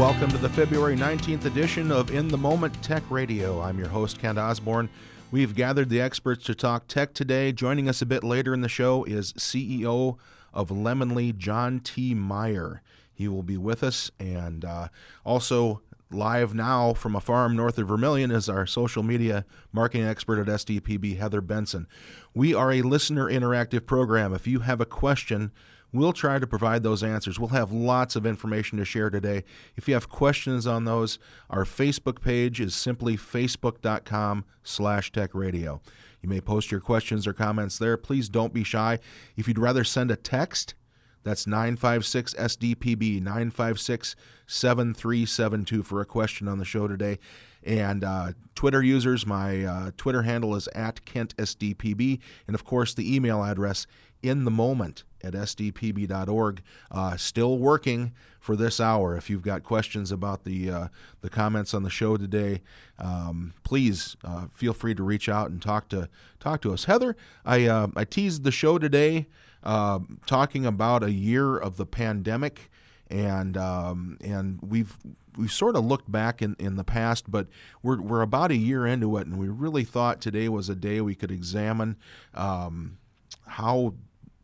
welcome 0.00 0.30
to 0.30 0.38
the 0.38 0.48
February 0.48 0.96
19th 0.96 1.44
edition 1.44 1.92
of 1.92 2.10
In 2.10 2.28
the 2.28 2.38
Moment 2.38 2.82
Tech 2.82 3.02
Radio. 3.10 3.60
I'm 3.60 3.78
your 3.78 3.88
host, 3.88 4.18
Kent 4.18 4.38
Osborne. 4.38 4.88
We've 5.30 5.54
gathered 5.54 5.90
the 5.90 6.00
experts 6.00 6.42
to 6.44 6.54
talk 6.54 6.88
tech 6.88 7.12
today. 7.12 7.52
Joining 7.52 7.86
us 7.86 8.00
a 8.00 8.06
bit 8.06 8.24
later 8.24 8.54
in 8.54 8.62
the 8.62 8.68
show 8.70 9.04
is 9.04 9.34
CEO 9.34 10.16
of 10.54 10.70
Lemonly, 10.70 11.36
John 11.36 11.80
T. 11.80 12.14
Meyer. 12.14 12.80
He 13.12 13.28
will 13.28 13.42
be 13.42 13.58
with 13.58 13.82
us. 13.82 14.10
And 14.18 14.64
uh, 14.64 14.88
also 15.22 15.82
live 16.10 16.54
now 16.54 16.94
from 16.94 17.14
a 17.14 17.20
farm 17.20 17.54
north 17.54 17.76
of 17.76 17.88
Vermillion 17.88 18.30
is 18.30 18.48
our 18.48 18.66
social 18.66 19.02
media 19.02 19.44
marketing 19.70 20.06
expert 20.06 20.38
at 20.38 20.46
SDPB, 20.46 21.18
Heather 21.18 21.42
Benson. 21.42 21.86
We 22.32 22.54
are 22.54 22.72
a 22.72 22.80
listener 22.80 23.30
interactive 23.30 23.84
program. 23.84 24.32
If 24.32 24.46
you 24.46 24.60
have 24.60 24.80
a 24.80 24.86
question, 24.86 25.52
We'll 25.92 26.12
try 26.12 26.38
to 26.38 26.46
provide 26.46 26.82
those 26.82 27.02
answers. 27.02 27.38
We'll 27.40 27.48
have 27.48 27.72
lots 27.72 28.14
of 28.14 28.24
information 28.24 28.78
to 28.78 28.84
share 28.84 29.10
today. 29.10 29.44
If 29.76 29.88
you 29.88 29.94
have 29.94 30.08
questions 30.08 30.66
on 30.66 30.84
those, 30.84 31.18
our 31.48 31.64
Facebook 31.64 32.20
page 32.20 32.60
is 32.60 32.74
simply 32.74 33.16
facebook.com 33.16 34.44
slash 34.62 35.10
techradio. 35.10 35.80
You 36.22 36.28
may 36.28 36.40
post 36.40 36.70
your 36.70 36.80
questions 36.80 37.26
or 37.26 37.32
comments 37.32 37.78
there. 37.78 37.96
Please 37.96 38.28
don't 38.28 38.52
be 38.52 38.62
shy. 38.62 38.98
If 39.36 39.48
you'd 39.48 39.58
rather 39.58 39.84
send 39.84 40.10
a 40.10 40.16
text, 40.16 40.74
that's 41.22 41.46
956 41.46 42.34
SDPB, 42.34 43.20
956 43.20 44.16
7372 44.46 45.82
for 45.82 46.00
a 46.00 46.04
question 46.04 46.48
on 46.48 46.58
the 46.58 46.64
show 46.64 46.88
today. 46.88 47.18
And 47.62 48.04
uh, 48.04 48.32
Twitter 48.54 48.82
users, 48.82 49.26
my 49.26 49.64
uh, 49.64 49.90
Twitter 49.96 50.22
handle 50.22 50.54
is 50.54 50.66
at 50.68 51.04
KentSDPB. 51.04 52.20
And 52.46 52.54
of 52.54 52.64
course, 52.64 52.94
the 52.94 53.14
email 53.14 53.44
address 53.44 53.86
in 54.22 54.44
the 54.44 54.50
moment 54.50 55.04
at 55.22 55.34
sdpb.org. 55.34 56.62
Uh, 56.90 57.16
still 57.16 57.58
working 57.58 58.12
for 58.38 58.56
this 58.56 58.80
hour. 58.80 59.16
If 59.16 59.28
you've 59.28 59.42
got 59.42 59.62
questions 59.62 60.10
about 60.10 60.44
the 60.44 60.70
uh, 60.70 60.88
the 61.20 61.30
comments 61.30 61.74
on 61.74 61.82
the 61.82 61.90
show 61.90 62.16
today, 62.16 62.62
um, 62.98 63.52
please 63.62 64.16
uh, 64.24 64.46
feel 64.52 64.72
free 64.72 64.94
to 64.94 65.02
reach 65.02 65.28
out 65.28 65.50
and 65.50 65.60
talk 65.60 65.88
to 65.90 66.08
talk 66.38 66.62
to 66.62 66.72
us. 66.72 66.84
Heather, 66.84 67.16
I 67.44 67.66
uh, 67.66 67.88
I 67.94 68.04
teased 68.04 68.44
the 68.44 68.50
show 68.50 68.78
today 68.78 69.26
uh, 69.62 70.00
talking 70.26 70.64
about 70.64 71.02
a 71.02 71.12
year 71.12 71.56
of 71.56 71.76
the 71.76 71.86
pandemic, 71.86 72.70
and 73.08 73.56
um, 73.56 74.18
and 74.22 74.58
we've 74.62 74.96
we 75.36 75.48
sort 75.48 75.76
of 75.76 75.84
looked 75.84 76.10
back 76.10 76.42
in, 76.42 76.56
in 76.58 76.76
the 76.76 76.84
past, 76.84 77.30
but 77.30 77.46
we're, 77.82 78.00
we're 78.00 78.20
about 78.20 78.50
a 78.50 78.56
year 78.56 78.84
into 78.84 79.16
it, 79.16 79.26
and 79.26 79.38
we 79.38 79.48
really 79.48 79.84
thought 79.84 80.20
today 80.20 80.48
was 80.48 80.68
a 80.68 80.74
day 80.74 81.00
we 81.00 81.14
could 81.14 81.30
examine 81.30 81.96
um, 82.34 82.98
how 83.46 83.94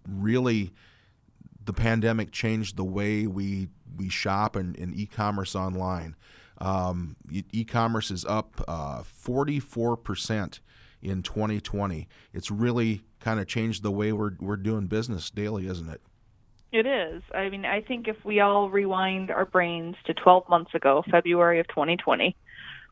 really 0.09 0.73
the 1.65 1.73
pandemic 1.73 2.31
changed 2.33 2.77
the 2.77 2.85
way 2.85 3.27
we 3.27 3.69
we 3.97 4.09
shop 4.09 4.57
and, 4.57 4.77
e-commerce 4.95 5.55
online. 5.55 6.17
Um, 6.59 7.17
e-commerce 7.31 8.11
is 8.11 8.25
up 8.25 8.63
uh, 8.69 9.03
44% 9.03 10.61
in 11.03 11.23
2020. 11.23 12.09
It's 12.33 12.51
really 12.51 13.03
kind 13.21 13.41
of 13.41 13.47
changed 13.47 13.83
the 13.83 13.91
way 13.91 14.13
we're 14.13 14.33
we're 14.41 14.57
doing 14.57 14.87
business 14.87 15.31
daily, 15.31 15.67
isn't 15.67 15.89
it? 15.89 16.01
It 16.73 16.87
is. 16.87 17.23
I 17.35 17.49
mean, 17.49 17.65
I 17.65 17.81
think 17.81 18.09
if 18.09 18.17
we 18.25 18.41
all 18.41 18.71
rewind 18.71 19.31
our 19.31 19.47
brains 19.47 19.97
to 20.07 20.15
12 20.15 20.49
months 20.49 20.75
ago, 20.75 21.05
February 21.11 21.61
of 21.61 21.69
2020, 21.69 22.37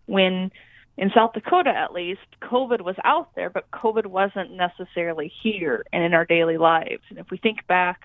when 0.06 0.50
in 0.96 1.10
South 1.14 1.32
Dakota 1.32 1.70
at 1.70 1.92
least, 1.92 2.20
COVID 2.42 2.80
was 2.80 2.96
out 3.04 3.34
there, 3.34 3.50
but 3.50 3.70
COVID 3.70 4.06
wasn't 4.06 4.52
necessarily 4.52 5.32
here 5.42 5.84
and 5.92 6.04
in 6.04 6.14
our 6.14 6.24
daily 6.24 6.56
lives. 6.56 7.02
And 7.10 7.18
if 7.18 7.26
we 7.30 7.36
think 7.36 7.66
back 7.66 8.02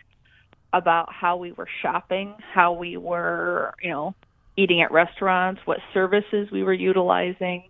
about 0.73 1.12
how 1.12 1.38
we 1.38 1.52
were 1.52 1.67
shopping, 1.82 2.36
how 2.54 2.73
we 2.73 2.98
were, 2.98 3.73
you 3.82 3.90
know, 3.90 4.16
eating 4.58 4.82
at 4.82 4.92
restaurants, 4.92 5.62
what 5.66 5.78
services 5.94 6.50
we 6.52 6.64
were 6.64 6.73
utilizing 6.73 7.70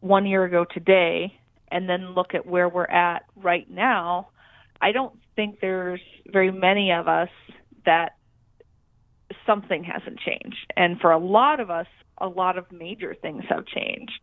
one 0.00 0.26
year 0.26 0.44
ago 0.44 0.64
today, 0.64 1.32
and 1.70 1.88
then 1.88 2.14
look 2.14 2.34
at 2.34 2.46
where 2.46 2.68
we're 2.68 2.84
at 2.84 3.24
right 3.36 3.70
now, 3.70 4.28
I 4.80 4.92
don't 4.92 5.18
think 5.36 5.60
there's 5.60 6.00
very 6.26 6.50
many 6.50 6.92
of 6.92 7.06
us 7.08 7.28
that 7.84 8.16
something 9.46 9.84
hasn't 9.84 10.18
changed. 10.18 10.72
And 10.76 11.00
for 11.00 11.12
a 11.12 11.18
lot 11.18 11.60
of 11.60 11.70
us, 11.70 11.86
a 12.20 12.28
lot 12.28 12.58
of 12.58 12.70
major 12.72 13.14
things 13.14 13.44
have 13.48 13.66
changed. 13.66 14.20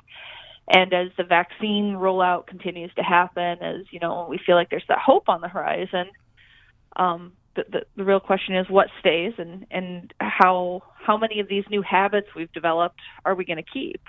And 0.68 0.94
as 0.94 1.10
the 1.18 1.24
vaccine 1.24 1.96
rollout 1.98 2.48
continues 2.48 2.92
to 2.96 3.04
happen, 3.04 3.60
as 3.62 3.86
you 3.92 4.00
know, 4.00 4.26
we 4.30 4.40
feel 4.44 4.56
like 4.56 4.70
there's 4.70 4.86
that 4.88 4.98
hope 4.98 5.30
on 5.30 5.42
the 5.42 5.48
horizon. 5.48 6.10
Um, 6.96 7.34
the, 7.56 7.66
the, 7.70 7.82
the 7.98 8.04
real 8.04 8.20
question 8.20 8.56
is 8.56 8.68
what 8.70 8.88
stays, 9.00 9.34
and 9.38 9.66
and 9.70 10.14
how 10.20 10.82
how 10.96 11.18
many 11.18 11.40
of 11.40 11.48
these 11.48 11.64
new 11.70 11.84
habits 11.84 12.28
we've 12.36 12.52
developed 12.52 13.00
are 13.26 13.36
we 13.36 13.46
going 13.46 13.58
to 13.58 13.64
keep? 13.64 14.02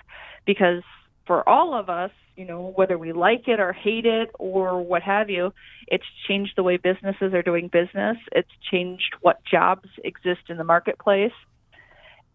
Because 0.46 0.82
for 1.26 1.46
all 1.46 1.74
of 1.74 1.90
us, 1.90 2.10
you 2.36 2.46
know, 2.46 2.72
whether 2.74 2.96
we 2.96 3.12
like 3.12 3.48
it 3.48 3.60
or 3.60 3.72
hate 3.72 4.06
it 4.06 4.30
or 4.38 4.80
what 4.80 5.02
have 5.02 5.28
you, 5.28 5.52
it's 5.88 6.04
changed 6.26 6.52
the 6.56 6.62
way 6.62 6.76
businesses 6.76 7.34
are 7.34 7.42
doing 7.42 7.68
business. 7.68 8.16
It's 8.32 8.50
changed 8.70 9.14
what 9.20 9.44
jobs 9.44 9.88
exist 10.04 10.42
in 10.48 10.56
the 10.56 10.64
marketplace 10.64 11.32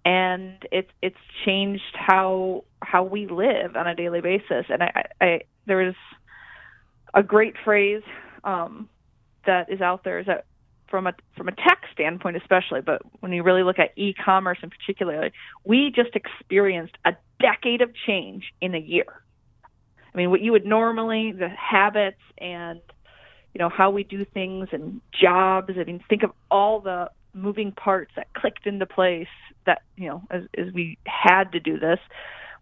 and 0.06 0.66
it's 0.72 0.92
it's 1.02 1.18
changed 1.46 1.96
how 1.96 2.64
how 2.82 3.04
we 3.04 3.28
live 3.28 3.76
on 3.76 3.88
a 3.88 3.96
daily 3.96 4.22
basis. 4.22 4.66
And 4.70 4.84
I, 4.84 5.06
I 5.20 5.42
there 5.68 5.82
is 5.82 5.96
a 7.14 7.24
great 7.24 7.56
phrase 7.64 8.04
um, 8.44 8.90
that 9.46 9.72
is 9.72 9.82
out 9.82 10.04
there 10.04 10.20
is 10.20 10.26
that 10.26 10.46
from 10.90 11.08
a 11.08 11.14
from 11.38 11.48
a 11.48 11.52
tech 11.52 11.84
standpoint 11.94 12.38
especially, 12.38 12.82
but 12.82 13.02
when 13.22 13.32
you 13.32 13.44
really 13.44 13.64
look 13.64 13.80
at 13.80 13.92
e-commerce 13.96 14.58
in 14.62 14.70
particular, 14.70 15.32
we 15.64 15.92
just 15.96 16.16
experienced 16.16 16.96
a 17.06 17.14
decade 17.40 17.82
of 17.82 17.92
change 18.08 18.52
in 18.60 18.76
a 18.76 18.80
year. 18.80 19.24
I 20.14 20.18
mean, 20.18 20.30
what 20.30 20.42
you 20.42 20.52
would 20.52 20.66
normally 20.66 21.32
the 21.32 21.48
habits 21.48 22.22
and 22.38 22.82
you 23.54 23.60
know 23.60 23.70
how 23.70 23.92
we 23.92 24.04
do 24.04 24.26
things 24.26 24.70
and 24.72 25.00
jobs. 25.14 25.74
I 25.78 25.84
mean, 25.84 26.04
think 26.10 26.24
of 26.24 26.32
all 26.50 26.82
the 26.82 27.10
moving 27.34 27.72
parts 27.72 28.12
that 28.16 28.34
clicked 28.34 28.68
into 28.68 28.86
place 28.86 29.28
that 29.66 29.82
you 29.96 30.08
know 30.08 30.22
as, 30.30 30.44
as 30.58 30.74
we 30.74 30.98
had 31.06 31.52
to 31.52 31.60
do 31.60 31.80
this 31.80 32.00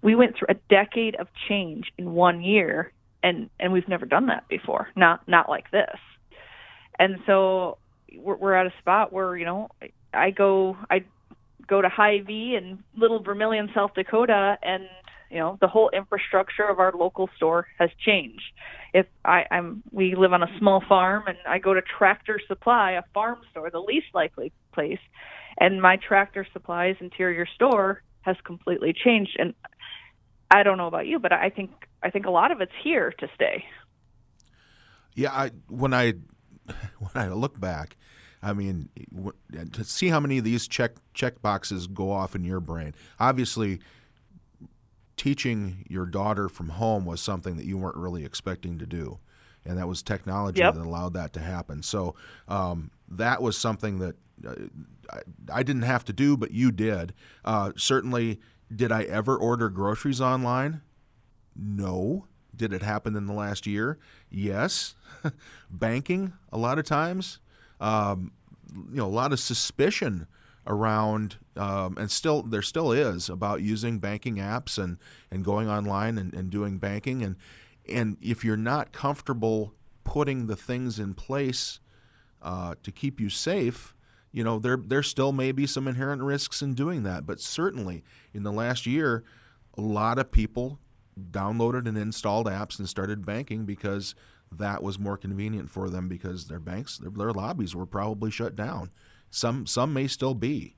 we 0.02 0.16
went 0.16 0.38
through 0.38 0.48
a 0.50 0.56
decade 0.70 1.16
of 1.16 1.28
change 1.48 1.92
in 1.98 2.12
one 2.12 2.42
year 2.42 2.92
and 3.24 3.50
and 3.60 3.74
we've 3.74 3.88
never 3.88 4.06
done 4.06 4.28
that 4.28 4.48
before 4.48 4.90
not 4.96 5.28
not 5.28 5.50
like 5.50 5.70
this. 5.72 5.98
And 6.98 7.18
so 7.26 7.78
we're, 8.18 8.36
we're 8.36 8.54
at 8.54 8.66
a 8.66 8.74
spot 8.80 9.14
where 9.14 9.36
you 9.38 9.46
know 9.46 9.70
i 10.14 10.32
go 10.32 10.78
i 10.90 11.04
go 11.68 11.82
to 11.82 11.90
Hy-Vee 11.90 12.56
in 12.56 12.84
little 12.98 13.22
vermillion 13.22 13.70
south 13.76 13.94
dakota 13.94 14.58
and 14.64 14.84
you 15.30 15.38
know 15.38 15.58
the 15.62 15.68
whole 15.68 15.90
infrastructure 15.90 16.68
of 16.68 16.80
our 16.80 16.94
local 16.94 17.30
store 17.36 17.68
has 17.78 17.90
changed 18.04 18.52
if 18.94 19.06
I, 19.24 19.46
I'm 19.52 19.84
we 19.92 20.16
live 20.16 20.34
on 20.34 20.44
a 20.44 20.58
small 20.58 20.84
farm 20.88 21.24
and 21.28 21.38
I 21.48 21.60
go 21.60 21.74
to 21.74 21.82
Tractor 21.82 22.40
Supply, 22.48 22.94
a 22.94 23.04
farm 23.14 23.40
store, 23.52 23.70
the 23.70 23.80
least 23.80 24.08
likely 24.14 24.52
place, 24.74 25.00
and 25.60 25.82
my 25.82 25.98
Tractor 25.98 26.46
Supply's 26.54 26.96
interior 27.00 27.46
store 27.46 28.04
has 28.22 28.36
completely 28.44 28.94
changed. 28.94 29.36
And 29.40 29.54
I 30.50 30.64
don't 30.64 30.78
know 30.78 30.88
about 30.88 31.08
you, 31.08 31.20
but 31.20 31.32
I 31.32 31.50
think 31.50 31.72
I 32.02 32.10
think 32.10 32.26
a 32.26 32.32
lot 32.32 32.52
of 32.52 32.62
it's 32.62 32.72
here 32.84 33.14
to 33.20 33.28
stay. 33.36 33.64
Yeah, 35.14 35.32
I 35.32 35.52
when 35.68 35.94
I 35.94 36.14
when 37.00 37.12
I 37.16 37.30
look 37.30 37.60
back, 37.60 37.96
I 38.42 38.54
mean, 38.54 38.90
to 39.74 39.84
see 39.84 40.08
how 40.08 40.20
many 40.20 40.40
of 40.40 40.44
these 40.44 40.68
check 40.68 40.94
check 41.14 41.42
boxes 41.42 41.86
go 41.88 42.12
off 42.12 42.36
in 42.36 42.44
your 42.44 42.60
brain. 42.60 42.96
Obviously, 43.20 43.80
teaching 45.20 45.86
your 45.90 46.06
daughter 46.06 46.48
from 46.48 46.70
home 46.70 47.06
was 47.06 47.20
something 47.20 47.58
that 47.58 47.66
you 47.66 47.78
weren't 47.78 47.98
really 47.98 48.24
expecting 48.24 48.80
to 48.80 48.86
do. 48.86 49.20
And 49.66 49.78
that 49.78 49.86
was 49.86 50.02
technology 50.02 50.62
yep. 50.62 50.74
that 50.74 50.82
allowed 50.82 51.14
that 51.14 51.34
to 51.34 51.42
happen. 51.42 51.84
So 51.84 52.16
um, 52.48 52.90
that 53.10 53.42
was 53.42 53.58
something 53.58 54.00
that 54.00 54.16
uh, 54.48 54.56
I, 55.12 55.20
I, 55.60 55.64
didn't 55.64 55.82
have 55.82 56.06
to 56.06 56.14
do, 56.14 56.38
but 56.38 56.52
you 56.52 56.72
did. 56.72 57.14
Uh, 57.44 57.74
certainly, 57.76 58.40
did 58.74 58.94
I 58.94 59.04
ever 59.04 59.36
order 59.36 59.70
groceries 59.70 60.22
online? 60.22 60.82
No. 61.54 62.28
Did 62.56 62.72
it 62.72 62.82
happen 62.82 63.18
in 63.18 63.26
the 63.26 63.34
last 63.34 63.68
year? 63.68 64.00
Yes. 64.30 64.96
Banking, 65.70 66.32
a 66.54 66.58
lot 66.58 66.80
of 66.80 66.86
times. 66.86 67.40
Um, 67.82 68.32
you 68.74 68.98
know, 68.98 69.06
a 69.06 69.08
lot 69.08 69.34
of 69.34 69.42
suspicion 69.42 70.28
around, 70.70 71.38
um, 71.58 71.98
and 71.98 72.10
still 72.12 72.44
there 72.44 72.62
still 72.62 72.92
is 72.92 73.28
about 73.28 73.62
using 73.62 73.98
banking 73.98 74.36
apps 74.36 74.82
and, 74.82 74.98
and 75.32 75.44
going 75.44 75.68
online 75.68 76.18
and, 76.18 76.34
and 76.34 76.52
doing 76.52 76.78
banking. 76.78 77.24
And, 77.24 77.36
and 77.92 78.18
if 78.22 78.46
you're 78.46 78.56
not 78.56 78.92
comfortable 78.92 79.74
putting 80.04 80.46
the 80.46 80.56
things 80.56 81.00
in 81.00 81.16
place 81.16 81.80
uh, 82.42 82.76
to 82.84 82.92
keep 82.92 83.20
you 83.20 83.30
safe, 83.30 83.96
you 84.32 84.44
know, 84.44 84.60
there, 84.60 84.78
there 84.78 85.02
still 85.02 85.32
may 85.32 85.52
be 85.52 85.66
some 85.66 85.88
inherent 85.88 86.22
risks 86.22 86.62
in 86.62 86.76
doing 86.76 87.02
that. 87.02 87.26
But 87.26 87.40
certainly 87.40 88.04
in 88.32 88.44
the 88.44 88.52
last 88.52 88.86
year, 88.86 89.24
a 89.76 89.82
lot 89.82 90.20
of 90.20 90.32
people 90.32 90.80
downloaded 91.32 91.88
and 91.88 91.98
installed 91.98 92.46
apps 92.46 92.78
and 92.78 92.88
started 92.88 93.26
banking 93.26 93.66
because 93.66 94.14
that 94.52 94.84
was 94.84 95.00
more 95.00 95.18
convenient 95.18 95.72
for 95.72 95.90
them 95.90 96.08
because 96.08 96.48
their 96.48 96.60
banks, 96.60 97.00
their, 97.00 97.10
their 97.10 97.32
lobbies 97.32 97.76
were 97.76 97.88
probably 97.88 98.30
shut 98.30 98.56
down. 98.56 98.92
Some 99.30 99.66
some 99.68 99.94
may 99.94 100.08
still 100.08 100.34
be. 100.34 100.76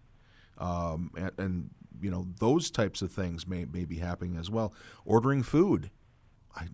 um, 0.57 1.12
and, 1.18 1.31
and 1.38 1.69
you 2.01 2.12
know 2.12 2.27
those 2.39 2.71
types 2.71 3.01
of 3.01 3.12
things 3.12 3.48
may, 3.48 3.65
may 3.65 3.86
be 3.86 3.98
happening 3.98 4.38
as 4.38 4.50
well. 4.50 4.74
Ordering 5.06 5.44
food, 5.44 5.89
I 6.56 6.68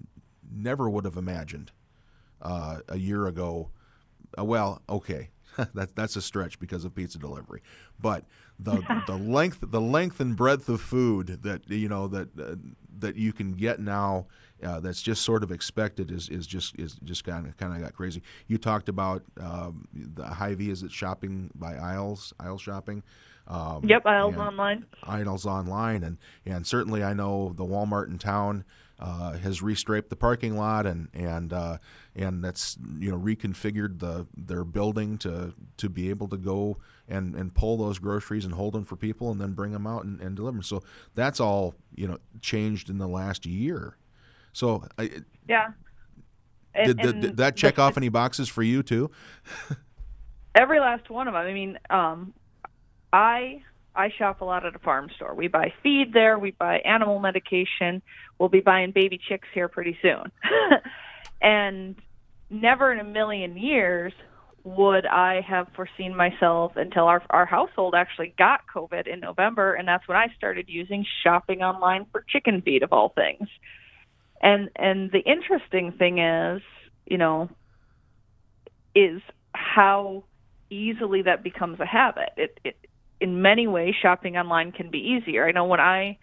never 0.52 0.90
would 0.90 1.06
have 1.06 1.18
imagined 1.18 1.72
uh, 2.42 2.80
a 2.90 2.98
year 2.98 3.28
ago. 3.28 3.70
Uh, 4.38 4.46
well, 4.46 4.82
okay, 4.90 5.30
that 5.74 5.96
that's 5.96 6.16
a 6.16 6.22
stretch 6.22 6.60
because 6.60 6.86
of 6.86 6.96
pizza 6.96 7.18
delivery, 7.20 7.62
but 8.00 8.26
the 8.60 8.84
the 9.08 9.18
length 9.18 9.60
the 9.62 9.82
length 9.82 10.20
and 10.20 10.36
breadth 10.36 10.70
of 10.70 10.82
food 10.82 11.40
that 11.44 11.70
you 11.70 11.90
know 11.90 12.08
that 12.08 12.30
uh, 12.40 12.56
that 13.00 13.16
you 13.16 13.34
can 13.34 13.54
get 13.54 13.80
now 13.80 14.28
uh, 14.64 14.80
that's 14.80 15.02
just 15.02 15.24
sort 15.24 15.44
of 15.44 15.52
expected 15.52 16.12
is, 16.12 16.30
is 16.30 16.48
just 16.48 16.78
is 16.80 16.96
just 17.04 17.24
kind 17.24 17.46
of 17.46 17.58
kind 17.58 17.74
of 17.74 17.82
got 17.82 17.94
crazy. 17.94 18.22
You 18.48 18.58
talked 18.58 18.90
about 18.90 19.24
um, 19.40 19.88
the 19.94 20.26
Hy-Vee 20.26 20.70
is 20.70 20.84
it 20.84 20.92
shopping 20.92 21.52
by 21.56 21.76
aisles 21.76 22.34
aisle 22.40 22.58
shopping. 22.58 23.04
Um, 23.48 23.82
yep, 23.86 24.06
aisles 24.06 24.36
online. 24.36 24.86
Aisles 25.04 25.46
online, 25.46 26.04
and 26.04 26.18
and 26.46 26.68
certainly 26.68 27.04
I 27.04 27.14
know 27.14 27.54
the 27.56 27.64
Walmart 27.64 28.10
in 28.10 28.18
town 28.18 28.66
uh, 29.00 29.34
has 29.34 29.62
restriped 29.62 30.10
the 30.10 30.16
parking 30.16 30.58
lot 30.58 30.86
and 30.86 31.08
and 31.14 31.54
uh, 31.54 31.78
and 32.16 32.44
that's 32.44 32.78
you 33.00 33.12
know 33.12 33.18
reconfigured 33.18 34.00
the 34.00 34.28
their 34.36 34.64
building 34.64 35.18
to 35.20 35.54
to 35.78 35.90
be 35.90 36.10
able 36.10 36.28
to 36.30 36.38
go 36.38 36.78
and 37.08 37.36
and 37.36 37.54
pull 37.54 37.78
those 37.78 38.00
groceries 38.00 38.44
and 38.44 38.54
hold 38.54 38.74
them 38.74 38.84
for 38.84 38.96
people 38.96 39.32
and 39.32 39.40
then 39.40 39.54
bring 39.54 39.72
them 39.72 39.86
out 39.86 40.04
and, 40.04 40.20
and 40.20 40.36
deliver 40.36 40.58
them. 40.58 40.64
So 40.64 40.84
that's 41.16 41.40
all 41.40 41.76
you 41.96 42.08
know 42.08 42.18
changed 42.42 42.90
in 42.90 42.98
the 42.98 43.08
last 43.08 43.46
year. 43.46 43.98
So 44.58 44.84
I, 44.98 45.12
yeah. 45.48 45.68
And, 46.74 46.98
did, 46.98 47.22
did 47.22 47.38
that 47.38 47.56
check 47.56 47.78
off 47.78 47.96
any 47.96 48.10
boxes 48.10 48.50
for 48.50 48.64
you 48.64 48.82
too? 48.82 49.12
every 50.56 50.80
last 50.80 51.12
one 51.12 51.28
of 51.28 51.36
them. 51.36 51.46
I 51.46 51.54
mean, 51.54 51.78
um, 51.92 52.34
I 53.14 53.62
I 53.96 54.10
shop 54.18 54.42
a 54.42 54.46
lot 54.46 54.66
at 54.66 54.76
a 54.76 54.80
farm 54.80 55.10
store. 55.16 55.36
We 55.36 55.48
buy 55.48 55.74
feed 55.84 56.12
there, 56.12 56.40
we 56.40 56.52
buy 56.52 56.80
animal 56.80 57.20
medication. 57.20 58.02
We'll 58.40 58.50
be 58.50 58.62
buying 58.62 58.92
baby 58.92 59.20
chicks 59.30 59.48
here 59.54 59.68
pretty 59.68 59.98
soon. 60.02 60.32
and 61.42 61.96
never 62.50 62.92
in 62.92 63.00
a 63.00 63.04
million 63.04 63.58
years 63.58 64.14
would 64.64 65.06
I 65.06 65.42
have 65.42 65.68
foreseen 65.76 66.16
myself 66.16 66.78
until 66.78 67.06
our 67.06 67.22
our 67.30 67.46
household 67.46 67.94
actually 67.96 68.34
got 68.40 68.62
COVID 68.76 69.06
in 69.06 69.20
November, 69.20 69.76
and 69.76 69.88
that's 69.88 70.08
when 70.08 70.18
I 70.18 70.28
started 70.36 70.66
using 70.68 71.06
shopping 71.24 71.62
online 71.62 72.08
for 72.12 72.26
chicken 72.28 72.64
feed 72.64 72.82
of 72.82 72.92
all 72.92 73.10
things. 73.10 73.48
And 74.42 74.70
and 74.76 75.12
the 75.12 75.20
interesting 75.20 75.92
thing 75.92 76.20
is, 76.20 76.62
you 77.06 77.18
know, 77.18 77.50
is 78.96 79.22
how 79.54 80.24
easily 80.70 81.24
that 81.24 81.44
becomes 81.44 81.80
a 81.80 81.86
habit. 81.86 82.30
It, 82.38 82.60
it 82.64 82.78
in 83.20 83.42
many 83.42 83.68
ways 83.68 83.96
shopping 84.00 84.38
online 84.38 84.72
can 84.72 84.92
be 84.92 85.00
easier. 85.00 85.48
I 85.48 85.52
know 85.52 85.66
when 85.66 85.80
I 85.80 86.18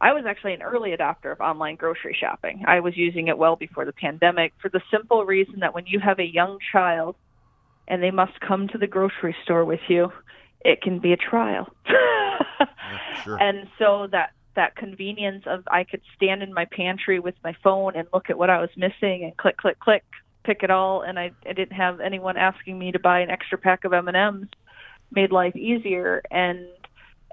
I 0.00 0.12
was 0.12 0.24
actually 0.28 0.54
an 0.54 0.62
early 0.62 0.90
adopter 0.96 1.32
of 1.32 1.40
online 1.40 1.76
grocery 1.76 2.16
shopping. 2.18 2.64
I 2.66 2.80
was 2.80 2.96
using 2.96 3.26
it 3.28 3.36
well 3.36 3.56
before 3.56 3.84
the 3.84 3.92
pandemic 3.92 4.52
for 4.62 4.68
the 4.68 4.80
simple 4.92 5.24
reason 5.24 5.60
that 5.60 5.74
when 5.74 5.86
you 5.86 5.98
have 5.98 6.20
a 6.20 6.24
young 6.24 6.58
child 6.72 7.16
and 7.88 8.02
they 8.02 8.12
must 8.12 8.38
come 8.40 8.68
to 8.68 8.78
the 8.78 8.86
grocery 8.86 9.34
store 9.42 9.64
with 9.64 9.80
you, 9.88 10.12
it 10.60 10.82
can 10.82 11.00
be 11.00 11.12
a 11.12 11.16
trial. 11.16 11.68
yeah, 11.88 13.22
sure. 13.24 13.42
And 13.42 13.66
so 13.78 14.06
that 14.12 14.30
that 14.58 14.74
convenience 14.74 15.44
of 15.46 15.62
I 15.70 15.84
could 15.84 16.02
stand 16.16 16.42
in 16.42 16.52
my 16.52 16.64
pantry 16.66 17.20
with 17.20 17.36
my 17.44 17.54
phone 17.62 17.94
and 17.96 18.08
look 18.12 18.28
at 18.28 18.36
what 18.36 18.50
I 18.50 18.60
was 18.60 18.70
missing 18.76 19.22
and 19.22 19.36
click 19.36 19.56
click 19.56 19.78
click 19.78 20.04
pick 20.42 20.62
it 20.62 20.70
all. 20.70 21.02
And 21.02 21.18
I, 21.18 21.30
I 21.46 21.52
didn't 21.52 21.76
have 21.76 22.00
anyone 22.00 22.36
asking 22.36 22.76
me 22.76 22.90
to 22.92 22.98
buy 22.98 23.20
an 23.20 23.30
extra 23.30 23.56
pack 23.56 23.84
of 23.84 23.92
M&Ms 23.92 24.48
made 25.12 25.30
life 25.30 25.54
easier. 25.54 26.22
And 26.30 26.66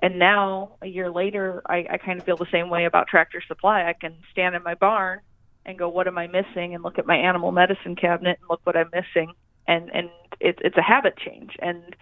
and 0.04 0.20
now 0.20 0.74
a 0.84 0.88
year 0.88 1.10
later 1.10 1.64
I, 1.66 1.88
I 1.90 1.98
kind 1.98 2.20
of 2.20 2.26
feel 2.26 2.38
the 2.38 2.46
same 2.52 2.70
way 2.70 2.86
about 2.86 3.08
tractor 3.08 3.42
supply. 3.48 3.88
I 3.90 3.94
can 3.94 4.16
stand 4.32 4.56
in 4.56 4.62
my 4.62 4.76
barn 4.76 5.22
and 5.66 5.80
go 5.80 5.90
what 5.90 6.08
am 6.08 6.20
i 6.20 6.28
missing? 6.28 6.76
and 6.76 6.84
look 6.84 7.00
at 7.00 7.08
my 7.08 7.16
animal 7.16 7.52
medicine 7.52 7.96
cabinet 7.96 8.38
and 8.40 8.50
look 8.50 8.62
what 8.66 8.78
i'm 8.78 8.92
missing. 8.94 9.34
And 9.68 9.90
and 9.92 10.10
it's 10.40 10.60
it's 10.62 10.78
a 10.78 10.84
habit 10.84 11.18
change. 11.18 11.54
And 11.60 11.96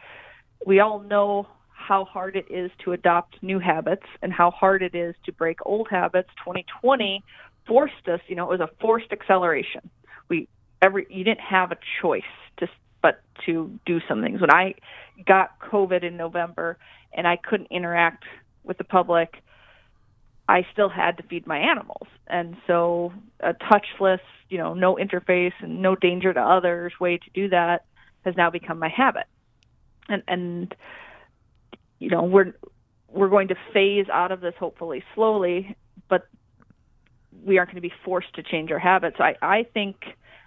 we 0.65 0.81
all 0.81 0.99
know 0.99 1.47
how 1.87 2.05
hard 2.05 2.35
it 2.35 2.45
is 2.49 2.71
to 2.83 2.93
adopt 2.93 3.41
new 3.41 3.59
habits 3.59 4.05
and 4.21 4.31
how 4.31 4.51
hard 4.51 4.81
it 4.81 4.95
is 4.95 5.15
to 5.25 5.31
break 5.31 5.57
old 5.65 5.87
habits 5.89 6.29
2020 6.39 7.23
forced 7.67 8.07
us 8.07 8.19
you 8.27 8.35
know 8.35 8.51
it 8.51 8.59
was 8.59 8.67
a 8.67 8.69
forced 8.79 9.11
acceleration 9.11 9.89
we 10.29 10.47
every 10.81 11.05
you 11.09 11.23
didn't 11.23 11.41
have 11.41 11.71
a 11.71 11.77
choice 12.01 12.21
to 12.57 12.67
but 13.01 13.21
to 13.45 13.77
do 13.85 13.99
some 14.07 14.21
things 14.21 14.39
when 14.39 14.51
i 14.51 14.73
got 15.25 15.59
COVID 15.59 16.03
in 16.03 16.17
November 16.17 16.77
and 17.13 17.27
I 17.27 17.37
couldn't 17.37 17.67
interact 17.71 18.23
with 18.63 18.77
the 18.77 18.83
public, 18.83 19.35
I 20.47 20.65
still 20.73 20.89
had 20.89 21.17
to 21.17 21.23
feed 21.23 21.47
my 21.47 21.57
animals. 21.57 22.07
And 22.27 22.57
so 22.67 23.13
a 23.39 23.53
touchless, 23.53 24.19
you 24.49 24.57
know, 24.57 24.73
no 24.73 24.95
interface 24.95 25.53
and 25.59 25.81
no 25.81 25.95
danger 25.95 26.33
to 26.33 26.41
others 26.41 26.93
way 26.99 27.17
to 27.17 27.29
do 27.33 27.49
that 27.49 27.85
has 28.25 28.35
now 28.35 28.49
become 28.49 28.79
my 28.79 28.89
habit. 28.89 29.25
And 30.09 30.23
and 30.27 30.75
you 32.03 32.09
know, 32.09 32.23
we're 32.23 32.53
we're 33.09 33.29
going 33.29 33.47
to 33.47 33.55
phase 33.73 34.07
out 34.11 34.31
of 34.31 34.41
this 34.41 34.53
hopefully 34.59 35.03
slowly, 35.15 35.75
but 36.09 36.27
we 37.45 37.57
aren't 37.57 37.69
going 37.69 37.81
to 37.81 37.87
be 37.87 37.93
forced 38.03 38.33
to 38.35 38.43
change 38.43 38.71
our 38.71 38.79
habits. 38.79 39.17
I, 39.19 39.35
I 39.41 39.63
think 39.73 39.97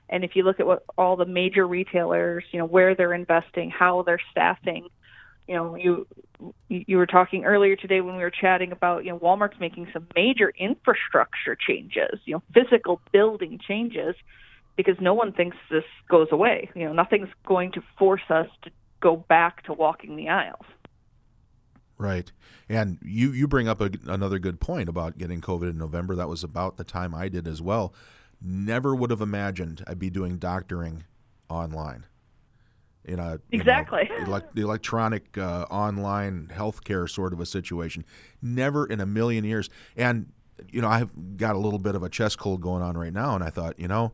and 0.08 0.22
if 0.22 0.32
you 0.36 0.44
look 0.44 0.60
at 0.60 0.66
what 0.66 0.84
all 0.96 1.16
the 1.16 1.24
major 1.24 1.66
retailers, 1.66 2.44
you 2.52 2.58
know, 2.58 2.66
where 2.66 2.94
they're 2.94 3.14
investing, 3.14 3.70
how 3.70 4.02
they're 4.02 4.20
staffing, 4.30 4.88
you 5.48 5.54
know, 5.54 5.76
you 5.76 6.06
you 6.68 6.98
were 6.98 7.06
talking 7.06 7.44
earlier 7.44 7.76
today 7.76 8.00
when 8.02 8.16
we 8.16 8.22
were 8.22 8.30
chatting 8.30 8.70
about, 8.70 9.04
you 9.04 9.10
know, 9.10 9.18
Walmart's 9.18 9.58
making 9.58 9.88
some 9.92 10.06
major 10.14 10.52
infrastructure 10.58 11.56
changes, 11.56 12.20
you 12.26 12.34
know, 12.34 12.42
physical 12.52 13.00
building 13.12 13.58
changes 13.66 14.14
because 14.76 14.96
no 15.00 15.14
one 15.14 15.32
thinks 15.32 15.56
this 15.70 15.84
goes 16.10 16.28
away. 16.30 16.68
You 16.74 16.84
know, 16.84 16.92
nothing's 16.92 17.30
going 17.46 17.72
to 17.72 17.82
force 17.98 18.28
us 18.28 18.48
to 18.62 18.70
go 19.00 19.16
back 19.16 19.64
to 19.64 19.72
walking 19.72 20.16
the 20.16 20.28
aisles. 20.28 20.66
Right. 21.98 22.30
And 22.68 22.98
you, 23.02 23.32
you 23.32 23.48
bring 23.48 23.68
up 23.68 23.80
a, 23.80 23.90
another 24.06 24.38
good 24.38 24.60
point 24.60 24.88
about 24.88 25.16
getting 25.16 25.40
COVID 25.40 25.70
in 25.70 25.78
November. 25.78 26.14
That 26.14 26.28
was 26.28 26.44
about 26.44 26.76
the 26.76 26.84
time 26.84 27.14
I 27.14 27.28
did 27.28 27.48
as 27.48 27.62
well. 27.62 27.94
Never 28.40 28.94
would 28.94 29.10
have 29.10 29.22
imagined 29.22 29.82
I'd 29.86 29.98
be 29.98 30.10
doing 30.10 30.36
doctoring 30.36 31.04
online. 31.48 32.04
In 33.04 33.20
a 33.20 33.38
exactly 33.52 34.08
you 34.10 34.18
know, 34.18 34.24
elect, 34.24 34.56
the 34.56 34.62
electronic 34.62 35.38
uh, 35.38 35.64
online 35.70 36.50
healthcare 36.52 37.08
sort 37.08 37.32
of 37.32 37.40
a 37.40 37.46
situation. 37.46 38.04
Never 38.42 38.84
in 38.84 39.00
a 39.00 39.06
million 39.06 39.44
years. 39.44 39.70
And 39.96 40.32
you 40.70 40.80
know, 40.80 40.88
I've 40.88 41.36
got 41.36 41.54
a 41.54 41.58
little 41.58 41.78
bit 41.78 41.94
of 41.94 42.02
a 42.02 42.08
chest 42.08 42.38
cold 42.38 42.60
going 42.60 42.82
on 42.82 42.96
right 42.96 43.12
now, 43.12 43.34
and 43.34 43.44
I 43.44 43.50
thought, 43.50 43.78
you 43.78 43.88
know, 43.88 44.12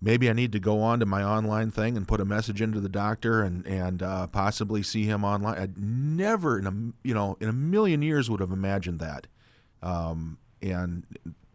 maybe 0.00 0.28
I 0.28 0.32
need 0.32 0.52
to 0.52 0.60
go 0.60 0.80
on 0.80 1.00
to 1.00 1.06
my 1.06 1.22
online 1.22 1.70
thing 1.70 1.96
and 1.96 2.06
put 2.06 2.20
a 2.20 2.24
message 2.24 2.60
into 2.60 2.80
the 2.80 2.88
doctor 2.88 3.42
and 3.42 3.66
and 3.66 4.02
uh, 4.02 4.26
possibly 4.28 4.82
see 4.82 5.04
him 5.04 5.24
online. 5.24 5.58
I'd 5.58 5.78
never 5.78 6.58
in 6.58 6.66
a 6.66 7.06
you 7.06 7.14
know 7.14 7.36
in 7.40 7.48
a 7.48 7.52
million 7.52 8.02
years 8.02 8.30
would 8.30 8.40
have 8.40 8.52
imagined 8.52 9.00
that. 9.00 9.26
Um, 9.82 10.38
and 10.62 11.04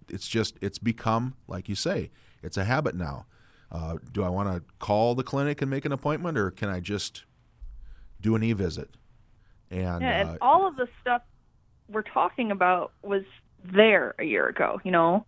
it's 0.10 0.28
just 0.28 0.58
it's 0.62 0.80
become 0.80 1.36
like 1.48 1.70
you 1.70 1.76
say, 1.76 2.12
it's 2.44 2.58
a 2.58 2.66
habit 2.66 2.96
now. 2.96 3.26
Uh, 3.72 3.98
do 4.12 4.24
I 4.24 4.30
want 4.30 4.54
to 4.54 4.64
call 4.80 5.16
the 5.16 5.24
clinic 5.24 5.62
and 5.62 5.72
make 5.72 5.86
an 5.86 5.94
appointment, 5.94 6.38
or 6.38 6.52
can 6.52 6.68
I 6.68 6.82
just 6.82 7.24
do 8.20 8.36
an 8.36 8.44
e-visit? 8.44 8.90
And, 9.70 10.02
yeah, 10.02 10.20
and 10.20 10.30
uh, 10.32 10.38
all 10.42 10.68
of 10.68 10.76
the 10.76 10.90
stuff 11.00 11.22
we're 11.88 12.02
talking 12.02 12.52
about 12.52 12.92
was 13.02 13.24
there 13.64 14.14
a 14.20 14.26
year 14.26 14.48
ago. 14.48 14.82
You 14.84 14.92
know, 14.92 15.26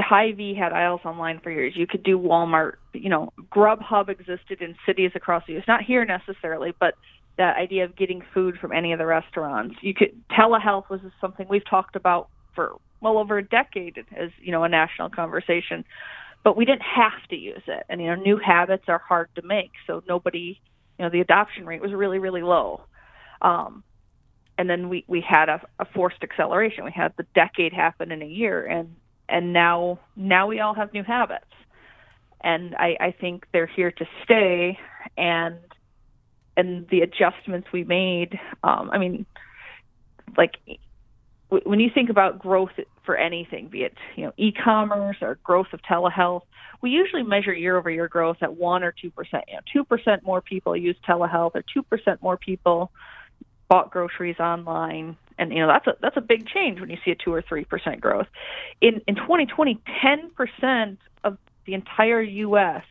Hy-Vee 0.00 0.54
had 0.54 0.72
aisles 0.72 1.00
online 1.04 1.40
for 1.40 1.50
years. 1.50 1.74
You 1.76 1.86
could 1.86 2.02
do 2.02 2.18
Walmart. 2.18 2.74
You 2.92 3.08
know, 3.08 3.32
Grubhub 3.50 4.08
existed 4.08 4.60
in 4.60 4.76
cities 4.86 5.12
across 5.14 5.44
the 5.46 5.54
U.S. 5.54 5.64
Not 5.66 5.82
here 5.82 6.04
necessarily, 6.04 6.74
but 6.78 6.94
that 7.38 7.56
idea 7.56 7.84
of 7.84 7.96
getting 7.96 8.22
food 8.34 8.58
from 8.60 8.72
any 8.72 8.92
of 8.92 8.98
the 8.98 9.06
restaurants. 9.06 9.76
You 9.80 9.94
could 9.94 10.20
telehealth 10.30 10.88
was 10.90 11.00
something 11.20 11.46
we've 11.48 11.68
talked 11.68 11.96
about 11.96 12.28
for 12.54 12.76
well 13.00 13.18
over 13.18 13.38
a 13.38 13.42
decade 13.42 13.98
as 14.16 14.30
you 14.40 14.52
know 14.52 14.64
a 14.64 14.68
national 14.68 15.10
conversation 15.10 15.84
but 16.42 16.56
we 16.56 16.64
didn't 16.64 16.82
have 16.82 17.28
to 17.28 17.36
use 17.36 17.62
it 17.66 17.84
and 17.88 18.00
you 18.00 18.06
know 18.08 18.14
new 18.14 18.36
habits 18.36 18.84
are 18.88 18.98
hard 18.98 19.28
to 19.34 19.42
make 19.42 19.70
so 19.86 20.02
nobody 20.08 20.58
you 20.98 21.04
know 21.04 21.10
the 21.10 21.20
adoption 21.20 21.66
rate 21.66 21.80
was 21.80 21.92
really 21.92 22.18
really 22.18 22.42
low 22.42 22.82
um, 23.42 23.82
and 24.58 24.68
then 24.68 24.88
we 24.88 25.04
we 25.06 25.24
had 25.26 25.48
a, 25.48 25.60
a 25.78 25.84
forced 25.84 26.22
acceleration 26.22 26.84
we 26.84 26.92
had 26.92 27.12
the 27.16 27.26
decade 27.34 27.72
happen 27.72 28.12
in 28.12 28.22
a 28.22 28.26
year 28.26 28.66
and 28.66 28.94
and 29.30 29.52
now 29.52 29.98
now 30.16 30.46
we 30.46 30.60
all 30.60 30.74
have 30.74 30.92
new 30.92 31.02
habits 31.02 31.44
and 32.42 32.74
i 32.76 32.96
i 33.00 33.14
think 33.20 33.46
they're 33.52 33.66
here 33.66 33.90
to 33.90 34.04
stay 34.24 34.78
and 35.16 35.56
and 36.56 36.86
the 36.88 37.00
adjustments 37.00 37.68
we 37.72 37.84
made 37.84 38.38
um 38.62 38.90
i 38.92 38.98
mean 38.98 39.26
like 40.36 40.56
when 41.50 41.80
you 41.80 41.90
think 41.92 42.10
about 42.10 42.38
growth 42.38 42.70
for 43.04 43.16
anything, 43.16 43.68
be 43.68 43.82
it 43.82 43.94
you 44.16 44.24
know 44.24 44.32
e-commerce 44.36 45.16
or 45.20 45.38
growth 45.42 45.66
of 45.72 45.80
telehealth, 45.82 46.42
we 46.80 46.90
usually 46.90 47.22
measure 47.22 47.52
year-over-year 47.52 48.08
growth 48.08 48.36
at 48.40 48.54
one 48.54 48.82
or 48.82 48.94
two 49.00 49.10
percent. 49.10 49.44
You 49.48 49.54
know, 49.54 49.60
two 49.72 49.84
percent 49.84 50.22
more 50.24 50.40
people 50.40 50.76
use 50.76 50.96
telehealth, 51.08 51.52
or 51.54 51.64
two 51.74 51.82
percent 51.82 52.22
more 52.22 52.36
people 52.36 52.92
bought 53.68 53.90
groceries 53.90 54.38
online, 54.38 55.16
and 55.40 55.52
you 55.52 55.58
know 55.58 55.66
that's 55.66 55.86
a 55.86 55.96
that's 56.00 56.16
a 56.16 56.20
big 56.20 56.46
change 56.46 56.80
when 56.80 56.90
you 56.90 56.98
see 57.04 57.10
a 57.10 57.16
two 57.16 57.32
or 57.32 57.42
three 57.42 57.64
percent 57.64 58.00
growth. 58.00 58.26
In 58.80 59.00
in 59.08 59.16
2020, 59.16 59.80
10 60.02 60.30
percent 60.30 60.98
of 61.24 61.38
the 61.66 61.74
entire 61.74 62.20
U.S. 62.20 62.84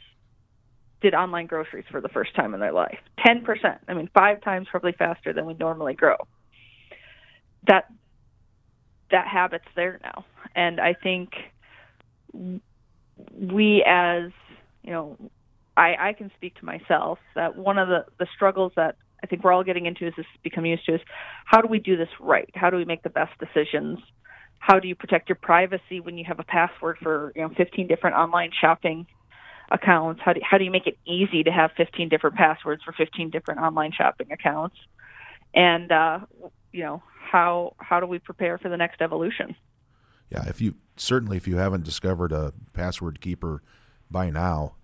did 1.01 1.13
online 1.13 1.45
groceries 1.45 1.85
for 1.89 2.01
the 2.01 2.09
first 2.09 2.35
time 2.35 2.53
in 2.53 2.59
their 2.59 2.73
life. 2.73 2.97
10 3.25 3.43
percent. 3.43 3.77
I 3.87 3.93
mean, 3.93 4.09
five 4.13 4.41
times 4.41 4.67
probably 4.69 4.93
faster 4.93 5.31
than 5.31 5.45
we 5.45 5.53
normally 5.53 5.93
grow. 5.93 6.17
That 7.67 7.85
that 9.11 9.27
habit's 9.27 9.65
there 9.75 9.99
now, 10.03 10.25
and 10.55 10.81
I 10.81 10.95
think 10.95 11.29
we 13.39 13.83
as 13.85 14.31
you 14.81 14.91
know 14.91 15.17
I, 15.77 16.09
I 16.09 16.13
can 16.13 16.31
speak 16.35 16.55
to 16.59 16.65
myself 16.65 17.19
that 17.35 17.55
one 17.55 17.77
of 17.77 17.87
the, 17.87 18.05
the 18.17 18.27
struggles 18.35 18.73
that 18.75 18.95
I 19.23 19.27
think 19.27 19.43
we're 19.43 19.51
all 19.51 19.63
getting 19.63 19.85
into 19.85 20.07
is 20.07 20.13
this 20.15 20.25
become 20.43 20.65
used 20.65 20.85
to 20.85 20.95
is 20.95 21.01
how 21.45 21.61
do 21.61 21.67
we 21.67 21.79
do 21.79 21.97
this 21.97 22.09
right? 22.19 22.49
How 22.55 22.69
do 22.69 22.77
we 22.77 22.85
make 22.85 23.03
the 23.03 23.09
best 23.09 23.31
decisions? 23.39 23.99
How 24.59 24.79
do 24.79 24.87
you 24.87 24.95
protect 24.95 25.29
your 25.29 25.37
privacy 25.37 25.99
when 25.99 26.17
you 26.17 26.25
have 26.25 26.39
a 26.39 26.43
password 26.43 26.97
for 27.01 27.31
you 27.35 27.41
know 27.41 27.49
15 27.55 27.87
different 27.87 28.15
online 28.15 28.51
shopping 28.59 29.07
accounts? 29.71 30.21
How 30.23 30.33
do 30.33 30.41
how 30.43 30.57
do 30.57 30.63
you 30.63 30.71
make 30.71 30.87
it 30.87 30.97
easy 31.05 31.43
to 31.43 31.51
have 31.51 31.71
15 31.77 32.09
different 32.09 32.35
passwords 32.35 32.83
for 32.83 32.93
15 32.93 33.29
different 33.29 33.59
online 33.59 33.91
shopping 33.91 34.31
accounts? 34.31 34.75
And 35.53 35.91
uh, 35.91 36.19
you 36.71 36.83
know 36.83 37.03
how 37.31 37.73
how 37.77 37.99
do 37.99 38.05
we 38.05 38.19
prepare 38.19 38.57
for 38.57 38.69
the 38.69 38.77
next 38.77 39.01
evolution? 39.01 39.55
Yeah, 40.29 40.47
if 40.47 40.61
you 40.61 40.75
certainly 40.95 41.37
if 41.37 41.47
you 41.47 41.57
haven't 41.57 41.83
discovered 41.83 42.31
a 42.31 42.53
password 42.73 43.21
keeper 43.21 43.63
by 44.11 44.29
now, 44.29 44.75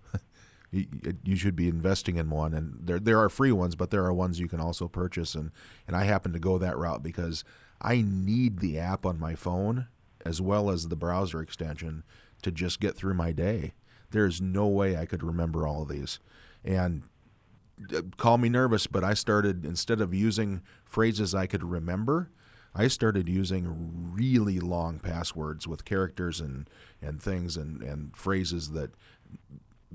you, 0.70 1.36
should 1.36 1.56
be 1.56 1.68
investing 1.68 2.16
in 2.16 2.30
one. 2.30 2.54
And 2.54 2.78
there 2.82 2.98
there 2.98 3.20
are 3.20 3.28
free 3.28 3.52
ones, 3.52 3.76
but 3.76 3.90
there 3.90 4.04
are 4.04 4.12
ones 4.12 4.40
you 4.40 4.48
can 4.48 4.60
also 4.60 4.88
purchase. 4.88 5.34
And 5.34 5.50
and 5.86 5.96
I 5.96 6.04
happen 6.04 6.32
to 6.32 6.38
go 6.38 6.58
that 6.58 6.76
route 6.76 7.02
because 7.02 7.44
I 7.80 8.02
need 8.02 8.58
the 8.58 8.78
app 8.78 9.06
on 9.06 9.18
my 9.18 9.34
phone 9.34 9.88
as 10.24 10.40
well 10.40 10.70
as 10.70 10.88
the 10.88 10.96
browser 10.96 11.40
extension 11.40 12.02
to 12.42 12.50
just 12.50 12.80
get 12.80 12.96
through 12.96 13.14
my 13.14 13.32
day. 13.32 13.74
There's 14.10 14.40
no 14.40 14.66
way 14.66 14.96
I 14.96 15.06
could 15.06 15.22
remember 15.22 15.66
all 15.66 15.82
of 15.82 15.88
these. 15.88 16.18
And 16.64 17.04
uh, 17.94 18.02
call 18.16 18.38
me 18.38 18.48
nervous, 18.48 18.86
but 18.86 19.04
I 19.04 19.14
started 19.14 19.64
instead 19.64 20.00
of 20.00 20.14
using 20.14 20.62
phrases 20.84 21.34
I 21.34 21.46
could 21.46 21.62
remember, 21.62 22.30
I 22.74 22.88
started 22.88 23.28
using 23.28 24.12
really 24.12 24.60
long 24.60 24.98
passwords 24.98 25.66
with 25.66 25.84
characters 25.84 26.40
and, 26.40 26.68
and 27.00 27.22
things 27.22 27.56
and, 27.56 27.82
and 27.82 28.14
phrases 28.16 28.70
that 28.72 28.90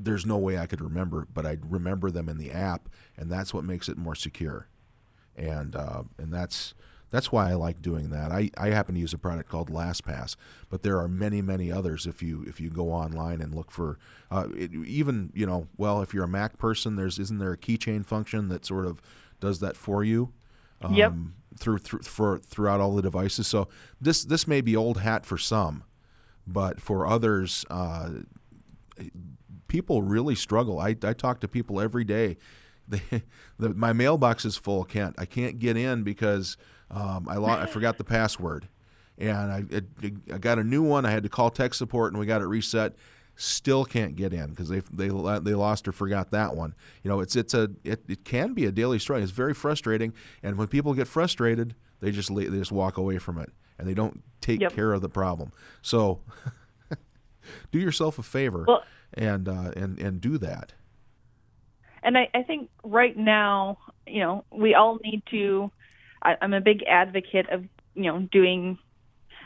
there's 0.04 0.26
no 0.26 0.38
way 0.38 0.58
I 0.58 0.66
could 0.66 0.82
remember, 0.82 1.28
but 1.34 1.46
I 1.46 1.58
remember 1.62 2.12
them 2.12 2.30
in 2.30 2.38
the 2.38 2.52
app, 2.52 2.90
and 3.18 3.32
that's 3.32 3.54
what 3.54 3.64
makes 3.64 3.90
it 3.90 3.98
more 3.98 4.16
secure. 4.16 4.68
And 5.36 5.76
uh, 5.76 6.04
and 6.18 6.34
that's 6.34 6.74
that's 7.12 7.32
why 7.32 7.50
I 7.50 7.54
like 7.54 7.82
doing 7.82 8.10
that. 8.10 8.32
I, 8.32 8.50
I 8.58 8.70
happen 8.70 8.96
to 8.96 9.02
use 9.02 9.14
a 9.14 9.18
product 9.18 9.50
called 9.50 9.70
LastPass, 9.70 10.38
but 10.70 10.82
there 10.82 10.98
are 11.00 11.08
many 11.08 11.42
many 11.42 11.72
others. 11.72 12.08
If 12.08 12.24
you 12.24 12.44
if 12.48 12.60
you 12.60 12.70
go 12.70 12.92
online 12.92 13.42
and 13.42 13.54
look 13.54 13.70
for 13.70 14.00
uh, 14.32 14.48
it, 14.56 14.74
even 14.74 15.32
you 15.34 15.46
know 15.46 15.68
well 15.78 16.02
if 16.02 16.14
you're 16.14 16.24
a 16.24 16.30
Mac 16.30 16.58
person, 16.58 16.96
there's 16.96 17.20
isn't 17.20 17.38
there 17.38 17.52
a 17.52 17.58
keychain 17.58 18.06
function 18.06 18.48
that 18.48 18.66
sort 18.66 18.86
of 18.86 19.02
does 19.40 19.60
that 19.60 19.76
for 19.76 20.04
you? 20.04 20.34
Um, 20.82 20.94
yep. 20.94 21.14
Through, 21.60 21.80
through 21.80 22.00
for 22.00 22.40
throughout 22.40 22.80
all 22.80 22.96
the 22.96 23.02
devices. 23.02 23.46
So 23.46 23.68
this 24.00 24.24
this 24.24 24.48
may 24.48 24.62
be 24.62 24.76
old 24.76 25.02
hat 25.02 25.26
for 25.26 25.38
some, 25.38 25.84
but 26.48 26.80
for 26.80 27.06
others, 27.06 27.66
uh, 27.70 28.10
people 29.72 30.02
really 30.02 30.36
struggle. 30.36 30.80
I, 30.80 30.98
I 31.02 31.14
talk 31.14 31.40
to 31.40 31.48
people 31.48 31.80
every 31.80 32.04
day. 32.04 32.36
They, 32.90 33.02
the, 33.58 33.70
my 33.70 33.94
mailbox 33.94 34.44
is 34.44 34.58
full, 34.58 34.84
Kent. 34.84 35.16
I 35.18 35.24
can't 35.24 35.60
get 35.60 35.78
in 35.78 36.04
because 36.04 36.58
um, 36.92 37.26
I, 37.30 37.38
lo- 37.38 37.48
I 37.48 37.66
forgot 37.68 37.98
the 37.98 38.04
password. 38.04 38.68
And 39.18 39.52
I, 39.52 39.64
it, 39.70 39.86
I 40.34 40.40
got 40.40 40.60
a 40.60 40.64
new 40.64 40.84
one. 40.84 41.06
I 41.06 41.12
had 41.12 41.24
to 41.24 41.30
call 41.30 41.50
tech 41.52 41.74
support 41.74 42.12
and 42.12 42.20
we 42.20 42.26
got 42.26 42.42
it 42.42 42.48
reset. 42.48 42.96
Still 43.38 43.86
can't 43.86 44.18
get 44.18 44.34
in 44.34 44.50
because 44.50 44.68
they, 44.68 44.82
they 44.92 45.08
they 45.08 45.54
lost 45.56 45.88
or 45.88 45.94
forgot 45.94 46.32
that 46.32 46.54
one. 46.54 46.76
You 47.02 47.10
know, 47.10 47.22
it's 47.22 47.38
it's 47.38 47.54
a 47.54 47.72
it, 47.86 48.04
it 48.10 48.26
can 48.26 48.54
be 48.54 48.66
a 48.66 48.72
daily 48.74 49.00
struggle. 49.00 49.24
It's 49.24 49.32
very 49.32 49.54
frustrating, 49.54 50.14
and 50.44 50.58
when 50.58 50.68
people 50.68 50.94
get 50.94 51.08
frustrated, 51.08 51.76
they 52.02 52.12
just 52.12 52.36
they 52.36 52.46
just 52.50 52.74
walk 52.74 52.98
away 52.98 53.20
from 53.20 53.40
it 53.40 53.52
and 53.82 53.90
they 53.90 53.96
don't 53.96 54.22
take 54.42 54.62
yep. 54.62 54.74
care 54.74 54.94
of 54.94 55.02
the 55.02 55.10
problem. 55.10 55.52
So, 55.82 56.22
do 57.72 57.80
yourself 57.80 58.20
a 58.20 58.24
favor. 58.24 58.66
Well, 58.68 58.84
and 59.14 59.48
uh, 59.48 59.72
and 59.76 60.00
and 60.00 60.22
do 60.22 60.38
that. 60.38 60.74
And 62.04 62.18
I, 62.18 62.30
I 62.34 62.44
think 62.44 62.70
right 62.84 63.16
now, 63.16 63.78
you 64.08 64.20
know, 64.20 64.46
we 64.52 64.74
all 64.74 64.98
need 65.04 65.24
to. 65.32 65.72
I, 66.24 66.36
I'm 66.42 66.54
a 66.54 66.62
big 66.62 66.84
advocate 66.84 67.50
of 67.50 67.64
you 67.94 68.12
know 68.12 68.20
doing. 68.32 68.78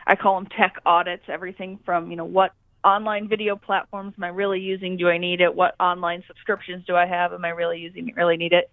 I 0.08 0.16
call 0.16 0.36
them 0.36 0.48
tech 0.48 0.76
audits. 0.86 1.24
Everything 1.28 1.80
from 1.86 2.12
you 2.12 2.18
know 2.18 2.26
what 2.26 2.52
online 2.84 3.28
video 3.28 3.56
platforms 3.56 4.14
am 4.18 4.24
I 4.24 4.30
really 4.30 4.60
using? 4.60 4.96
Do 4.96 5.10
I 5.10 5.18
need 5.18 5.42
it? 5.42 5.54
What 5.54 5.76
online 5.80 6.24
subscriptions 6.28 6.86
do 6.86 6.96
I 6.96 7.08
have? 7.08 7.34
Am 7.34 7.44
I 7.44 7.50
really 7.50 7.80
using 7.80 8.10
it? 8.10 8.16
Really 8.16 8.38
need 8.38 8.54
it? 8.54 8.70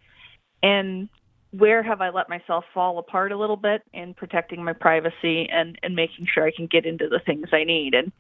And 0.63 1.09
where 1.51 1.83
have 1.83 2.01
I 2.01 2.11
let 2.11 2.29
myself 2.29 2.65
fall 2.73 2.99
apart 2.99 3.33
a 3.33 3.37
little 3.37 3.57
bit 3.57 3.83
in 3.93 4.15
protecting 4.15 4.63
my 4.63 4.73
privacy 4.73 5.49
and 5.51 5.79
and 5.83 5.97
making 5.97 6.27
sure 6.33 6.47
I 6.47 6.53
can 6.55 6.67
get 6.67 6.87
into 6.87 7.09
the 7.09 7.21
things 7.25 7.49
I 7.53 7.65
need? 7.65 7.95
And 7.95 8.13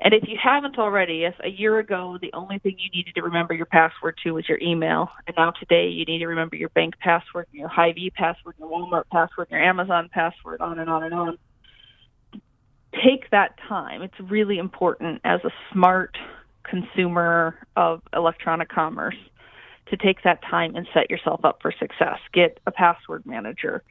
and 0.00 0.14
if 0.14 0.24
you 0.28 0.36
haven't 0.42 0.78
already, 0.78 1.24
if 1.24 1.34
a 1.44 1.48
year 1.48 1.78
ago 1.78 2.18
the 2.20 2.32
only 2.32 2.58
thing 2.58 2.76
you 2.78 2.90
needed 2.90 3.14
to 3.14 3.22
remember 3.22 3.54
your 3.54 3.66
password 3.66 4.16
to 4.24 4.32
was 4.32 4.48
your 4.48 4.58
email, 4.60 5.08
and 5.26 5.36
now 5.36 5.50
today 5.50 5.88
you 5.88 6.04
need 6.04 6.18
to 6.18 6.26
remember 6.26 6.56
your 6.56 6.70
bank 6.70 6.94
password, 6.98 7.46
your 7.52 7.68
Hy-Vee 7.68 8.10
password, 8.10 8.54
your 8.58 8.68
Walmart 8.68 9.04
password, 9.12 9.48
your 9.50 9.62
Amazon 9.62 10.08
password, 10.12 10.60
on 10.60 10.78
and 10.78 10.88
on 10.88 11.02
and 11.04 11.14
on. 11.14 11.38
Take 13.04 13.30
that 13.30 13.56
time. 13.68 14.02
It's 14.02 14.18
really 14.18 14.58
important 14.58 15.20
as 15.24 15.40
a 15.44 15.50
smart 15.72 16.16
consumer 16.64 17.56
of 17.76 18.02
electronic 18.14 18.68
commerce 18.68 19.16
to 19.88 19.96
take 19.96 20.22
that 20.24 20.40
time 20.42 20.76
and 20.76 20.86
set 20.92 21.10
yourself 21.10 21.44
up 21.44 21.58
for 21.62 21.72
success. 21.72 22.18
Get 22.32 22.58
a 22.66 22.70
password 22.70 23.26
manager 23.26 23.82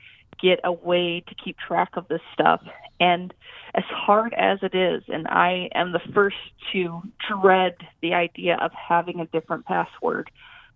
get 0.42 0.60
a 0.63 0.72
way 0.72 1.24
to 1.28 1.36
keep 1.36 1.58
track 1.58 1.89
of 1.94 2.08
this 2.08 2.22
stuff. 2.34 2.62
And 3.00 3.34
as 3.75 3.84
hard 3.86 4.34
as 4.34 4.60
it 4.62 4.75
is, 4.75 5.03
and 5.08 5.27
I 5.27 5.70
am 5.74 5.91
the 5.91 6.01
first 6.13 6.36
to 6.74 7.01
dread 7.29 7.75
the 8.01 8.13
idea 8.13 8.58
of 8.60 8.72
having 8.74 9.20
a 9.20 9.25
different 9.27 9.65
password 9.65 10.29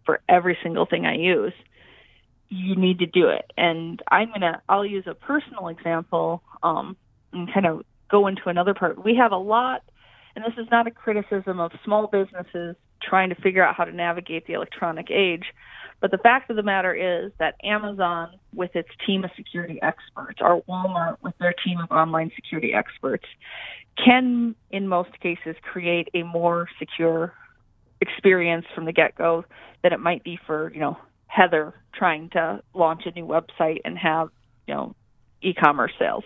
for 0.05 0.19
every 0.29 0.57
single 0.63 0.85
thing 0.85 1.05
I 1.05 1.15
use, 1.15 1.53
you 2.49 2.75
need 2.75 2.99
to 2.99 3.05
do 3.05 3.29
it. 3.29 3.51
And 3.57 4.01
I'm 4.09 4.29
gonna 4.29 4.61
I'll 4.69 4.85
use 4.85 5.05
a 5.07 5.15
personal 5.15 5.69
example 5.69 6.43
um, 6.61 6.95
and 7.31 7.51
kind 7.51 7.65
of 7.65 7.83
go 8.09 8.27
into 8.27 8.47
another 8.47 8.73
part. 8.73 9.03
We 9.03 9.15
have 9.15 9.31
a 9.31 9.37
lot, 9.37 9.83
and 10.35 10.45
this 10.45 10.53
is 10.57 10.69
not 10.69 10.87
a 10.87 10.91
criticism 10.91 11.59
of 11.59 11.71
small 11.83 12.07
businesses 12.07 12.75
trying 13.01 13.29
to 13.29 13.35
figure 13.35 13.63
out 13.63 13.75
how 13.75 13.85
to 13.85 13.91
navigate 13.91 14.45
the 14.47 14.53
electronic 14.53 15.09
age 15.09 15.45
but 16.03 16.11
the 16.11 16.17
fact 16.17 16.49
of 16.49 16.57
the 16.57 16.63
matter 16.63 16.93
is 16.93 17.31
that 17.39 17.55
Amazon, 17.63 18.37
with 18.53 18.75
its 18.75 18.89
team 19.07 19.23
of 19.23 19.29
security 19.37 19.79
experts, 19.81 20.39
or 20.41 20.61
Walmart, 20.63 21.15
with 21.23 21.33
their 21.39 21.53
team 21.65 21.79
of 21.79 21.89
online 21.91 22.29
security 22.35 22.73
experts, 22.73 23.23
can, 24.03 24.53
in 24.69 24.89
most 24.89 25.17
cases, 25.21 25.55
create 25.61 26.09
a 26.13 26.23
more 26.23 26.67
secure 26.77 27.33
experience 28.01 28.65
from 28.75 28.83
the 28.83 28.91
get 28.91 29.15
go 29.15 29.45
than 29.81 29.93
it 29.93 29.99
might 30.01 30.25
be 30.25 30.37
for, 30.45 30.73
you 30.73 30.81
know, 30.81 30.97
Heather 31.27 31.73
trying 31.95 32.29
to 32.31 32.61
launch 32.73 33.03
a 33.05 33.11
new 33.11 33.25
website 33.25 33.79
and 33.85 33.97
have, 33.97 34.27
you 34.67 34.73
know, 34.73 34.95
e 35.41 35.53
commerce 35.53 35.93
sales. 35.97 36.25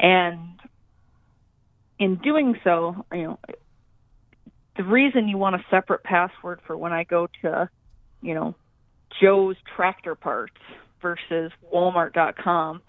And 0.00 0.58
in 2.00 2.16
doing 2.16 2.58
so, 2.64 3.06
you 3.12 3.22
know, 3.22 3.38
the 4.76 4.82
reason 4.82 5.28
you 5.28 5.38
want 5.38 5.54
a 5.54 5.64
separate 5.70 6.02
password 6.02 6.58
for 6.66 6.76
when 6.76 6.92
I 6.92 7.04
go 7.04 7.28
to, 7.42 7.70
you 8.20 8.34
know, 8.34 8.56
Joe's 9.20 9.56
Tractor 9.76 10.14
Parts 10.14 10.56
versus 11.00 11.52
Walmart.com 11.72 12.82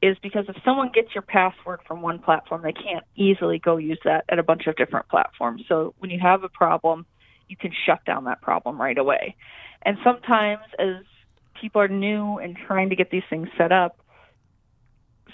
is 0.00 0.16
because 0.22 0.46
if 0.48 0.56
someone 0.64 0.90
gets 0.92 1.14
your 1.14 1.22
password 1.22 1.80
from 1.86 2.02
one 2.02 2.18
platform, 2.18 2.62
they 2.62 2.72
can't 2.72 3.04
easily 3.14 3.58
go 3.58 3.76
use 3.76 4.00
that 4.04 4.24
at 4.28 4.38
a 4.38 4.42
bunch 4.42 4.66
of 4.66 4.74
different 4.76 5.08
platforms. 5.08 5.62
So 5.68 5.94
when 5.98 6.10
you 6.10 6.18
have 6.20 6.42
a 6.42 6.48
problem, 6.48 7.06
you 7.48 7.56
can 7.56 7.70
shut 7.86 8.04
down 8.04 8.24
that 8.24 8.40
problem 8.42 8.80
right 8.80 8.98
away. 8.98 9.36
And 9.82 9.96
sometimes, 10.02 10.62
as 10.78 11.04
people 11.60 11.80
are 11.80 11.88
new 11.88 12.38
and 12.38 12.56
trying 12.66 12.90
to 12.90 12.96
get 12.96 13.10
these 13.10 13.22
things 13.30 13.48
set 13.56 13.70
up, 13.70 14.00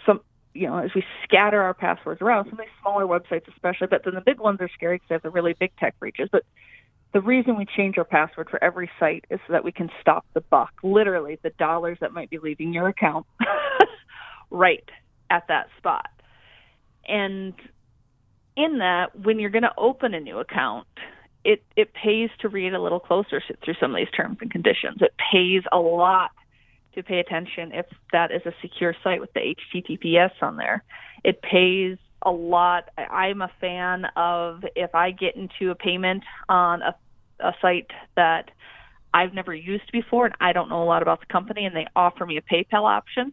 some 0.04 0.20
you 0.54 0.66
know, 0.66 0.78
as 0.78 0.90
we 0.94 1.04
scatter 1.24 1.62
our 1.62 1.74
passwords 1.74 2.20
around, 2.20 2.46
some 2.46 2.54
of 2.54 2.58
these 2.58 2.68
smaller 2.82 3.06
websites 3.06 3.46
especially, 3.48 3.86
but 3.86 4.02
then 4.04 4.14
the 4.14 4.20
big 4.20 4.40
ones 4.40 4.60
are 4.60 4.68
scary 4.74 4.96
because 4.96 5.08
they 5.08 5.14
have 5.14 5.22
the 5.22 5.30
really 5.30 5.54
big 5.58 5.70
tech 5.76 5.98
breaches. 5.98 6.28
But 6.32 6.44
the 7.12 7.20
reason 7.20 7.56
we 7.56 7.66
change 7.76 7.96
our 7.96 8.04
password 8.04 8.48
for 8.50 8.62
every 8.62 8.90
site 8.98 9.24
is 9.30 9.40
so 9.46 9.52
that 9.52 9.64
we 9.64 9.72
can 9.72 9.88
stop 10.00 10.26
the 10.34 10.40
buck, 10.40 10.72
literally 10.82 11.38
the 11.42 11.50
dollars 11.58 11.98
that 12.00 12.12
might 12.12 12.30
be 12.30 12.38
leaving 12.38 12.72
your 12.72 12.88
account 12.88 13.26
right 14.50 14.88
at 15.30 15.44
that 15.48 15.68
spot. 15.78 16.10
And 17.06 17.54
in 18.56 18.78
that, 18.78 19.18
when 19.18 19.38
you're 19.38 19.50
going 19.50 19.62
to 19.62 19.74
open 19.78 20.12
a 20.12 20.20
new 20.20 20.38
account, 20.38 20.86
it, 21.44 21.62
it 21.76 21.94
pays 21.94 22.28
to 22.40 22.48
read 22.48 22.74
a 22.74 22.82
little 22.82 23.00
closer 23.00 23.40
through 23.64 23.74
some 23.80 23.92
of 23.92 23.96
these 23.96 24.10
terms 24.14 24.38
and 24.40 24.50
conditions. 24.50 24.98
It 25.00 25.14
pays 25.32 25.62
a 25.72 25.78
lot 25.78 26.30
to 26.94 27.02
pay 27.02 27.20
attention 27.20 27.72
if 27.72 27.86
that 28.12 28.30
is 28.30 28.42
a 28.44 28.52
secure 28.60 28.94
site 29.02 29.20
with 29.20 29.32
the 29.32 29.54
HTTPS 29.74 30.42
on 30.42 30.56
there. 30.56 30.84
It 31.24 31.40
pays 31.40 31.96
a 32.22 32.30
lot. 32.30 32.88
I'm 32.96 33.42
a 33.42 33.50
fan 33.60 34.06
of 34.16 34.64
if 34.76 34.94
I 34.94 35.10
get 35.10 35.36
into 35.36 35.70
a 35.70 35.74
payment 35.74 36.24
on 36.48 36.82
a, 36.82 36.94
a 37.40 37.52
site 37.60 37.90
that 38.16 38.50
I've 39.14 39.32
never 39.32 39.54
used 39.54 39.90
before 39.92 40.26
and 40.26 40.34
I 40.40 40.52
don't 40.52 40.68
know 40.68 40.82
a 40.82 40.84
lot 40.84 41.02
about 41.02 41.20
the 41.20 41.26
company 41.26 41.64
and 41.64 41.74
they 41.74 41.86
offer 41.96 42.26
me 42.26 42.36
a 42.36 42.42
PayPal 42.42 42.84
option. 42.84 43.32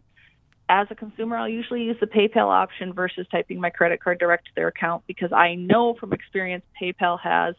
As 0.68 0.88
a 0.90 0.94
consumer, 0.94 1.36
I'll 1.36 1.48
usually 1.48 1.84
use 1.84 1.96
the 2.00 2.06
PayPal 2.06 2.48
option 2.48 2.92
versus 2.92 3.26
typing 3.30 3.60
my 3.60 3.70
credit 3.70 4.02
card 4.02 4.18
direct 4.18 4.46
to 4.46 4.50
their 4.56 4.68
account 4.68 5.04
because 5.06 5.32
I 5.32 5.54
know 5.54 5.94
from 5.94 6.12
experience 6.12 6.64
PayPal 6.80 7.20
has 7.20 7.54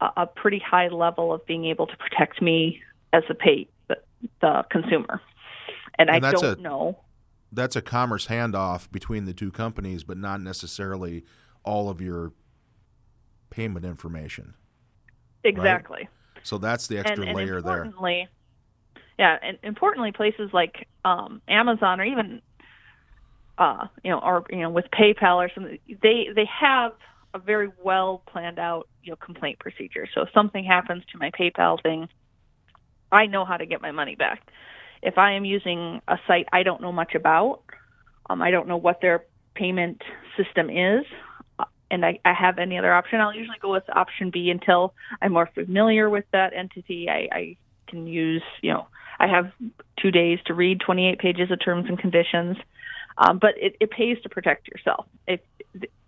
a, 0.00 0.10
a 0.18 0.26
pretty 0.26 0.58
high 0.58 0.88
level 0.88 1.32
of 1.32 1.46
being 1.46 1.64
able 1.66 1.86
to 1.86 1.96
protect 1.96 2.42
me 2.42 2.82
as 3.12 3.22
a 3.30 3.34
pay 3.34 3.66
the, 3.88 3.96
the 4.40 4.64
consumer. 4.70 5.20
And, 5.98 6.10
and 6.10 6.24
I 6.24 6.32
don't 6.32 6.58
a, 6.58 6.60
know. 6.60 6.98
That's 7.50 7.76
a 7.76 7.82
commerce 7.82 8.26
handoff 8.26 8.90
between 8.90 9.24
the 9.24 9.32
two 9.32 9.50
companies, 9.50 10.04
but 10.04 10.18
not 10.18 10.40
necessarily 10.40 11.24
all 11.64 11.88
of 11.88 12.00
your 12.00 12.32
payment 13.50 13.84
information. 13.84 14.54
Exactly. 15.44 16.00
Right? 16.00 16.08
So 16.42 16.58
that's 16.58 16.86
the 16.86 16.98
extra 16.98 17.20
and, 17.20 17.30
and 17.30 17.36
layer 17.36 17.60
there. 17.60 17.84
Yeah, 19.18 19.36
and 19.42 19.58
importantly, 19.64 20.12
places 20.12 20.50
like 20.52 20.86
um, 21.04 21.42
Amazon 21.48 22.00
or 22.00 22.04
even 22.04 22.40
uh, 23.58 23.86
you 24.04 24.10
know, 24.10 24.20
or 24.20 24.44
you 24.50 24.58
know, 24.58 24.70
with 24.70 24.86
PayPal 24.92 25.36
or 25.36 25.50
something, 25.52 25.78
they 26.02 26.28
they 26.34 26.48
have 26.60 26.92
a 27.34 27.38
very 27.38 27.70
well 27.82 28.22
planned 28.30 28.58
out 28.58 28.88
you 29.02 29.10
know 29.10 29.16
complaint 29.16 29.58
procedure. 29.58 30.06
So 30.14 30.22
if 30.22 30.28
something 30.32 30.64
happens 30.64 31.02
to 31.12 31.18
my 31.18 31.30
PayPal 31.30 31.82
thing, 31.82 32.08
I 33.10 33.26
know 33.26 33.44
how 33.44 33.56
to 33.56 33.66
get 33.66 33.82
my 33.82 33.90
money 33.90 34.14
back. 34.14 34.48
If 35.02 35.18
I 35.18 35.32
am 35.32 35.44
using 35.44 36.00
a 36.08 36.18
site 36.26 36.46
I 36.52 36.62
don't 36.62 36.80
know 36.80 36.92
much 36.92 37.14
about, 37.14 37.62
um, 38.28 38.42
I 38.42 38.50
don't 38.50 38.68
know 38.68 38.76
what 38.76 39.00
their 39.00 39.24
payment 39.54 40.02
system 40.36 40.70
is, 40.70 41.04
uh, 41.58 41.64
and 41.90 42.04
I, 42.04 42.20
I 42.24 42.32
have 42.32 42.58
any 42.58 42.78
other 42.78 42.92
option, 42.92 43.20
I'll 43.20 43.34
usually 43.34 43.58
go 43.60 43.72
with 43.72 43.84
option 43.94 44.30
B 44.30 44.50
until 44.50 44.94
I'm 45.22 45.32
more 45.32 45.48
familiar 45.54 46.08
with 46.10 46.24
that 46.32 46.52
entity. 46.54 47.08
I, 47.08 47.28
I 47.32 47.56
can 47.88 48.06
use, 48.06 48.42
you 48.62 48.72
know, 48.72 48.86
I 49.18 49.26
have 49.26 49.50
two 50.00 50.10
days 50.10 50.38
to 50.46 50.54
read 50.54 50.80
28 50.80 51.18
pages 51.18 51.50
of 51.50 51.58
terms 51.64 51.86
and 51.88 51.98
conditions. 51.98 52.56
Um, 53.16 53.38
but 53.38 53.54
it, 53.56 53.76
it 53.80 53.90
pays 53.90 54.16
to 54.22 54.28
protect 54.28 54.68
yourself. 54.68 55.06
If 55.26 55.40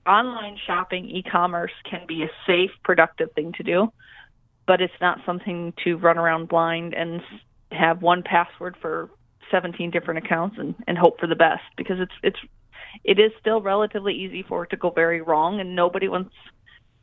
online 0.07 0.57
shopping, 0.67 1.07
e-commerce 1.07 1.73
can 1.89 2.07
be 2.07 2.23
a 2.23 2.31
safe, 2.47 2.71
productive 2.85 3.33
thing 3.33 3.53
to 3.55 3.63
do, 3.63 3.93
but 4.67 4.81
it's 4.81 4.95
not 5.01 5.19
something 5.27 5.73
to 5.85 5.97
run 5.97 6.19
around 6.19 6.49
blind 6.49 6.95
and 6.95 7.21
have 7.73 8.03
one 8.03 8.23
password 8.23 8.77
for 8.81 9.11
17 9.51 9.91
different 9.91 10.25
accounts 10.25 10.57
and, 10.59 10.75
and 10.87 10.97
hope 10.97 11.19
for 11.19 11.27
the 11.27 11.35
best 11.35 11.63
because 11.77 11.99
it's 12.01 12.13
it's 12.23 12.39
it 13.05 13.19
is 13.19 13.31
still 13.41 13.61
relatively 13.61 14.15
easy 14.15 14.43
for 14.43 14.65
it 14.65 14.71
to 14.71 14.77
go 14.77 14.91
very 14.91 15.21
wrong 15.21 15.61
and 15.61 15.77
nobody 15.77 16.09
wants 16.09 16.35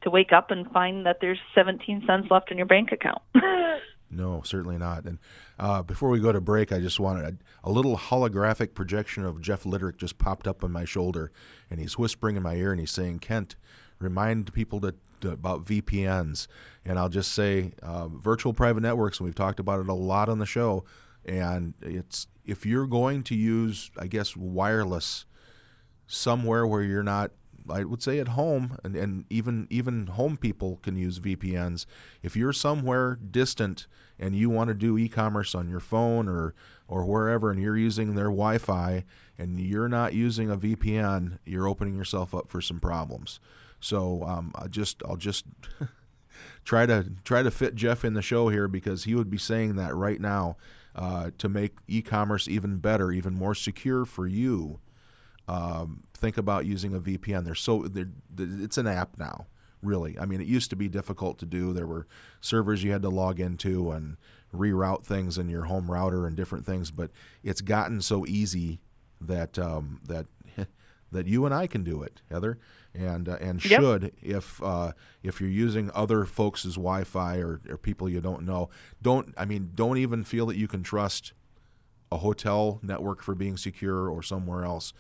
to 0.01 0.09
wake 0.09 0.31
up 0.31 0.51
and 0.51 0.69
find 0.71 1.05
that 1.05 1.17
there's 1.21 1.39
17 1.55 2.03
cents 2.05 2.27
left 2.29 2.51
in 2.51 2.57
your 2.57 2.67
bank 2.67 2.91
account. 2.91 3.21
No, 4.09 4.41
certainly 4.43 4.77
not. 4.77 5.03
And 5.03 5.19
uh, 5.59 5.83
before 5.83 6.09
we 6.09 6.19
go 6.19 6.31
to 6.31 6.39
break, 6.39 6.71
I 6.71 6.79
just 6.79 7.00
wanted 7.00 7.25
a, 7.63 7.69
a, 7.69 7.71
little 7.71 7.97
holographic 7.97 8.74
projection 8.74 9.25
of 9.25 9.41
Jeff 9.41 9.63
Litterick 9.63 9.97
just 9.97 10.17
popped 10.17 10.47
up 10.47 10.63
on 10.63 10.71
my 10.71 10.86
shoulder, 10.86 11.31
and 11.69 11.79
he's 11.79 11.97
whispering 11.97 12.38
in 12.38 12.43
my 12.43 12.55
ear 12.55 12.71
and 12.71 12.79
he's 12.79 12.91
saying, 12.91 13.19
"Kent, 13.19 13.55
remind 14.00 14.53
people 14.53 14.79
to, 14.81 14.95
about 15.25 15.65
VPNs." 15.65 16.47
And 16.86 16.97
I'll 16.97 17.09
just 17.09 17.33
say, 17.33 17.74
uh, 17.83 18.07
virtual 18.07 18.53
private 18.53 18.81
networks, 18.81 19.19
and 19.19 19.25
we've 19.25 19.36
talked 19.36 19.59
about 19.59 19.79
it 19.79 19.89
a 19.89 19.93
lot 19.93 20.29
on 20.29 20.39
the 20.39 20.45
show. 20.45 20.86
And 21.25 21.74
it's 21.81 22.27
if 22.45 22.65
you're 22.65 22.88
going 22.88 23.24
to 23.24 23.36
use, 23.36 23.91
I 23.97 24.07
guess, 24.07 24.36
wireless 24.36 25.25
somewhere 26.08 26.65
where 26.65 26.84
you're 26.84 27.03
not 27.03 27.32
I 27.69 27.84
would 27.84 28.01
say 28.01 28.19
at 28.19 28.30
home, 28.30 28.77
and, 28.84 28.95
and 28.95 29.25
even 29.30 29.67
even 29.69 30.08
home 30.08 30.38
people 30.38 30.77
can 30.77 30.95
use 30.95 31.19
VPNs. 31.19 31.86
If 32.21 32.36
you're 32.36 32.53
somewhere 32.53 33.15
distant 33.15 33.88
and 34.19 34.36
you 34.36 34.49
want 34.49 34.69
to 34.69 34.73
do 34.73 34.97
e-commerce 34.97 35.53
on 35.53 35.69
your 35.69 35.80
phone 35.80 36.27
or 36.27 36.53
or 36.88 37.06
wherever, 37.06 37.51
and 37.51 37.60
you're 37.60 37.77
using 37.77 38.15
their 38.15 38.25
Wi-Fi 38.25 39.03
and 39.38 39.60
you're 39.60 39.89
not 39.89 40.13
using 40.13 40.49
a 40.49 40.58
VPN, 40.58 41.39
you're 41.45 41.67
opening 41.67 41.95
yourself 41.95 42.34
up 42.34 42.49
for 42.49 42.62
some 42.62 42.80
problems. 42.80 43.39
So 43.80 44.24
um, 44.24 44.52
I 44.56 44.68
just 44.68 45.02
I'll 45.08 45.18
just 45.18 45.46
try 46.66 46.86
to 46.86 47.12
try 47.24 47.44
to 47.44 47.52
fit 47.52 47.76
Jeff 47.76 48.04
in 48.04 48.13
the 48.13 48.22
show 48.22 48.50
here 48.50 48.68
because 48.68 49.04
he 49.04 49.16
would 49.16 49.30
be 49.30 49.38
saying 49.38 49.76
that 49.76 49.96
right 49.96 50.20
now 50.20 50.58
uh, 50.96 51.32
to 51.38 51.48
make 51.48 51.78
e-commerce 51.88 52.48
even 52.48 52.78
better, 52.78 53.12
even 53.12 53.34
more 53.34 53.54
secure 53.54 54.06
for 54.06 54.26
you 54.26 54.80
um, 55.48 56.04
think 56.13 56.38
about 56.38 56.66
using 56.66 56.94
a 56.94 57.00
VPN. 57.00 57.46
They're 57.46 57.56
so 57.56 57.84
they're, 57.84 58.10
it's 58.38 58.78
an 58.78 58.88
app 58.88 59.18
now, 59.18 59.48
really. 59.82 60.18
I 60.20 60.26
mean, 60.26 60.42
it 60.42 60.48
used 60.48 60.70
to 60.72 60.76
be 60.76 60.90
difficult 60.90 61.38
to 61.40 61.46
do. 61.46 61.74
There 61.74 61.88
were 61.88 62.08
servers 62.42 62.84
you 62.84 62.92
had 62.92 63.02
to 63.04 63.10
log 63.10 63.40
into 63.40 63.92
and 63.92 64.18
reroute 64.54 65.06
things 65.06 65.38
in 65.38 65.50
your 65.50 65.66
home 65.66 65.90
router 65.90 66.28
and 66.28 66.36
different 66.36 66.66
things, 66.66 66.92
but 66.92 67.12
it's 67.44 67.62
gotten 67.62 68.02
so 68.02 68.26
easy 68.26 68.80
that 69.22 69.58
um, 69.58 70.02
that 70.06 70.26
that 71.12 71.28
you 71.28 71.46
and 71.46 71.54
I 71.54 71.68
can 71.68 71.84
do 71.84 72.04
it, 72.04 72.22
Heather, 72.30 72.60
and 72.97 73.29
uh, 73.29 73.38
and 73.39 73.63
yep. 73.63 73.81
should 73.81 74.13
if 74.21 74.62
uh, 74.63 74.91
if 75.23 75.39
you're 75.39 75.49
using 75.49 75.91
other 75.93 76.25
folks' 76.25 76.63
Wi-Fi 76.63 77.38
or, 77.38 77.62
or 77.69 77.77
people 77.77 78.10
you 78.10 78.21
don't 78.21 78.43
know, 78.43 78.69
don't 79.01 79.33
I 79.38 79.45
mean 79.45 79.71
don't 79.75 79.97
even 79.97 80.23
feel 80.23 80.45
that 80.47 80.57
you 80.57 80.67
can 80.67 80.83
trust 80.83 81.33
a 82.12 82.17
hotel 82.17 82.79
network 82.81 83.21
for 83.21 83.36
being 83.36 83.57
secure 83.57 84.10
or 84.10 84.23
somewhere 84.23 84.63
else 84.63 84.93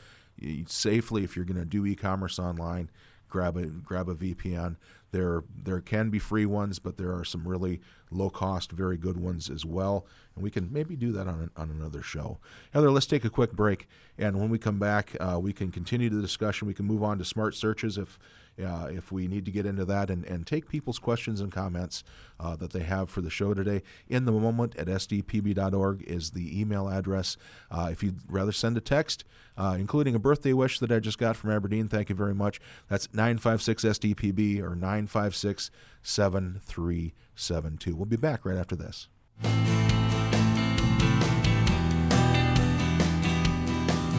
safely 0.67 1.23
if 1.23 1.35
you're 1.35 1.45
going 1.45 1.57
to 1.57 1.65
do 1.65 1.85
e-commerce 1.85 2.37
online 2.37 2.89
grab 3.29 3.57
a 3.57 3.65
grab 3.65 4.09
a 4.09 4.15
VPN 4.15 4.75
there 5.11 5.43
there 5.63 5.79
can 5.79 6.09
be 6.09 6.19
free 6.19 6.45
ones 6.45 6.79
but 6.79 6.97
there 6.97 7.13
are 7.13 7.23
some 7.23 7.47
really 7.47 7.79
low 8.11 8.29
cost 8.29 8.71
very 8.71 8.97
good 8.97 9.17
ones 9.17 9.49
as 9.49 9.65
well. 9.65 10.05
And 10.35 10.43
we 10.43 10.51
can 10.51 10.71
maybe 10.71 10.95
do 10.95 11.11
that 11.13 11.27
on, 11.27 11.41
an, 11.41 11.51
on 11.57 11.69
another 11.71 12.01
show. 12.01 12.39
Heather 12.71 12.91
let's 12.91 13.05
take 13.05 13.25
a 13.25 13.29
quick 13.29 13.53
break. 13.53 13.87
And 14.17 14.39
when 14.39 14.49
we 14.49 14.57
come 14.57 14.79
back 14.79 15.15
uh, 15.19 15.39
we 15.41 15.53
can 15.53 15.71
continue 15.71 16.09
the 16.09 16.21
discussion. 16.21 16.67
We 16.67 16.73
can 16.73 16.85
move 16.85 17.03
on 17.03 17.17
to 17.19 17.25
smart 17.25 17.55
searches 17.55 17.97
if 17.97 18.19
uh, 18.63 18.87
if 18.89 19.11
we 19.11 19.27
need 19.27 19.45
to 19.45 19.51
get 19.51 19.65
into 19.65 19.85
that 19.85 20.09
and, 20.09 20.25
and 20.25 20.47
take 20.47 20.67
people's 20.67 20.99
questions 20.99 21.41
and 21.41 21.51
comments 21.51 22.03
uh, 22.39 22.55
that 22.55 22.71
they 22.71 22.83
have 22.83 23.09
for 23.09 23.21
the 23.21 23.29
show 23.29 23.53
today. 23.53 23.83
In 24.07 24.25
the 24.25 24.31
moment 24.31 24.75
at 24.77 24.87
sdpb.org 24.87 26.03
is 26.03 26.31
the 26.31 26.59
email 26.59 26.87
address. 26.89 27.37
Uh, 27.69 27.89
if 27.91 28.03
you'd 28.03 28.19
rather 28.27 28.51
send 28.51 28.77
a 28.77 28.81
text, 28.81 29.23
uh, 29.57 29.75
including 29.79 30.15
a 30.15 30.19
birthday 30.19 30.53
wish 30.53 30.79
that 30.79 30.91
I 30.91 30.99
just 30.99 31.17
got 31.17 31.35
from 31.35 31.51
Aberdeen, 31.51 31.87
thank 31.87 32.09
you 32.09 32.15
very 32.15 32.35
much. 32.35 32.59
That's 32.87 33.13
956 33.13 33.83
SDPB 33.83 34.61
or 34.61 34.75
956 34.75 35.71
7372. 36.03 37.95
We'll 37.95 38.05
be 38.05 38.17
back 38.17 38.45
right 38.45 38.57
after 38.57 38.75
this. 38.75 39.07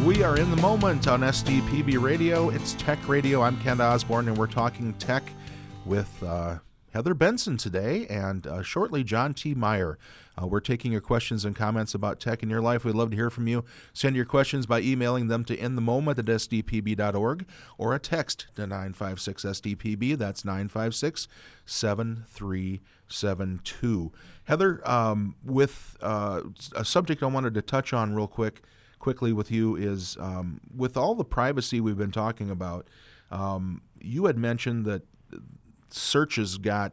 We 0.08 0.22
are 0.22 0.38
in 0.38 0.50
the 0.50 0.56
moment 0.56 1.06
on 1.06 1.20
SDPB 1.20 2.00
Radio. 2.00 2.48
It's 2.48 2.72
Tech 2.72 3.06
Radio. 3.06 3.42
I'm 3.42 3.60
Ken 3.60 3.78
Osborne, 3.78 4.28
and 4.28 4.38
we're 4.38 4.46
talking 4.46 4.94
tech 4.94 5.22
with 5.84 6.22
uh, 6.22 6.60
Heather 6.94 7.12
Benson 7.12 7.58
today 7.58 8.06
and 8.06 8.46
uh, 8.46 8.62
shortly 8.62 9.04
John 9.04 9.34
T. 9.34 9.54
Meyer. 9.54 9.98
Uh, 10.40 10.46
we're 10.46 10.60
taking 10.60 10.92
your 10.92 11.02
questions 11.02 11.44
and 11.44 11.54
comments 11.54 11.94
about 11.94 12.20
tech 12.20 12.42
in 12.42 12.48
your 12.48 12.62
life. 12.62 12.86
We'd 12.86 12.94
love 12.94 13.10
to 13.10 13.16
hear 13.16 13.28
from 13.28 13.48
you. 13.48 13.66
Send 13.92 14.16
your 14.16 14.24
questions 14.24 14.64
by 14.64 14.80
emailing 14.80 15.28
them 15.28 15.44
to 15.44 15.54
inthemoment 15.54 16.18
at 16.18 16.24
sdpb.org 16.24 17.46
or 17.76 17.94
a 17.94 17.98
text 17.98 18.46
to 18.54 18.66
956 18.66 19.44
SDPB. 19.44 20.16
That's 20.16 20.42
956 20.42 21.28
7372. 21.66 24.12
Heather, 24.44 24.80
um, 24.88 25.36
with 25.44 25.98
uh, 26.00 26.40
a 26.74 26.86
subject 26.86 27.22
I 27.22 27.26
wanted 27.26 27.52
to 27.52 27.60
touch 27.60 27.92
on 27.92 28.14
real 28.14 28.26
quick 28.26 28.62
quickly 28.98 29.32
with 29.32 29.50
you 29.50 29.76
is 29.76 30.16
um, 30.20 30.60
with 30.74 30.96
all 30.96 31.14
the 31.14 31.24
privacy 31.24 31.80
we've 31.80 31.98
been 31.98 32.12
talking 32.12 32.50
about. 32.50 32.88
Um, 33.30 33.82
you 34.00 34.26
had 34.26 34.38
mentioned 34.38 34.84
that 34.86 35.02
searches 35.90 36.58
got 36.58 36.92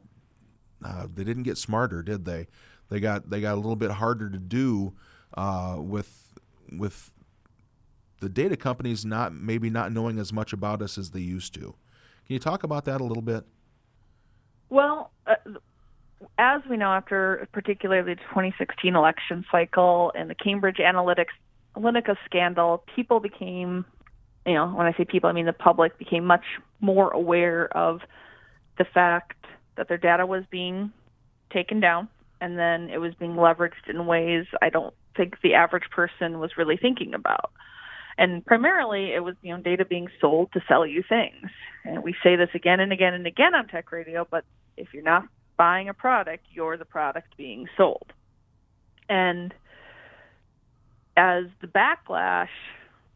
uh, 0.83 1.07
they 1.13 1.23
didn't 1.23 1.43
get 1.43 1.57
smarter, 1.57 2.03
did 2.03 2.25
they? 2.25 2.47
They 2.89 2.99
got 2.99 3.29
they 3.29 3.41
got 3.41 3.53
a 3.53 3.57
little 3.57 3.75
bit 3.75 3.91
harder 3.91 4.29
to 4.29 4.37
do 4.37 4.93
uh, 5.35 5.77
with 5.79 6.33
with 6.71 7.11
the 8.19 8.29
data 8.29 8.55
companies 8.55 9.05
not 9.05 9.33
maybe 9.33 9.69
not 9.69 9.91
knowing 9.91 10.19
as 10.19 10.31
much 10.31 10.53
about 10.53 10.81
us 10.81 10.97
as 10.97 11.11
they 11.11 11.19
used 11.19 11.53
to. 11.55 11.75
Can 12.25 12.33
you 12.33 12.39
talk 12.39 12.63
about 12.63 12.85
that 12.85 13.01
a 13.01 13.03
little 13.03 13.23
bit? 13.23 13.45
Well, 14.69 15.11
uh, 15.27 15.35
as 16.37 16.61
we 16.69 16.77
know, 16.77 16.91
after 16.91 17.47
particularly 17.51 18.15
the 18.15 18.21
2016 18.29 18.95
election 18.95 19.45
cycle 19.51 20.11
and 20.15 20.29
the 20.29 20.35
Cambridge 20.35 20.77
Analytics 20.77 21.33
Analytica 21.75 22.15
scandal, 22.25 22.83
people 22.95 23.19
became, 23.19 23.85
you 24.45 24.53
know, 24.53 24.67
when 24.67 24.85
I 24.85 24.93
say 24.97 25.05
people, 25.05 25.29
I 25.29 25.33
mean 25.33 25.45
the 25.45 25.53
public 25.53 25.97
became 25.97 26.25
much 26.25 26.45
more 26.79 27.09
aware 27.11 27.65
of 27.75 28.01
the 28.77 28.85
fact 28.85 29.45
that 29.77 29.87
their 29.87 29.97
data 29.97 30.25
was 30.25 30.43
being 30.49 30.91
taken 31.51 31.79
down 31.79 32.09
and 32.41 32.57
then 32.57 32.89
it 32.89 32.99
was 32.99 33.13
being 33.15 33.35
leveraged 33.35 33.89
in 33.89 34.05
ways 34.05 34.45
I 34.61 34.69
don't 34.69 34.93
think 35.15 35.35
the 35.41 35.53
average 35.53 35.89
person 35.89 36.39
was 36.39 36.57
really 36.57 36.77
thinking 36.77 37.13
about. 37.13 37.51
And 38.17 38.45
primarily, 38.45 39.13
it 39.13 39.23
was 39.23 39.35
you 39.41 39.55
know 39.55 39.61
data 39.61 39.83
being 39.85 40.07
sold 40.21 40.51
to 40.53 40.61
sell 40.67 40.85
you 40.85 41.03
things. 41.07 41.49
And 41.83 42.03
we 42.03 42.15
say 42.23 42.35
this 42.35 42.49
again 42.53 42.79
and 42.79 42.91
again 42.91 43.13
and 43.13 43.27
again 43.27 43.53
on 43.55 43.67
Tech 43.67 43.91
Radio, 43.91 44.25
but 44.29 44.45
if 44.77 44.93
you're 44.93 45.03
not 45.03 45.23
buying 45.57 45.89
a 45.89 45.93
product, 45.93 46.45
you're 46.51 46.77
the 46.77 46.85
product 46.85 47.35
being 47.37 47.67
sold. 47.77 48.13
And 49.09 49.53
as 51.17 51.45
the 51.61 51.67
backlash, 51.67 52.49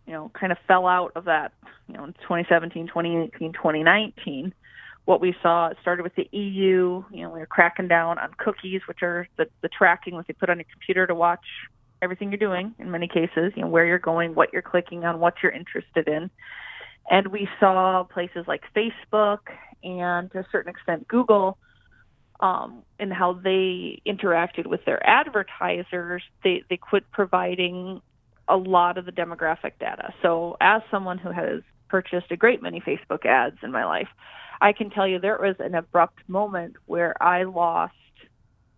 you 0.06 0.14
know, 0.14 0.32
kind 0.34 0.52
of 0.52 0.58
fell 0.68 0.88
out 0.88 1.12
of 1.16 1.26
that, 1.26 1.54
you 1.88 1.96
know, 1.96 2.06
in 2.06 2.14
2017, 2.14 2.88
2018, 2.88 3.54
2019, 3.54 4.54
what 5.06 5.22
we 5.22 5.36
saw 5.42 5.68
it 5.68 5.78
started 5.82 6.04
with 6.04 6.16
the 6.16 6.28
EU. 6.32 7.04
You 7.12 7.24
know, 7.24 7.30
we 7.30 7.40
were 7.40 7.46
cracking 7.46 7.88
down 7.88 8.20
on 8.20 8.32
cookies, 8.38 8.82
which 8.88 9.00
are 9.02 9.28
the, 9.38 9.48
the 9.62 9.70
tracking 9.70 10.18
that 10.18 10.28
they 10.28 10.34
put 10.34 10.50
on 10.50 10.58
your 10.58 10.66
computer 10.72 11.08
to 11.08 11.16
watch 11.16 11.46
everything 12.02 12.32
you're 12.32 12.38
doing. 12.38 12.74
In 12.80 12.92
many 12.92 13.08
cases, 13.08 13.54
you 13.56 13.64
know, 13.64 13.68
where 13.68 13.86
you're 13.86 14.00
going, 14.00 14.36
what 14.36 14.54
you're 14.54 14.62
clicking 14.62 15.06
on, 15.06 15.20
what 15.20 15.36
you're 15.42 15.52
interested 15.52 16.08
in. 16.08 16.30
And 17.10 17.28
we 17.28 17.50
saw 17.60 18.04
places 18.04 18.46
like 18.48 18.62
Facebook 18.76 19.40
and 19.84 20.32
to 20.32 20.40
a 20.40 20.46
certain 20.52 20.70
extent 20.70 21.08
Google 21.08 21.58
um, 22.40 22.84
and 23.00 23.12
how 23.12 23.34
they 23.34 24.02
interacted 24.06 24.66
with 24.66 24.86
their 24.86 25.06
advertisers, 25.06 26.24
they, 26.44 26.64
they 26.70 26.78
quit 26.78 27.10
providing 27.12 28.02
a 28.48 28.56
lot 28.56 28.98
of 28.98 29.06
the 29.06 29.12
demographic 29.12 29.74
data. 29.80 30.14
So, 30.22 30.58
as 30.60 30.82
someone 30.90 31.18
who 31.18 31.32
has 31.32 31.62
purchased 31.90 32.32
a 32.32 32.38
great 32.38 32.62
many 32.62 32.82
Facebook 32.82 33.26
ads 33.26 33.58
in 33.62 33.72
my 33.72 33.86
life, 33.86 34.08
I 34.62 34.74
can 34.74 34.90
tell 34.90 35.08
you 35.08 35.20
there 35.20 35.38
was 35.38 35.56
an 35.60 35.76
abrupt 35.76 36.20
moment 36.28 36.76
where 36.86 37.22
I 37.22 37.44
lost 37.44 37.94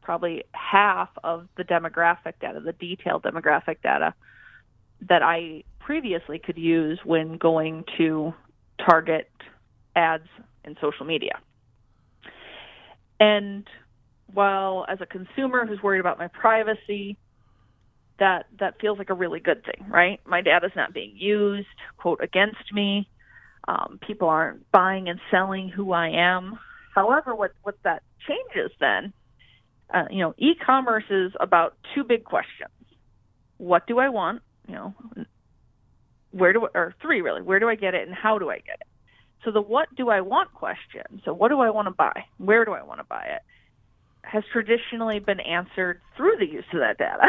probably 0.02 0.44
half 0.54 1.10
of 1.24 1.48
the 1.58 1.64
demographic 1.64 2.34
data, 2.42 2.60
the 2.60 2.74
detailed 2.74 3.24
demographic 3.24 3.82
data 3.82 4.14
that 5.08 5.24
I 5.24 5.64
previously 5.80 6.40
could 6.40 6.58
use 6.58 7.00
when 7.04 7.38
going 7.38 7.86
to 7.98 8.34
target 8.84 9.30
ads 9.96 10.28
in 10.64 10.76
social 10.82 11.06
media. 11.06 11.40
And 13.22 13.68
while 14.34 14.84
as 14.90 14.98
a 15.00 15.06
consumer 15.06 15.68
who's 15.68 15.82
worried 15.84 16.00
about 16.00 16.18
my 16.18 16.28
privacy, 16.28 17.18
that 18.18 18.48
that 18.60 18.82
feels 18.82 18.98
like 18.98 19.12
a 19.12 19.14
really 19.14 19.40
good 19.40 19.64
thing, 19.64 19.88
right? 19.88 20.20
My 20.26 20.42
data's 20.42 20.72
not 20.76 20.92
being 20.92 21.14
used, 21.16 21.68
quote, 21.98 22.20
against 22.24 22.74
me. 22.74 23.08
Um, 23.68 24.00
people 24.06 24.28
aren't 24.28 24.70
buying 24.72 25.08
and 25.08 25.20
selling 25.30 25.70
who 25.70 25.92
I 25.92 26.10
am. 26.10 26.58
However, 26.96 27.36
what 27.36 27.52
what 27.62 27.76
that 27.84 28.02
changes 28.28 28.76
then, 28.80 29.14
uh, 29.94 30.06
you 30.10 30.22
know, 30.24 30.34
e-commerce 30.40 31.04
is 31.12 31.32
about 31.40 31.78
two 31.94 32.04
big 32.04 32.24
questions: 32.24 32.72
What 33.58 33.86
do 33.86 34.00
I 34.00 34.10
want? 34.10 34.42
You 34.68 34.74
know, 34.74 34.96
where 36.32 36.54
do 36.54 36.66
I, 36.66 36.70
or 36.74 36.96
three 37.04 37.22
really? 37.22 37.44
Where 37.44 37.60
do 37.60 37.70
I 37.70 37.76
get 37.76 37.94
it, 37.94 38.08
and 38.08 38.16
how 38.16 38.40
do 38.40 38.50
I 38.50 38.58
get 38.58 38.80
it? 38.82 38.88
So 39.44 39.52
the 39.52 39.62
what 39.62 39.94
do 39.96 40.10
I 40.10 40.22
want 40.22 40.54
question, 40.54 41.22
so 41.26 41.34
what 41.34 41.50
do 41.50 41.60
I 41.60 41.70
want 41.70 41.88
to 41.88 41.92
buy? 41.92 42.26
Where 42.38 42.64
do 42.66 42.74
I 42.74 42.84
want 42.84 43.00
to 43.00 43.04
buy 43.06 43.26
it? 43.26 43.42
Has 44.24 44.44
traditionally 44.52 45.20
been 45.20 45.40
answered 45.40 46.00
through 46.16 46.38
the 46.38 46.46
use 46.46 46.66
of 46.74 46.80
that 46.80 46.98
data. 46.98 47.28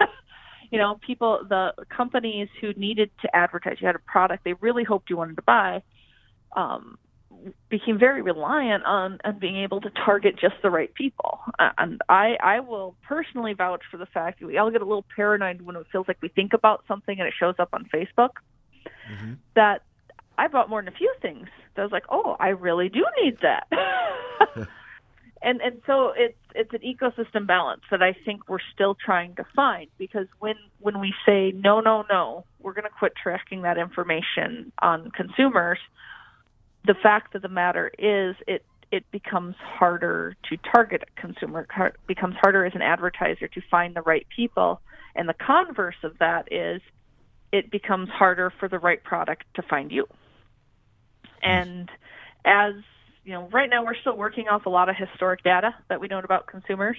you 0.70 0.78
know, 0.78 0.98
people, 1.06 1.40
the 1.48 1.72
companies 1.88 2.48
who 2.60 2.72
needed 2.74 3.10
to 3.22 3.34
advertise, 3.34 3.76
you 3.80 3.86
had 3.86 3.96
a 3.96 4.00
product 4.00 4.44
they 4.44 4.52
really 4.54 4.84
hoped 4.84 5.08
you 5.08 5.16
wanted 5.16 5.36
to 5.36 5.42
buy, 5.42 5.82
um, 6.54 6.98
became 7.68 7.98
very 7.98 8.22
reliant 8.22 8.84
on, 8.84 9.18
on 9.24 9.38
being 9.38 9.56
able 9.56 9.80
to 9.80 9.90
target 9.90 10.38
just 10.38 10.54
the 10.62 10.70
right 10.70 10.92
people. 10.94 11.40
And 11.58 12.00
I, 12.08 12.36
I 12.42 12.60
will 12.60 12.96
personally 13.06 13.54
vouch 13.54 13.82
for 13.90 13.96
the 13.96 14.06
fact 14.06 14.40
that 14.40 14.46
we 14.46 14.58
all 14.58 14.70
get 14.70 14.82
a 14.82 14.84
little 14.84 15.04
paranoid 15.14 15.62
when 15.62 15.76
it 15.76 15.86
feels 15.92 16.08
like 16.08 16.18
we 16.20 16.28
think 16.28 16.52
about 16.52 16.84
something 16.88 17.18
and 17.18 17.26
it 17.26 17.34
shows 17.38 17.54
up 17.58 17.70
on 17.72 17.88
Facebook. 17.92 18.30
Mm-hmm. 19.10 19.34
That 19.54 19.82
I 20.38 20.48
bought 20.48 20.68
more 20.68 20.82
than 20.82 20.92
a 20.92 20.96
few 20.96 21.12
things. 21.22 21.46
So 21.74 21.82
I 21.82 21.84
was 21.84 21.92
like, 21.92 22.04
oh, 22.10 22.36
I 22.38 22.48
really 22.48 22.88
do 22.88 23.04
need 23.22 23.38
that. 23.42 23.68
and 25.42 25.60
and 25.60 25.80
so 25.86 26.12
it's 26.16 26.36
it's 26.54 26.72
an 26.72 26.80
ecosystem 26.80 27.46
balance 27.46 27.82
that 27.90 28.02
I 28.02 28.14
think 28.24 28.48
we're 28.48 28.58
still 28.74 28.94
trying 28.94 29.34
to 29.36 29.44
find 29.54 29.88
because 29.98 30.26
when 30.38 30.56
when 30.80 31.00
we 31.00 31.14
say 31.26 31.52
no 31.52 31.80
no 31.80 32.04
no 32.10 32.44
we're 32.60 32.72
going 32.72 32.84
to 32.84 32.98
quit 32.98 33.12
tracking 33.22 33.62
that 33.62 33.78
information 33.78 34.72
on 34.80 35.10
consumers 35.10 35.78
the 36.86 36.94
fact 36.94 37.34
of 37.34 37.42
the 37.42 37.48
matter 37.48 37.90
is 37.98 38.34
it 38.46 38.64
it 38.90 39.04
becomes 39.10 39.56
harder 39.58 40.36
to 40.48 40.56
target 40.72 41.02
a 41.02 41.20
consumer 41.20 41.66
becomes 42.06 42.34
harder 42.40 42.64
as 42.64 42.74
an 42.74 42.82
advertiser 42.82 43.48
to 43.48 43.60
find 43.70 43.94
the 43.94 44.02
right 44.02 44.26
people 44.34 44.80
and 45.14 45.28
the 45.28 45.34
converse 45.34 45.96
of 46.02 46.18
that 46.18 46.50
is 46.52 46.80
it 47.52 47.70
becomes 47.70 48.08
harder 48.08 48.52
for 48.58 48.68
the 48.68 48.78
right 48.78 49.02
product 49.04 49.44
to 49.54 49.62
find 49.62 49.92
you 49.92 50.06
and 51.46 51.90
as 52.44 52.74
you 53.24 53.32
know, 53.32 53.48
right 53.52 53.68
now 53.68 53.84
we're 53.84 53.96
still 53.96 54.16
working 54.16 54.48
off 54.48 54.66
a 54.66 54.70
lot 54.70 54.88
of 54.88 54.96
historic 54.96 55.42
data 55.42 55.74
that 55.88 56.00
we 56.00 56.08
know 56.08 56.18
about 56.18 56.46
consumers. 56.46 56.96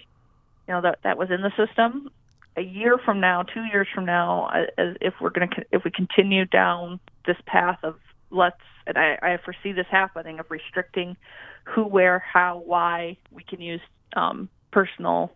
You 0.67 0.73
know 0.73 0.81
that 0.81 0.99
that 1.03 1.17
was 1.17 1.29
in 1.31 1.41
the 1.41 1.51
system. 1.55 2.09
A 2.57 2.61
year 2.61 2.97
from 2.97 3.19
now, 3.19 3.43
two 3.43 3.63
years 3.65 3.87
from 3.93 4.05
now, 4.05 4.49
if 4.77 5.13
we're 5.21 5.29
going 5.29 5.49
to 5.49 5.65
if 5.71 5.83
we 5.83 5.91
continue 5.91 6.45
down 6.45 6.99
this 7.25 7.37
path 7.45 7.79
of 7.83 7.95
let's 8.31 8.57
and 8.87 8.97
I, 8.97 9.17
I 9.21 9.37
foresee 9.43 9.73
this 9.73 9.85
happening 9.91 10.39
of 10.39 10.49
restricting 10.49 11.17
who, 11.65 11.83
where, 11.83 12.19
how, 12.19 12.63
why 12.65 13.17
we 13.31 13.43
can 13.43 13.61
use 13.61 13.81
um, 14.15 14.49
personal 14.71 15.31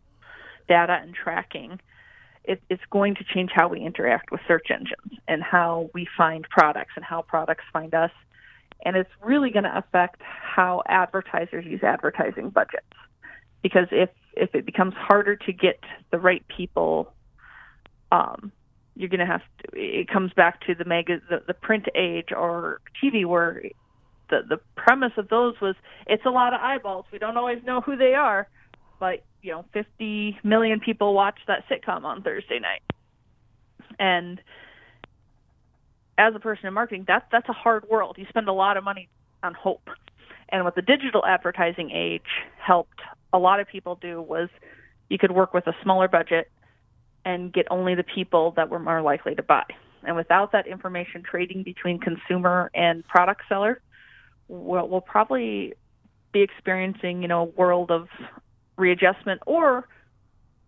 data 0.67 0.97
and 1.01 1.13
tracking. 1.13 1.79
It, 2.43 2.61
it's 2.69 2.81
going 2.89 3.15
to 3.15 3.23
change 3.23 3.51
how 3.53 3.67
we 3.67 3.81
interact 3.81 4.31
with 4.31 4.41
search 4.47 4.67
engines 4.71 5.19
and 5.27 5.43
how 5.43 5.89
we 5.93 6.07
find 6.17 6.47
products 6.49 6.93
and 6.95 7.05
how 7.05 7.21
products 7.21 7.65
find 7.71 7.93
us 7.93 8.11
and 8.83 8.95
it's 8.95 9.09
really 9.23 9.51
going 9.51 9.63
to 9.63 9.77
affect 9.77 10.21
how 10.21 10.83
advertisers 10.87 11.65
use 11.65 11.83
advertising 11.83 12.49
budgets. 12.49 12.85
Because 13.61 13.87
if 13.91 14.09
if 14.33 14.55
it 14.55 14.65
becomes 14.65 14.93
harder 14.95 15.35
to 15.35 15.53
get 15.53 15.79
the 16.09 16.17
right 16.17 16.43
people, 16.47 17.13
um, 18.11 18.51
you're 18.95 19.09
going 19.09 19.19
to 19.19 19.25
have 19.25 19.41
to. 19.41 19.79
It 19.79 20.09
comes 20.09 20.33
back 20.33 20.65
to 20.67 20.75
the 20.75 20.85
mega 20.85 21.21
the, 21.29 21.43
the 21.45 21.53
print 21.53 21.87
age 21.95 22.29
or 22.35 22.81
TV 23.03 23.25
where 23.25 23.61
the 24.29 24.41
the 24.47 24.59
premise 24.75 25.13
of 25.17 25.29
those 25.29 25.55
was 25.61 25.75
it's 26.07 26.25
a 26.25 26.29
lot 26.29 26.53
of 26.53 26.61
eyeballs. 26.61 27.05
We 27.11 27.19
don't 27.19 27.37
always 27.37 27.63
know 27.63 27.81
who 27.81 27.95
they 27.95 28.15
are, 28.15 28.47
but 28.99 29.23
you 29.41 29.51
know, 29.51 29.65
50 29.73 30.39
million 30.43 30.79
people 30.79 31.13
watch 31.13 31.39
that 31.47 31.63
sitcom 31.69 32.03
on 32.03 32.21
Thursday 32.21 32.59
night, 32.59 32.81
and 33.99 34.39
as 36.21 36.35
a 36.35 36.39
person 36.39 36.67
in 36.67 36.73
marketing, 36.73 37.05
that's 37.07 37.25
that's 37.31 37.49
a 37.49 37.53
hard 37.53 37.85
world. 37.89 38.15
You 38.17 38.25
spend 38.29 38.47
a 38.47 38.53
lot 38.53 38.77
of 38.77 38.83
money 38.83 39.09
on 39.43 39.53
hope. 39.53 39.89
And 40.49 40.63
what 40.65 40.75
the 40.75 40.81
digital 40.81 41.25
advertising 41.25 41.91
age 41.91 42.21
helped 42.59 42.99
a 43.33 43.39
lot 43.39 43.59
of 43.59 43.67
people 43.67 43.97
do 44.01 44.21
was 44.21 44.49
you 45.09 45.17
could 45.17 45.31
work 45.31 45.53
with 45.53 45.65
a 45.67 45.73
smaller 45.81 46.07
budget 46.07 46.51
and 47.23 47.53
get 47.53 47.67
only 47.71 47.95
the 47.95 48.03
people 48.03 48.51
that 48.57 48.69
were 48.69 48.79
more 48.79 49.01
likely 49.01 49.35
to 49.35 49.43
buy. 49.43 49.63
And 50.03 50.15
without 50.15 50.51
that 50.51 50.67
information 50.67 51.23
trading 51.23 51.63
between 51.63 51.99
consumer 51.99 52.71
and 52.73 53.07
product 53.07 53.43
seller, 53.47 53.81
we'll, 54.47 54.87
we'll 54.87 55.01
probably 55.01 55.73
be 56.33 56.41
experiencing, 56.41 57.21
you 57.21 57.27
know, 57.27 57.41
a 57.41 57.45
world 57.45 57.91
of 57.91 58.07
readjustment 58.77 59.41
or 59.45 59.87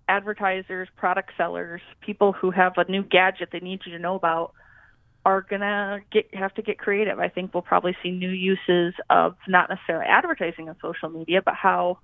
advertisers, 0.08 0.88
product 0.96 1.32
sellers, 1.38 1.82
people 2.02 2.32
who 2.32 2.52
have 2.52 2.74
a 2.78 2.90
new 2.90 3.04
gadget 3.04 3.50
they 3.52 3.60
need 3.60 3.82
you 3.86 3.92
to 3.94 4.00
know 4.00 4.16
about 4.16 4.54
are 5.26 5.42
gonna 5.42 6.02
get 6.12 6.34
have 6.34 6.54
to 6.56 6.62
get 6.62 6.78
creative. 6.78 7.20
I 7.20 7.30
think 7.30 7.54
we'll 7.54 7.64
probably 7.64 7.96
see 8.04 8.12
new 8.12 8.30
uses 8.30 8.94
of 9.10 9.36
not 9.48 9.70
necessarily 9.70 10.06
advertising 10.06 10.70
on 10.70 10.76
social 10.82 11.10
media, 11.10 11.42
but 11.42 11.54
how 11.56 12.00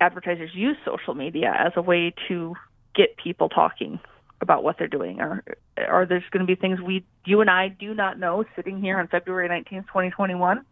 advertisers 0.00 0.50
use 0.54 0.76
social 0.84 1.14
media 1.14 1.54
as 1.56 1.72
a 1.76 1.82
way 1.82 2.12
to 2.28 2.54
get 2.94 3.16
people 3.16 3.48
talking 3.48 4.00
about 4.40 4.64
what 4.64 4.76
they're 4.76 4.88
doing 4.88 5.20
or 5.20 6.04
there's 6.04 6.24
going 6.32 6.44
to 6.44 6.46
be 6.46 6.56
things 6.56 6.80
we 6.80 7.04
you 7.24 7.40
and 7.40 7.48
I 7.48 7.68
do 7.68 7.94
not 7.94 8.18
know 8.18 8.44
sitting 8.56 8.82
here 8.82 8.98
on 8.98 9.06
February 9.06 9.48
19th, 9.48 9.86
2021 9.86 10.64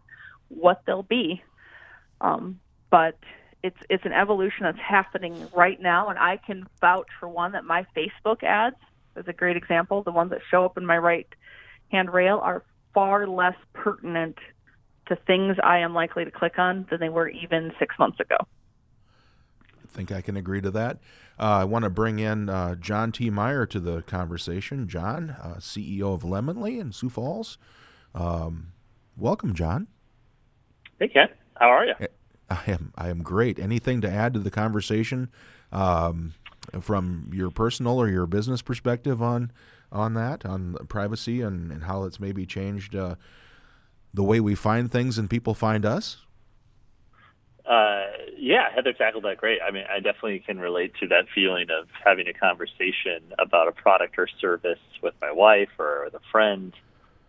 what 0.48 0.83
they'll 0.85 1.05
be. 1.05 1.42
Um, 2.20 2.59
but 2.90 3.16
it's 3.62 3.79
it's 3.88 4.05
an 4.05 4.12
evolution 4.12 4.64
that's 4.64 4.81
happening 4.81 5.46
right 5.55 5.81
now 5.81 6.09
and 6.09 6.18
I 6.18 6.38
can 6.38 6.66
vouch 6.81 7.07
for 7.20 7.29
one 7.29 7.53
that 7.53 7.64
my 7.64 7.87
Facebook 7.96 8.42
ads 8.42 8.76
is 9.20 9.28
a 9.28 9.33
great 9.33 9.56
example. 9.56 10.02
The 10.02 10.11
ones 10.11 10.30
that 10.30 10.40
show 10.50 10.64
up 10.64 10.76
in 10.76 10.85
my 10.85 10.98
right 10.98 11.28
hand 11.92 12.12
rail 12.12 12.40
are 12.42 12.64
far 12.94 13.26
less 13.26 13.54
pertinent 13.72 14.37
to 15.06 15.16
things 15.26 15.56
I 15.62 15.78
am 15.78 15.94
likely 15.94 16.24
to 16.24 16.30
click 16.30 16.59
on 16.59 16.87
than 16.90 17.00
they 17.00 17.09
were 17.09 17.28
even 17.28 17.72
six 17.78 17.94
months 17.98 18.18
ago. 18.20 18.37
I 19.85 19.92
think 19.92 20.12
I 20.12 20.20
can 20.20 20.37
agree 20.37 20.61
to 20.61 20.70
that. 20.70 20.98
Uh, 21.38 21.61
I 21.61 21.64
want 21.64 21.85
to 21.85 21.90
bring 21.90 22.18
in 22.18 22.48
uh, 22.48 22.76
John 22.76 23.12
T. 23.12 23.28
Meyer 23.30 23.66
to 23.66 23.80
the 23.80 24.02
conversation. 24.02 24.88
John, 24.88 25.37
uh, 25.42 25.56
CEO 25.59 26.14
of 26.14 26.22
Lemonly 26.22 26.80
in 26.80 26.92
Sioux 26.92 27.11
Falls. 27.11 27.59
Um, 28.14 28.72
welcome, 29.16 29.54
John. 29.54 29.88
Hey, 30.98 31.09
Ken. 31.09 31.28
How 31.56 31.70
are 31.70 31.87
you? 31.87 31.94
I 32.48 32.62
am 32.66 32.92
I 32.96 33.09
am 33.09 33.22
great. 33.22 33.59
Anything 33.59 34.00
to 34.00 34.11
add 34.11 34.35
to 34.35 34.40
the 34.40 34.50
conversation 34.50 35.30
um, 35.72 36.35
from 36.81 37.31
your 37.33 37.51
personal 37.51 37.99
or 37.99 38.09
your 38.09 38.27
business 38.27 38.62
perspective 38.62 39.23
on 39.23 39.51
on 39.92 40.14
that 40.14 40.46
on 40.46 40.77
privacy 40.88 41.40
and, 41.40 41.73
and 41.73 41.85
how 41.85 42.05
it's 42.05 42.20
maybe 42.20 42.46
changed 42.46 42.94
uh, 42.94 43.16
the 44.14 44.23
way 44.23 44.40
we 44.40 44.55
find 44.55 44.90
things 44.90 45.18
and 45.18 45.29
people 45.29 45.55
find 45.55 45.85
us? 45.85 46.18
Uh, 47.66 48.07
yeah, 48.37 48.68
Heather 48.75 48.92
tackled 48.92 49.25
that 49.25 49.37
great. 49.37 49.61
I 49.66 49.70
mean, 49.70 49.85
I 49.88 50.01
definitely 50.01 50.40
can 50.40 50.59
relate 50.59 50.92
to 51.01 51.09
that 51.09 51.27
feeling 51.35 51.66
of 51.70 51.88
having 52.05 52.27
a 52.27 52.33
conversation 52.33 53.23
about 53.38 53.68
a 53.68 53.73
product 53.73 54.18
or 54.18 54.27
service 54.40 54.79
with 55.03 55.14
my 55.20 55.31
wife 55.31 55.68
or 55.79 56.05
with 56.05 56.14
a 56.14 56.25
friend, 56.33 56.73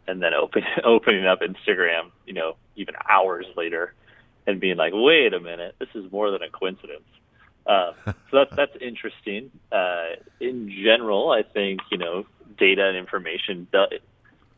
and 0.08 0.22
then 0.22 0.34
open, 0.34 0.64
opening 0.84 1.28
up 1.28 1.42
Instagram, 1.42 2.12
you 2.26 2.34
know, 2.34 2.56
even 2.76 2.96
hours 3.08 3.46
later, 3.56 3.94
and 4.48 4.60
being 4.60 4.78
like, 4.78 4.94
"Wait 4.96 5.34
a 5.34 5.40
minute, 5.40 5.76
this 5.80 5.90
is 5.94 6.12
more 6.12 6.32
than 6.32 6.42
a 6.42 6.50
coincidence." 6.50 7.04
Uh, 7.66 7.94
so 8.06 8.14
that's 8.32 8.56
that's 8.56 8.76
interesting. 8.82 9.52
Uh, 9.72 10.16
in 10.40 10.70
general, 10.70 11.32
I 11.32 11.44
think 11.44 11.82
you 11.92 11.98
know 11.98 12.26
data 12.58 12.88
and 12.88 12.98
information. 12.98 13.68
It, 13.74 14.02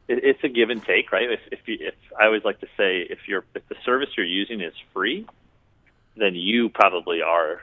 it's 0.07 0.43
a 0.43 0.49
give 0.49 0.69
and 0.69 0.83
take, 0.83 1.11
right? 1.11 1.31
If, 1.31 1.39
if, 1.51 1.59
you, 1.65 1.77
if 1.79 1.95
I 2.19 2.25
always 2.25 2.43
like 2.43 2.59
to 2.59 2.67
say, 2.77 3.07
if 3.09 3.19
you're 3.27 3.45
if 3.55 3.67
the 3.69 3.75
service 3.85 4.09
you're 4.17 4.25
using 4.25 4.61
is 4.61 4.73
free, 4.93 5.25
then 6.17 6.35
you 6.35 6.69
probably 6.69 7.21
are 7.21 7.61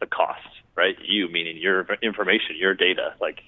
the 0.00 0.06
cost, 0.06 0.48
right? 0.74 0.96
You 1.04 1.28
meaning 1.28 1.56
your 1.58 1.86
information, 2.02 2.56
your 2.56 2.74
data, 2.74 3.14
like 3.20 3.40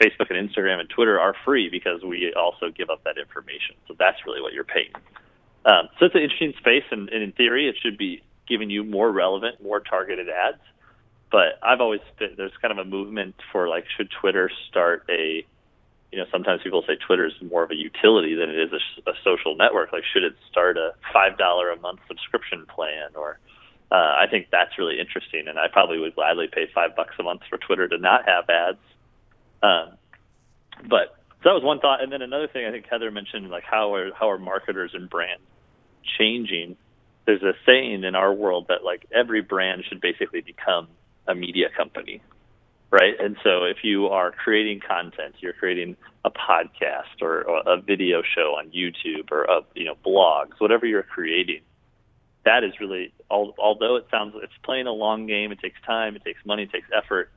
Facebook 0.00 0.30
and 0.30 0.50
Instagram 0.50 0.80
and 0.80 0.88
Twitter 0.88 1.20
are 1.20 1.34
free 1.44 1.68
because 1.68 2.02
we 2.02 2.32
also 2.34 2.70
give 2.70 2.90
up 2.90 3.04
that 3.04 3.18
information. 3.18 3.76
So 3.86 3.94
that's 3.98 4.18
really 4.26 4.40
what 4.40 4.52
you're 4.52 4.64
paying. 4.64 4.92
Um, 5.64 5.88
so 5.98 6.06
it's 6.06 6.14
an 6.14 6.22
interesting 6.22 6.54
space, 6.58 6.84
and, 6.90 7.10
and 7.10 7.22
in 7.22 7.32
theory, 7.32 7.68
it 7.68 7.76
should 7.82 7.98
be 7.98 8.22
giving 8.48 8.70
you 8.70 8.82
more 8.82 9.12
relevant, 9.12 9.62
more 9.62 9.80
targeted 9.80 10.28
ads. 10.28 10.62
But 11.30 11.58
I've 11.62 11.80
always 11.80 12.00
been, 12.18 12.34
there's 12.36 12.52
kind 12.60 12.72
of 12.72 12.78
a 12.78 12.88
movement 12.88 13.36
for 13.52 13.68
like, 13.68 13.84
should 13.96 14.10
Twitter 14.20 14.50
start 14.68 15.04
a, 15.08 15.46
you 16.10 16.18
know, 16.18 16.24
sometimes 16.32 16.62
people 16.62 16.82
say 16.86 16.96
Twitter 17.06 17.26
is 17.26 17.32
more 17.40 17.62
of 17.62 17.70
a 17.70 17.76
utility 17.76 18.34
than 18.34 18.50
it 18.50 18.58
is 18.58 18.70
a, 18.72 19.10
a 19.10 19.14
social 19.22 19.54
network. 19.56 19.92
Like, 19.92 20.02
should 20.12 20.24
it 20.24 20.34
start 20.50 20.76
a 20.76 20.92
five 21.12 21.38
dollar 21.38 21.70
a 21.70 21.78
month 21.78 22.00
subscription 22.08 22.66
plan 22.66 23.14
or 23.14 23.38
uh, 23.92 23.94
I 23.94 24.26
think 24.30 24.46
that's 24.52 24.78
really 24.78 25.00
interesting, 25.00 25.48
and 25.48 25.58
I 25.58 25.66
probably 25.66 25.98
would 25.98 26.14
gladly 26.14 26.46
pay 26.46 26.70
five 26.72 26.94
bucks 26.94 27.14
a 27.18 27.24
month 27.24 27.40
for 27.50 27.58
Twitter 27.58 27.88
to 27.88 27.98
not 27.98 28.20
have 28.28 28.48
ads. 28.48 28.78
Um, 29.62 29.98
but 30.88 31.18
so 31.42 31.50
that 31.50 31.54
was 31.54 31.64
one 31.64 31.80
thought, 31.80 32.02
and 32.02 32.12
then 32.12 32.22
another 32.22 32.46
thing 32.46 32.66
I 32.66 32.70
think 32.70 32.86
Heather 32.88 33.10
mentioned, 33.10 33.50
like 33.50 33.64
how 33.64 33.94
are 33.94 34.12
how 34.14 34.30
are 34.30 34.38
marketers 34.38 34.92
and 34.94 35.10
brands 35.10 35.42
changing? 36.18 36.76
There's 37.26 37.42
a 37.42 37.54
saying 37.66 38.04
in 38.04 38.14
our 38.14 38.32
world 38.32 38.66
that 38.68 38.84
like 38.84 39.06
every 39.12 39.42
brand 39.42 39.82
should 39.88 40.00
basically 40.00 40.40
become 40.40 40.86
a 41.30 41.34
media 41.34 41.68
company, 41.76 42.20
right? 42.90 43.14
And 43.20 43.36
so 43.44 43.64
if 43.64 43.78
you 43.82 44.06
are 44.08 44.32
creating 44.32 44.80
content, 44.86 45.36
you're 45.40 45.52
creating 45.52 45.96
a 46.24 46.30
podcast 46.30 47.22
or, 47.22 47.42
or 47.44 47.62
a 47.66 47.80
video 47.80 48.22
show 48.22 48.56
on 48.58 48.70
YouTube 48.70 49.30
or 49.30 49.44
a, 49.44 49.60
you 49.74 49.84
know 49.84 49.94
blogs, 50.04 50.58
whatever 50.58 50.86
you're 50.86 51.02
creating 51.02 51.62
that 52.42 52.64
is 52.64 52.72
really 52.80 53.12
although 53.28 53.96
it 53.96 54.06
sounds 54.10 54.34
it's 54.42 54.52
playing 54.62 54.86
a 54.86 54.92
long 54.92 55.26
game 55.26 55.52
it 55.52 55.60
takes 55.60 55.78
time 55.86 56.16
it 56.16 56.24
takes 56.24 56.40
money 56.46 56.62
it 56.62 56.72
takes 56.72 56.88
effort 56.96 57.30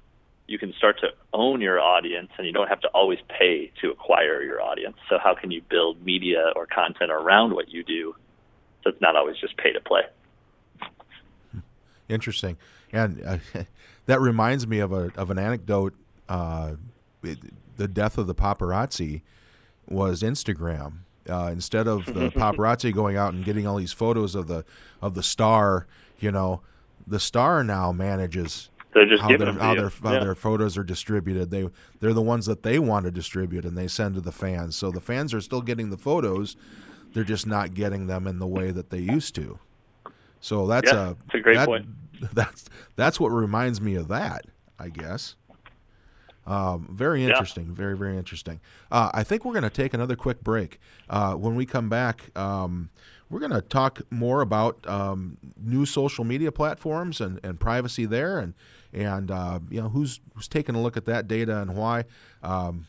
you 0.47 0.59
can 0.59 0.73
start 0.77 0.99
to 0.99 1.07
own 1.33 1.61
your 1.61 1.79
audience 1.79 2.29
and 2.37 2.45
you 2.45 2.53
don't 2.53 2.67
have 2.67 2.81
to 2.81 2.87
always 2.89 3.19
pay 3.29 3.71
to 3.81 3.91
acquire 3.91 4.41
your 4.43 4.61
audience. 4.61 4.97
So 5.09 5.17
how 5.17 5.35
can 5.35 5.51
you 5.51 5.61
build 5.69 6.03
media 6.03 6.51
or 6.55 6.65
content 6.65 7.11
around 7.11 7.53
what 7.53 7.69
you 7.69 7.83
do 7.83 8.15
so 8.83 8.89
it's 8.89 9.01
not 9.01 9.15
always 9.15 9.37
just 9.37 9.55
pay 9.57 9.71
to 9.71 9.79
play? 9.79 10.01
Interesting 12.09 12.57
and 12.93 13.21
uh, 13.25 13.37
that 14.05 14.21
reminds 14.21 14.65
me 14.65 14.79
of 14.79 14.93
a 14.93 15.11
of 15.17 15.29
an 15.29 15.37
anecdote 15.37 15.93
uh, 16.29 16.75
it, 17.23 17.39
the 17.75 17.87
death 17.87 18.17
of 18.17 18.27
the 18.27 18.35
paparazzi 18.35 19.23
was 19.87 20.21
Instagram 20.21 20.99
uh, 21.29 21.49
instead 21.51 21.87
of 21.87 22.05
the 22.05 22.29
paparazzi 22.35 22.93
going 22.93 23.17
out 23.17 23.33
and 23.33 23.45
getting 23.45 23.67
all 23.67 23.77
these 23.77 23.93
photos 23.93 24.35
of 24.35 24.47
the 24.47 24.65
of 25.01 25.13
the 25.13 25.23
star, 25.23 25.87
you 26.19 26.31
know, 26.31 26.61
the 27.05 27.19
star 27.19 27.63
now 27.63 27.91
manages 27.91 28.69
how, 29.19 29.35
their, 29.37 29.53
how, 29.53 29.73
their, 29.73 29.89
how 29.89 30.19
their 30.19 30.35
photos 30.35 30.77
are 30.77 30.83
distributed. 30.83 31.49
They 31.49 31.69
they're 31.99 32.13
the 32.13 32.21
ones 32.21 32.45
that 32.45 32.63
they 32.63 32.79
want 32.79 33.05
to 33.05 33.11
distribute 33.11 33.65
and 33.65 33.77
they 33.77 33.87
send 33.87 34.15
to 34.15 34.21
the 34.21 34.31
fans. 34.31 34.75
So 34.75 34.91
the 34.91 35.01
fans 35.01 35.33
are 35.33 35.41
still 35.41 35.61
getting 35.61 35.89
the 35.89 35.97
photos, 35.97 36.55
they're 37.13 37.23
just 37.23 37.47
not 37.47 37.73
getting 37.73 38.07
them 38.07 38.27
in 38.27 38.39
the 38.39 38.47
way 38.47 38.71
that 38.71 38.89
they 38.89 38.99
used 38.99 39.35
to. 39.35 39.59
So 40.43 40.67
that's 40.67 40.91
yeah, 40.91 41.11
a, 41.11 41.15
that's 41.15 41.35
a 41.35 41.39
great 41.39 41.55
that, 41.55 41.67
point. 41.67 41.85
That's 42.33 42.65
that's 42.95 43.19
what 43.19 43.29
reminds 43.29 43.81
me 43.81 43.95
of 43.95 44.07
that, 44.07 44.45
I 44.79 44.89
guess. 44.89 45.35
Um, 46.45 46.87
very 46.89 47.23
interesting. 47.23 47.67
Yeah. 47.67 47.73
Very, 47.73 47.97
very 47.97 48.17
interesting. 48.17 48.61
Uh, 48.91 49.09
I 49.13 49.23
think 49.23 49.43
we're 49.43 49.53
going 49.53 49.63
to 49.63 49.69
take 49.69 49.93
another 49.93 50.15
quick 50.15 50.41
break. 50.41 50.79
Uh, 51.09 51.33
when 51.33 51.55
we 51.55 51.65
come 51.65 51.89
back, 51.89 52.37
um, 52.37 52.89
we're 53.29 53.39
going 53.39 53.51
to 53.51 53.61
talk 53.61 54.01
more 54.09 54.41
about 54.41 54.85
um, 54.87 55.37
new 55.57 55.85
social 55.85 56.23
media 56.23 56.51
platforms 56.51 57.19
and, 57.19 57.41
and 57.43 57.59
privacy 57.59 58.05
there, 58.05 58.39
and 58.39 58.53
and 58.93 59.31
uh, 59.31 59.59
you 59.69 59.81
know 59.81 59.89
who's 59.89 60.19
who's 60.33 60.47
taking 60.47 60.75
a 60.75 60.81
look 60.81 60.97
at 60.97 61.05
that 61.05 61.27
data 61.27 61.59
and 61.61 61.75
why. 61.75 62.05
Um, 62.41 62.85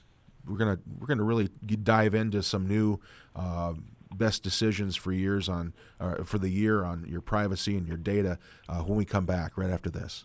we're 0.46 0.58
gonna 0.58 0.78
we're 0.98 1.06
gonna 1.06 1.24
really 1.24 1.48
dive 1.82 2.14
into 2.14 2.42
some 2.42 2.66
new 2.66 3.00
uh, 3.34 3.74
best 4.18 4.42
decisions 4.42 4.96
for 4.96 5.12
years 5.12 5.48
on 5.48 5.74
uh, 6.00 6.24
for 6.24 6.38
the 6.38 6.48
year 6.48 6.84
on 6.84 7.04
your 7.08 7.20
privacy 7.20 7.76
and 7.76 7.86
your 7.86 7.96
data 7.96 8.38
uh, 8.68 8.80
when 8.82 8.96
we 8.96 9.04
come 9.04 9.26
back 9.26 9.56
right 9.56 9.70
after 9.70 9.90
this. 9.90 10.24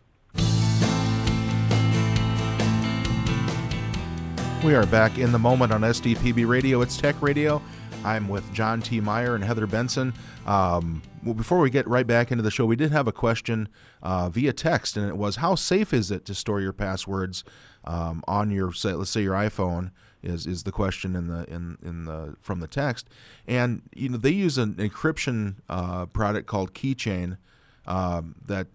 We 4.64 4.76
are 4.76 4.86
back 4.88 5.18
in 5.18 5.32
the 5.32 5.40
moment 5.40 5.72
on 5.72 5.82
SDPB 5.82 6.46
Radio. 6.46 6.82
It's 6.82 6.98
Tech 6.98 7.22
Radio. 7.22 7.62
I'm 8.04 8.28
with 8.28 8.52
John 8.54 8.82
T. 8.82 9.00
Meyer 9.00 9.36
and 9.36 9.44
Heather 9.44 9.68
Benson. 9.68 10.14
Um, 10.46 11.02
well, 11.24 11.34
before 11.34 11.60
we 11.60 11.70
get 11.70 11.88
right 11.88 12.06
back 12.08 12.32
into 12.32 12.44
the 12.44 12.52
show, 12.52 12.66
we 12.66 12.76
did 12.76 12.92
have 12.92 13.08
a 13.08 13.12
question 13.12 13.70
uh, 14.02 14.30
via 14.30 14.54
text, 14.54 14.98
and 14.98 15.08
it 15.08 15.18
was, 15.18 15.38
"How 15.38 15.56
safe 15.56 15.94
is 15.94 16.12
it 16.12 16.26
to 16.26 16.36
store 16.36 16.62
your 16.62 16.74
passwords 16.74 17.44
um, 17.86 18.24
on 18.28 18.52
your, 18.52 18.74
say, 18.74 18.94
let's 18.94 19.10
say, 19.10 19.22
your 19.22 19.34
iPhone?" 19.34 19.92
Is, 20.22 20.46
is 20.46 20.64
the 20.64 20.72
question 20.74 21.16
in 21.16 21.28
the 21.28 21.46
in, 21.50 21.78
in 21.82 22.04
the 22.04 22.36
from 22.42 22.60
the 22.60 22.68
text, 22.68 23.08
and 23.48 23.84
you 23.96 24.10
know 24.10 24.18
they 24.18 24.32
use 24.32 24.58
an 24.58 24.74
encryption 24.74 25.56
uh, 25.70 26.08
product 26.08 26.46
called 26.46 26.74
Keychain 26.74 27.38
um, 27.86 28.36
that 28.46 28.68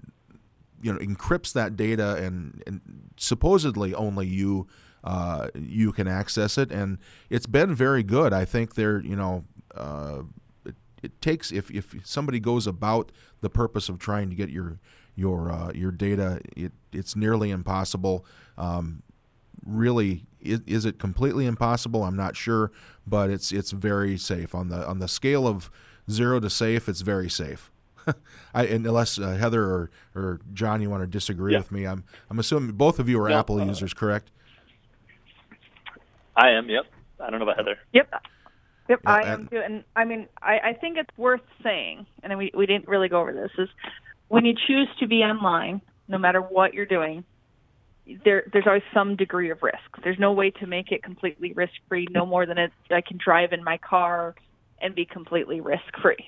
you 0.81 0.93
know 0.93 0.99
encrypts 0.99 1.53
that 1.53 1.77
data 1.77 2.17
and, 2.17 2.63
and 2.67 2.81
supposedly 3.17 3.95
only 3.95 4.27
you 4.27 4.67
uh, 5.05 5.49
you 5.55 5.93
can 5.93 6.09
access 6.09 6.57
it, 6.57 6.73
and 6.73 6.99
it's 7.29 7.47
been 7.47 7.75
very 7.75 8.03
good. 8.03 8.33
I 8.33 8.47
think 8.47 8.75
there, 8.75 9.01
you 9.01 9.17
know, 9.17 9.45
uh, 9.75 10.23
it, 10.65 10.75
it, 11.03 11.21
takes 11.21 11.53
if 11.53 11.71
if 11.71 11.95
somebody 12.05 12.41
goes 12.41 12.67
about 12.67 13.13
the 13.43 13.51
purpose 13.51 13.91
of 13.91 13.99
trying 13.99 14.31
to 14.31 14.37
get 14.37 14.49
your 14.49 14.79
your 15.15 15.53
uh, 15.53 15.73
your 15.75 15.91
data, 15.91 16.41
it, 16.57 16.73
it's 16.91 17.15
nearly 17.15 17.51
impossible. 17.51 18.25
Um, 18.57 19.03
really, 19.65 20.27
is, 20.41 20.61
is, 20.67 20.85
it 20.85 20.99
completely 20.99 21.47
impossible? 21.47 22.05
I'm 22.05 22.17
not 22.17 22.37
sure, 22.37 22.71
but 23.07 23.31
it's 23.31 23.53
it's 23.53 23.71
very 23.71 24.17
safe 24.17 24.55
on 24.55 24.69
the 24.69 24.87
on 24.87 24.99
the 24.99 25.09
scale 25.09 25.47
of 25.47 25.71
zero 26.11 26.41
to 26.41 26.51
safe. 26.51 26.89
It's 26.89 27.01
very 27.01 27.31
safe. 27.31 27.71
I, 28.55 28.67
unless 28.67 29.19
uh, 29.19 29.35
Heather 29.35 29.65
or, 29.65 29.91
or 30.15 30.41
John, 30.53 30.83
you 30.83 30.91
want 30.91 31.03
to 31.03 31.07
disagree 31.07 31.53
yeah. 31.53 31.59
with 31.59 31.73
me, 31.73 31.87
I'm 31.87 32.05
I'm 32.31 32.39
assuming 32.39 32.73
both 32.73 32.99
of 32.99 33.09
you 33.09 33.21
are 33.21 33.31
Apple 33.31 33.61
uh, 33.61 33.65
users, 33.65 33.95
correct? 33.95 34.31
I 36.37 36.51
am. 36.51 36.69
Yep. 36.69 36.85
I 37.21 37.31
don't 37.31 37.39
know 37.39 37.45
about 37.45 37.57
Heather. 37.57 37.79
Yep. 37.93 38.13
Yep, 38.89 39.01
yeah, 39.03 39.11
I 39.11 39.23
am 39.23 39.49
too. 39.49 39.63
And 39.65 39.85
I 39.97 40.05
mean, 40.05 40.29
I, 40.43 40.59
I 40.59 40.73
think 40.75 40.99
it's 40.99 41.17
worth 41.17 41.41
saying, 41.63 42.07
and 42.23 42.37
we 42.37 42.51
we 42.55 42.67
didn't 42.67 42.87
really 42.87 43.09
go 43.09 43.21
over 43.21 43.33
this, 43.33 43.51
is 43.57 43.69
when 44.29 44.45
you 44.45 44.55
choose 44.67 44.89
to 45.01 45.07
be 45.07 45.23
online, 45.23 45.81
no 46.09 46.19
matter 46.19 46.41
what 46.41 46.75
you're 46.75 46.85
doing, 46.85 47.25
there 48.25 48.45
there's 48.53 48.67
always 48.67 48.83
some 48.93 49.17
degree 49.17 49.51
of 49.51 49.63
risk. 49.63 50.03
There's 50.03 50.19
no 50.19 50.33
way 50.33 50.51
to 50.51 50.67
make 50.67 50.93
it 50.93 51.03
completely 51.03 51.53
risk 51.53 51.73
free, 51.89 52.07
no 52.11 52.27
more 52.27 52.47
than 52.47 52.59
it 52.59 52.73
I 52.91 53.01
can 53.01 53.19
drive 53.23 53.53
in 53.53 53.65
my 53.65 53.79
car 53.79 54.35
and 54.81 54.95
be 54.95 55.05
completely 55.05 55.61
risk 55.61 55.85
free. 56.03 56.27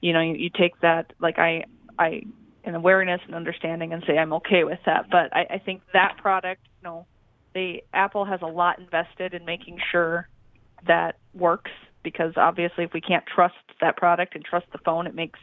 You 0.00 0.12
know, 0.12 0.20
you, 0.20 0.34
you 0.34 0.50
take 0.50 0.80
that 0.80 1.12
like 1.20 1.38
I 1.38 1.64
I 1.98 2.22
an 2.64 2.74
awareness 2.74 3.20
and 3.26 3.34
understanding 3.34 3.92
and 3.92 4.02
say 4.06 4.18
I'm 4.18 4.32
okay 4.34 4.64
with 4.64 4.80
that. 4.86 5.06
But 5.10 5.34
I, 5.34 5.54
I 5.54 5.58
think 5.58 5.82
that 5.92 6.16
product, 6.18 6.62
you 6.80 6.88
know, 6.88 7.06
they 7.54 7.82
Apple 7.92 8.24
has 8.24 8.40
a 8.42 8.46
lot 8.46 8.78
invested 8.78 9.34
in 9.34 9.44
making 9.44 9.78
sure 9.90 10.28
that 10.86 11.16
works 11.34 11.70
because 12.02 12.32
obviously 12.36 12.84
if 12.84 12.92
we 12.92 13.00
can't 13.00 13.24
trust 13.26 13.54
that 13.80 13.96
product 13.96 14.34
and 14.34 14.44
trust 14.44 14.66
the 14.72 14.78
phone 14.78 15.06
it 15.06 15.14
makes 15.14 15.38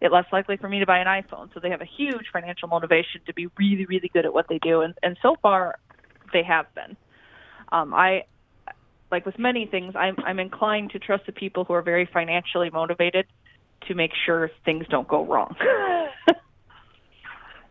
it 0.00 0.12
less 0.12 0.26
likely 0.32 0.56
for 0.56 0.68
me 0.68 0.78
to 0.80 0.86
buy 0.86 0.98
an 0.98 1.06
iPhone. 1.06 1.52
So 1.52 1.60
they 1.60 1.70
have 1.70 1.80
a 1.80 1.88
huge 1.96 2.26
financial 2.32 2.68
motivation 2.68 3.20
to 3.26 3.34
be 3.34 3.48
really, 3.58 3.86
really 3.86 4.08
good 4.12 4.24
at 4.24 4.32
what 4.32 4.46
they 4.48 4.58
do, 4.58 4.82
and 4.82 4.94
and 5.02 5.16
so 5.22 5.36
far, 5.42 5.78
they 6.32 6.42
have 6.42 6.66
been. 6.74 6.96
Um, 7.70 7.92
I 7.92 8.24
like 9.10 9.26
with 9.26 9.38
many 9.38 9.66
things, 9.66 9.94
I'm 9.96 10.16
I'm 10.24 10.38
inclined 10.38 10.90
to 10.90 10.98
trust 10.98 11.26
the 11.26 11.32
people 11.32 11.64
who 11.64 11.72
are 11.74 11.82
very 11.82 12.08
financially 12.12 12.70
motivated 12.70 13.26
to 13.86 13.94
make 13.94 14.12
sure 14.26 14.50
things 14.64 14.86
don't 14.88 15.08
go 15.08 15.24
wrong. 15.24 15.54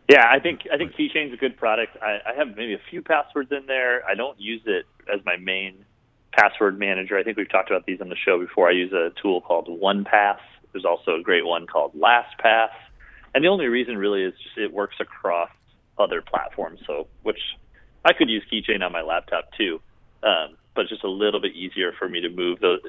yeah, 0.08 0.26
I 0.30 0.38
think 0.40 0.60
I 0.72 0.76
think 0.76 0.94
Keychain's 0.94 1.32
a 1.32 1.36
good 1.36 1.56
product. 1.56 1.96
I, 2.02 2.18
I 2.26 2.34
have 2.36 2.56
maybe 2.56 2.74
a 2.74 2.80
few 2.90 3.02
passwords 3.02 3.52
in 3.52 3.66
there. 3.66 4.04
I 4.06 4.14
don't 4.14 4.38
use 4.40 4.62
it 4.66 4.86
as 5.12 5.24
my 5.24 5.36
main 5.36 5.84
password 6.32 6.78
manager. 6.78 7.16
I 7.18 7.22
think 7.22 7.36
we've 7.36 7.50
talked 7.50 7.70
about 7.70 7.86
these 7.86 8.00
on 8.00 8.08
the 8.08 8.16
show 8.16 8.38
before. 8.38 8.68
I 8.68 8.72
use 8.72 8.92
a 8.92 9.10
tool 9.20 9.40
called 9.40 9.68
OnePass. 9.68 10.38
There's 10.72 10.84
also 10.84 11.16
a 11.16 11.22
great 11.22 11.46
one 11.46 11.66
called 11.66 11.94
LastPass. 11.94 12.70
And 13.34 13.44
the 13.44 13.48
only 13.48 13.66
reason 13.66 13.98
really 13.98 14.22
is 14.22 14.34
just 14.42 14.58
it 14.58 14.72
works 14.72 14.96
across 15.00 15.50
other 15.98 16.22
platforms. 16.22 16.80
So, 16.86 17.06
which 17.22 17.40
I 18.04 18.12
could 18.12 18.30
use 18.30 18.42
Keychain 18.50 18.84
on 18.84 18.92
my 18.92 19.02
laptop 19.02 19.50
too, 19.56 19.80
um, 20.22 20.56
but 20.74 20.88
just 20.88 21.04
a 21.04 21.08
little 21.08 21.40
bit 21.40 21.54
easier 21.54 21.92
for 21.98 22.08
me 22.08 22.20
to 22.20 22.28
move 22.28 22.60
those 22.60 22.80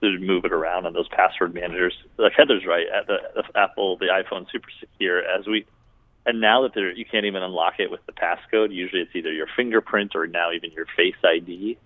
to 0.00 0.18
move 0.18 0.44
it 0.44 0.52
around 0.52 0.86
on 0.86 0.92
those 0.92 1.08
password 1.08 1.54
managers. 1.54 1.94
Like 2.18 2.32
Heather's 2.36 2.66
right, 2.66 2.86
at 2.88 3.06
the, 3.06 3.18
the 3.34 3.58
Apple, 3.58 3.96
the 3.96 4.06
iPhone 4.06 4.50
super 4.50 4.68
secure 4.80 5.20
as 5.20 5.46
we. 5.46 5.66
And 6.26 6.40
now 6.40 6.66
that 6.66 6.92
you 6.96 7.04
can't 7.04 7.24
even 7.24 7.44
unlock 7.44 7.74
it 7.78 7.88
with 7.88 8.04
the 8.06 8.12
passcode. 8.12 8.74
Usually, 8.74 9.00
it's 9.00 9.14
either 9.14 9.32
your 9.32 9.46
fingerprint 9.56 10.16
or 10.16 10.26
now 10.26 10.50
even 10.50 10.72
your 10.72 10.86
Face 10.96 11.14
ID. 11.24 11.78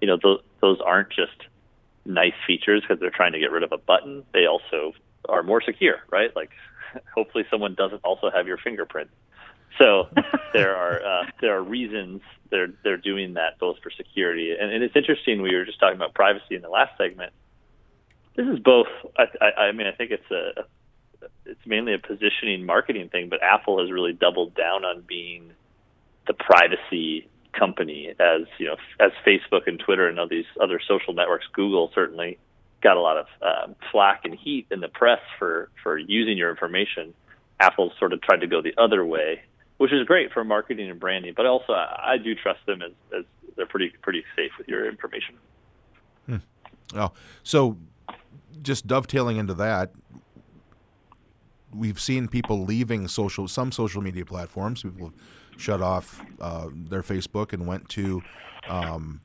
You 0.00 0.06
know, 0.06 0.16
those 0.22 0.40
those 0.60 0.78
aren't 0.80 1.10
just 1.10 1.49
nice 2.12 2.34
features 2.46 2.82
because 2.82 3.00
they're 3.00 3.10
trying 3.10 3.32
to 3.32 3.38
get 3.38 3.50
rid 3.50 3.62
of 3.62 3.72
a 3.72 3.78
button. 3.78 4.24
They 4.32 4.46
also 4.46 4.92
are 5.28 5.42
more 5.42 5.62
secure, 5.62 5.96
right? 6.10 6.34
Like, 6.34 6.50
hopefully, 7.14 7.44
someone 7.50 7.74
doesn't 7.74 8.02
also 8.04 8.30
have 8.30 8.46
your 8.46 8.58
fingerprint. 8.58 9.10
So 9.78 10.08
there 10.52 10.76
are 10.76 11.02
uh, 11.04 11.26
there 11.40 11.56
are 11.56 11.62
reasons 11.62 12.22
they're 12.50 12.72
they're 12.82 12.96
doing 12.96 13.34
that 13.34 13.58
both 13.58 13.76
for 13.82 13.90
security 13.90 14.54
and, 14.58 14.72
and 14.72 14.82
it's 14.82 14.96
interesting. 14.96 15.42
We 15.42 15.54
were 15.54 15.64
just 15.64 15.78
talking 15.78 15.96
about 15.96 16.14
privacy 16.14 16.56
in 16.56 16.62
the 16.62 16.68
last 16.68 16.96
segment. 16.98 17.32
This 18.36 18.46
is 18.46 18.58
both. 18.58 18.88
I, 19.16 19.24
I, 19.40 19.60
I 19.62 19.72
mean, 19.72 19.86
I 19.86 19.92
think 19.92 20.10
it's 20.10 20.30
a 20.30 20.64
it's 21.46 21.66
mainly 21.66 21.94
a 21.94 21.98
positioning 21.98 22.64
marketing 22.64 23.08
thing, 23.08 23.28
but 23.28 23.42
Apple 23.42 23.80
has 23.80 23.90
really 23.90 24.12
doubled 24.12 24.54
down 24.54 24.84
on 24.84 25.02
being 25.06 25.52
the 26.26 26.34
privacy 26.34 27.28
company 27.52 28.14
as 28.18 28.42
you 28.58 28.66
know 28.66 28.76
as 28.98 29.12
Facebook 29.26 29.66
and 29.66 29.78
Twitter 29.78 30.08
and 30.08 30.18
all 30.18 30.28
these 30.28 30.46
other 30.60 30.80
social 30.86 31.14
networks. 31.14 31.46
Google 31.52 31.90
certainly 31.94 32.38
got 32.82 32.96
a 32.96 33.00
lot 33.00 33.16
of 33.18 33.26
um, 33.42 33.76
flack 33.92 34.24
and 34.24 34.34
heat 34.34 34.66
in 34.70 34.80
the 34.80 34.88
press 34.88 35.20
for 35.38 35.70
for 35.82 35.98
using 35.98 36.36
your 36.36 36.50
information. 36.50 37.14
Apple 37.58 37.92
sort 37.98 38.12
of 38.12 38.22
tried 38.22 38.40
to 38.40 38.46
go 38.46 38.62
the 38.62 38.74
other 38.78 39.04
way 39.04 39.42
which 39.80 39.94
is 39.94 40.06
great 40.06 40.30
for 40.30 40.44
marketing 40.44 40.90
and 40.90 41.00
branding. 41.00 41.32
But 41.34 41.46
also, 41.46 41.72
I, 41.72 42.10
I 42.12 42.18
do 42.18 42.34
trust 42.34 42.60
them 42.66 42.82
as, 42.82 42.92
as 43.18 43.24
they're 43.56 43.64
pretty 43.64 43.94
pretty 44.02 44.24
safe 44.36 44.50
with 44.58 44.68
your 44.68 44.86
information. 44.86 45.36
Hmm. 46.26 46.36
Oh, 46.94 47.12
so 47.42 47.78
just 48.60 48.86
dovetailing 48.86 49.38
into 49.38 49.54
that, 49.54 49.92
we've 51.74 51.98
seen 51.98 52.28
people 52.28 52.62
leaving 52.62 53.08
social 53.08 53.48
some 53.48 53.72
social 53.72 54.02
media 54.02 54.26
platforms. 54.26 54.82
People 54.82 55.14
shut 55.60 55.80
off 55.80 56.22
uh, 56.40 56.68
their 56.72 57.02
Facebook 57.02 57.52
and 57.52 57.66
went 57.66 57.88
to, 57.90 58.22
um, 58.68 59.20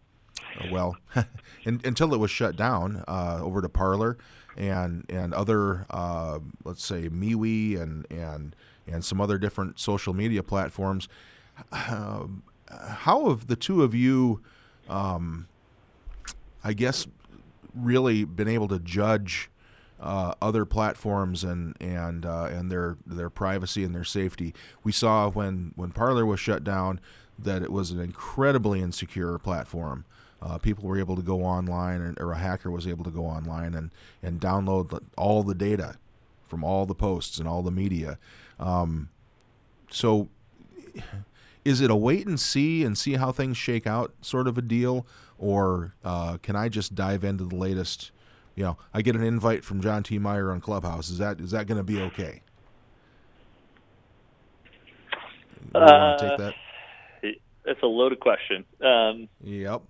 well, 0.71 0.97
in, 1.63 1.81
until 1.83 2.13
it 2.13 2.17
was 2.17 2.31
shut 2.31 2.55
down, 2.55 3.03
uh, 3.07 3.39
over 3.41 3.61
to 3.61 3.69
Parler 3.69 4.17
and 4.57 5.05
and 5.09 5.33
other, 5.33 5.85
uh, 5.89 6.39
let's 6.63 6.83
say 6.83 7.09
MeWe 7.09 7.81
and 7.81 8.05
and 8.09 8.55
and 8.87 9.03
some 9.03 9.19
other 9.19 9.37
different 9.37 9.79
social 9.79 10.13
media 10.13 10.43
platforms. 10.43 11.07
Uh, 11.71 12.25
how 12.87 13.29
have 13.29 13.47
the 13.47 13.55
two 13.55 13.83
of 13.83 13.93
you, 13.93 14.41
um, 14.89 15.47
I 16.63 16.73
guess, 16.73 17.07
really 17.75 18.23
been 18.23 18.47
able 18.47 18.67
to 18.69 18.79
judge 18.79 19.49
uh, 19.99 20.33
other 20.41 20.65
platforms 20.65 21.43
and 21.43 21.75
and 21.79 22.25
uh, 22.25 22.45
and 22.51 22.71
their 22.71 22.97
their 23.05 23.29
privacy 23.29 23.83
and 23.83 23.93
their 23.95 24.03
safety? 24.03 24.53
We 24.83 24.91
saw 24.91 25.29
when 25.29 25.73
when 25.75 25.91
Parler 25.91 26.25
was 26.25 26.39
shut 26.39 26.63
down 26.63 26.99
that 27.37 27.61
it 27.61 27.71
was 27.71 27.91
an 27.91 27.99
incredibly 27.99 28.81
insecure 28.81 29.37
platform. 29.37 30.05
Uh, 30.41 30.57
people 30.57 30.87
were 30.87 30.99
able 30.99 31.15
to 31.15 31.21
go 31.21 31.43
online, 31.43 32.01
and, 32.01 32.19
or 32.19 32.31
a 32.31 32.37
hacker 32.37 32.69
was 32.69 32.85
able 32.85 33.03
to 33.03 33.09
go 33.09 33.25
online 33.25 33.73
and, 33.73 33.91
and 34.21 34.39
download 34.39 35.01
all 35.17 35.43
the 35.43 35.55
data 35.55 35.97
from 36.45 36.63
all 36.63 36.85
the 36.85 36.93
posts 36.93 37.39
and 37.39 37.47
all 37.47 37.63
the 37.63 37.71
media. 37.71 38.19
Um, 38.59 39.09
so, 39.89 40.29
is 41.65 41.81
it 41.81 41.89
a 41.89 41.95
wait 41.95 42.27
and 42.27 42.39
see 42.39 42.83
and 42.83 42.97
see 42.97 43.13
how 43.13 43.31
things 43.31 43.57
shake 43.57 43.87
out 43.87 44.13
sort 44.21 44.47
of 44.47 44.57
a 44.57 44.61
deal, 44.61 45.07
or 45.37 45.95
uh, 46.03 46.37
can 46.43 46.55
I 46.55 46.69
just 46.69 46.95
dive 46.95 47.23
into 47.23 47.45
the 47.45 47.55
latest? 47.55 48.11
You 48.55 48.63
know, 48.63 48.77
I 48.93 49.01
get 49.01 49.15
an 49.15 49.23
invite 49.23 49.63
from 49.63 49.81
John 49.81 50.03
T. 50.03 50.17
Meyer 50.17 50.51
on 50.51 50.61
Clubhouse. 50.61 51.09
Is 51.09 51.17
that 51.17 51.39
is 51.39 51.51
that 51.51 51.67
going 51.67 51.77
to 51.77 51.83
be 51.83 52.01
okay? 52.01 52.41
Uh, 55.73 56.17
take 56.17 56.37
that? 56.37 56.53
It's 57.65 57.81
a 57.81 57.87
loaded 57.87 58.19
question. 58.19 58.63
Um, 58.81 59.27
yep. 59.41 59.81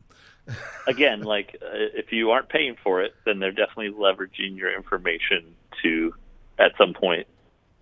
again, 0.87 1.21
like 1.21 1.57
uh, 1.61 1.67
if 1.93 2.11
you 2.11 2.31
aren't 2.31 2.49
paying 2.49 2.75
for 2.83 3.01
it, 3.01 3.13
then 3.25 3.39
they're 3.39 3.51
definitely 3.51 3.91
leveraging 3.91 4.57
your 4.57 4.73
information 4.75 5.55
to, 5.83 6.13
at 6.57 6.71
some 6.77 6.93
point, 6.93 7.27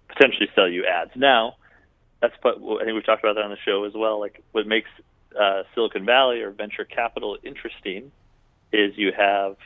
potentially 0.08 0.48
sell 0.56 0.68
you 0.68 0.86
ads. 0.86 1.12
Now, 1.16 1.56
that's 2.22 2.34
what 2.42 2.82
I 2.82 2.86
think 2.86 2.96
we've 2.96 3.06
talked 3.06 3.24
about 3.24 3.36
that 3.36 3.44
on 3.44 3.52
the 3.52 3.58
show 3.66 3.84
as 3.84 3.94
well. 3.94 4.20
Like 4.20 4.42
what 4.52 4.66
makes 4.66 4.90
uh, 5.40 5.64
Silicon 5.76 6.06
Valley 6.06 6.42
or 6.42 6.52
venture 6.52 6.86
capital 6.86 7.38
interesting 7.44 8.12
is 8.72 8.94
you 8.98 9.12
have, 9.16 9.58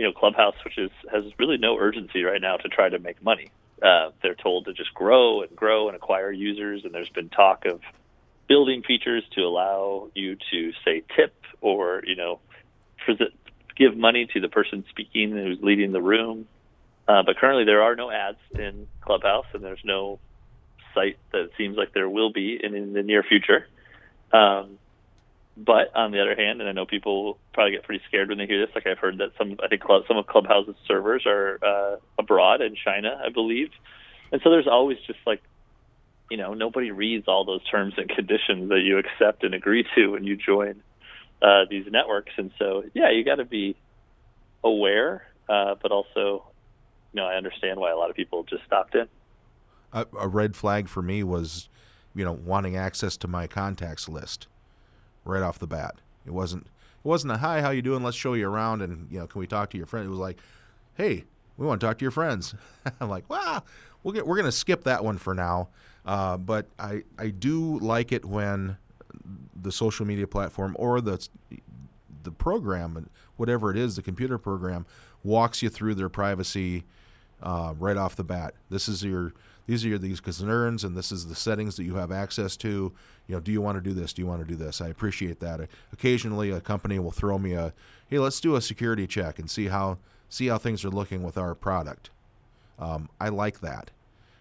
you 0.00 0.06
know, 0.06 0.14
Clubhouse, 0.14 0.56
which 0.64 0.78
is 0.78 0.90
has 1.12 1.24
really 1.38 1.58
no 1.58 1.76
urgency 1.78 2.24
right 2.24 2.40
now 2.40 2.56
to 2.56 2.70
try 2.70 2.88
to 2.88 2.98
make 2.98 3.22
money. 3.22 3.52
Uh, 3.82 4.12
they're 4.22 4.34
told 4.34 4.64
to 4.64 4.72
just 4.72 4.94
grow 4.94 5.42
and 5.42 5.54
grow 5.54 5.88
and 5.88 5.96
acquire 5.96 6.32
users, 6.32 6.82
and 6.86 6.94
there's 6.94 7.10
been 7.10 7.28
talk 7.28 7.66
of 7.66 7.82
building 8.48 8.82
features 8.82 9.24
to 9.34 9.42
allow 9.42 10.08
you 10.14 10.36
to 10.50 10.72
say 10.86 11.02
tip 11.14 11.34
or 11.60 12.02
you 12.06 12.16
know, 12.16 12.40
give 13.76 13.94
money 13.98 14.26
to 14.32 14.40
the 14.40 14.48
person 14.48 14.86
speaking 14.88 15.32
who's 15.32 15.58
leading 15.62 15.92
the 15.92 16.02
room. 16.02 16.48
Uh, 17.06 17.22
but 17.26 17.36
currently, 17.36 17.66
there 17.66 17.82
are 17.82 17.96
no 17.96 18.10
ads 18.10 18.38
in 18.58 18.88
Clubhouse, 19.02 19.46
and 19.54 19.62
there's 19.62 19.82
no 19.84 20.18
site 20.94 21.18
that 21.32 21.50
seems 21.58 21.76
like 21.76 21.92
there 21.94 22.08
will 22.08 22.32
be 22.32 22.58
in, 22.62 22.74
in 22.74 22.94
the 22.94 23.02
near 23.02 23.22
future. 23.22 23.66
Um, 24.32 24.78
but 25.64 25.94
on 25.94 26.10
the 26.10 26.20
other 26.20 26.34
hand, 26.34 26.60
and 26.60 26.68
I 26.68 26.72
know 26.72 26.86
people 26.86 27.38
probably 27.52 27.72
get 27.72 27.82
pretty 27.82 28.02
scared 28.08 28.30
when 28.30 28.38
they 28.38 28.46
hear 28.46 28.64
this. 28.64 28.74
Like 28.74 28.86
I've 28.86 28.98
heard 28.98 29.18
that 29.18 29.32
some, 29.36 29.56
I 29.62 29.68
think 29.68 29.82
some 30.08 30.16
of 30.16 30.26
Clubhouse's 30.26 30.74
servers 30.88 31.24
are 31.26 31.58
uh, 31.62 31.96
abroad 32.18 32.62
in 32.62 32.74
China, 32.82 33.20
I 33.24 33.28
believe, 33.28 33.70
and 34.32 34.40
so 34.42 34.50
there's 34.50 34.66
always 34.66 34.98
just 35.06 35.18
like, 35.26 35.42
you 36.30 36.36
know, 36.36 36.54
nobody 36.54 36.90
reads 36.90 37.26
all 37.28 37.44
those 37.44 37.64
terms 37.68 37.94
and 37.96 38.08
conditions 38.08 38.70
that 38.70 38.80
you 38.80 38.98
accept 38.98 39.44
and 39.44 39.54
agree 39.54 39.84
to 39.96 40.08
when 40.08 40.24
you 40.24 40.36
join 40.36 40.82
uh, 41.42 41.64
these 41.68 41.84
networks, 41.90 42.32
and 42.38 42.50
so 42.58 42.84
yeah, 42.94 43.10
you 43.10 43.24
got 43.24 43.36
to 43.36 43.44
be 43.44 43.76
aware, 44.64 45.26
uh, 45.48 45.74
but 45.82 45.92
also 45.92 46.44
you 47.12 47.20
know, 47.20 47.26
I 47.26 47.34
understand 47.34 47.80
why 47.80 47.90
a 47.90 47.96
lot 47.96 48.08
of 48.08 48.16
people 48.16 48.44
just 48.44 48.64
stopped 48.64 48.94
in. 48.94 49.08
A, 49.92 50.06
a, 50.16 50.28
red 50.28 50.54
flag 50.54 50.88
for 50.88 51.02
me 51.02 51.24
was, 51.24 51.68
you 52.14 52.24
know, 52.24 52.32
wanting 52.32 52.76
access 52.76 53.16
to 53.16 53.26
my 53.26 53.48
contacts 53.48 54.08
list 54.08 54.46
right 55.30 55.42
off 55.42 55.58
the 55.58 55.66
bat. 55.66 55.96
It 56.26 56.32
wasn't 56.32 56.64
it 56.64 57.08
wasn't 57.08 57.32
a 57.32 57.38
hi, 57.38 57.60
how 57.60 57.70
you 57.70 57.82
doing? 57.82 58.02
Let's 58.02 58.16
show 58.16 58.34
you 58.34 58.48
around 58.48 58.82
and 58.82 59.10
you 59.10 59.18
know, 59.18 59.26
can 59.26 59.38
we 59.38 59.46
talk 59.46 59.70
to 59.70 59.76
your 59.76 59.86
friend? 59.86 60.06
It 60.06 60.10
was 60.10 60.18
like, 60.18 60.38
hey, 60.94 61.24
we 61.56 61.66
want 61.66 61.80
to 61.80 61.86
talk 61.86 61.98
to 61.98 62.04
your 62.04 62.10
friends. 62.10 62.54
I'm 63.00 63.08
like, 63.08 63.28
wow, 63.30 63.62
we'll 64.02 64.12
get, 64.12 64.26
we're 64.26 64.36
going 64.36 64.46
to 64.46 64.52
skip 64.52 64.84
that 64.84 65.04
one 65.04 65.18
for 65.18 65.34
now. 65.34 65.68
Uh, 66.04 66.36
but 66.36 66.66
I 66.78 67.02
I 67.18 67.28
do 67.28 67.78
like 67.78 68.12
it 68.12 68.24
when 68.24 68.78
the 69.54 69.70
social 69.70 70.06
media 70.06 70.26
platform 70.26 70.74
or 70.78 71.00
the 71.00 71.26
the 72.22 72.30
program, 72.30 73.08
whatever 73.36 73.70
it 73.70 73.76
is, 73.76 73.96
the 73.96 74.02
computer 74.02 74.38
program, 74.38 74.86
walks 75.22 75.62
you 75.62 75.68
through 75.68 75.94
their 75.94 76.08
privacy 76.08 76.84
uh, 77.42 77.74
right 77.78 77.96
off 77.96 78.16
the 78.16 78.24
bat. 78.24 78.54
This 78.68 78.88
is 78.88 79.02
your 79.02 79.32
these 79.70 79.84
are 79.84 79.88
your 79.88 79.98
these 79.98 80.18
concerns, 80.18 80.82
and 80.82 80.96
this 80.96 81.12
is 81.12 81.28
the 81.28 81.36
settings 81.36 81.76
that 81.76 81.84
you 81.84 81.94
have 81.94 82.10
access 82.10 82.56
to. 82.56 82.92
You 83.28 83.36
know, 83.36 83.38
do 83.40 83.52
you 83.52 83.62
want 83.62 83.76
to 83.76 83.80
do 83.80 83.94
this? 83.94 84.12
Do 84.12 84.20
you 84.20 84.26
want 84.26 84.40
to 84.40 84.44
do 84.44 84.56
this? 84.56 84.80
I 84.80 84.88
appreciate 84.88 85.38
that. 85.38 85.60
Occasionally, 85.92 86.50
a 86.50 86.60
company 86.60 86.98
will 86.98 87.12
throw 87.12 87.38
me 87.38 87.52
a, 87.52 87.72
hey, 88.08 88.18
let's 88.18 88.40
do 88.40 88.56
a 88.56 88.60
security 88.60 89.06
check 89.06 89.38
and 89.38 89.48
see 89.48 89.68
how 89.68 89.98
see 90.28 90.48
how 90.48 90.58
things 90.58 90.84
are 90.84 90.90
looking 90.90 91.22
with 91.22 91.38
our 91.38 91.54
product. 91.54 92.10
Um, 92.80 93.10
I 93.20 93.28
like 93.28 93.60
that, 93.60 93.92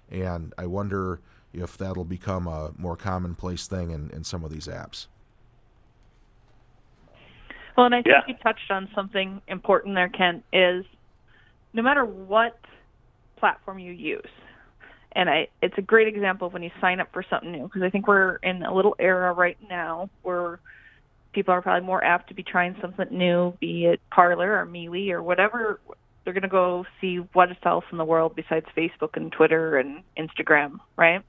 and 0.10 0.52
I 0.58 0.66
wonder 0.66 1.20
if 1.54 1.78
that'll 1.78 2.06
become 2.06 2.48
a 2.48 2.72
more 2.76 2.96
commonplace 2.96 3.68
thing 3.68 3.92
in, 3.92 4.10
in 4.10 4.24
some 4.24 4.44
of 4.44 4.50
these 4.50 4.66
apps. 4.66 5.06
Well, 7.78 7.86
and 7.86 7.94
I 7.94 8.02
think 8.02 8.08
yeah. 8.08 8.22
you 8.28 8.34
touched 8.42 8.72
on 8.72 8.90
something 8.96 9.44
important 9.48 9.94
there, 9.94 10.10
Kent, 10.10 10.44
is 10.52 10.86
no 11.74 11.84
matter 11.84 12.04
what 12.04 12.60
platform 13.38 13.78
you 13.78 13.92
use. 13.92 14.26
And 15.14 15.30
I, 15.30 15.48
it's 15.62 15.78
a 15.78 15.82
great 15.82 16.08
example 16.08 16.48
of 16.48 16.54
when 16.54 16.64
you 16.64 16.72
sign 16.80 17.00
up 17.00 17.12
for 17.12 17.24
something 17.30 17.52
new 17.52 17.64
because 17.64 17.82
I 17.82 17.90
think 17.90 18.08
we're 18.08 18.36
in 18.38 18.64
a 18.64 18.74
little 18.74 18.96
era 19.00 19.34
right 19.34 19.58
now 19.70 20.10
where 20.22 20.60
people 21.34 21.54
are 21.54 21.62
probably 21.62 21.86
more 21.86 22.04
apt 22.04 22.30
to 22.30 22.34
be 22.34 22.44
trying 22.44 22.76
something 22.82 23.08
new, 23.12 23.54
be 23.60 23.86
it 23.86 24.02
Parler 24.12 24.60
or 24.60 24.66
MeWe 24.66 25.12
or 25.12 25.24
whatever 25.24 25.80
They're 26.24 26.34
going 26.34 26.44
to 26.44 26.48
go 26.48 26.86
see 27.02 27.18
what 27.34 27.50
else 27.64 27.86
in 27.92 27.98
the 27.98 28.06
world 28.06 28.36
besides 28.36 28.66
Facebook 28.78 29.16
and 29.16 29.32
Twitter 29.32 29.78
and 29.78 30.04
Instagram, 30.18 30.80
right? 30.96 31.24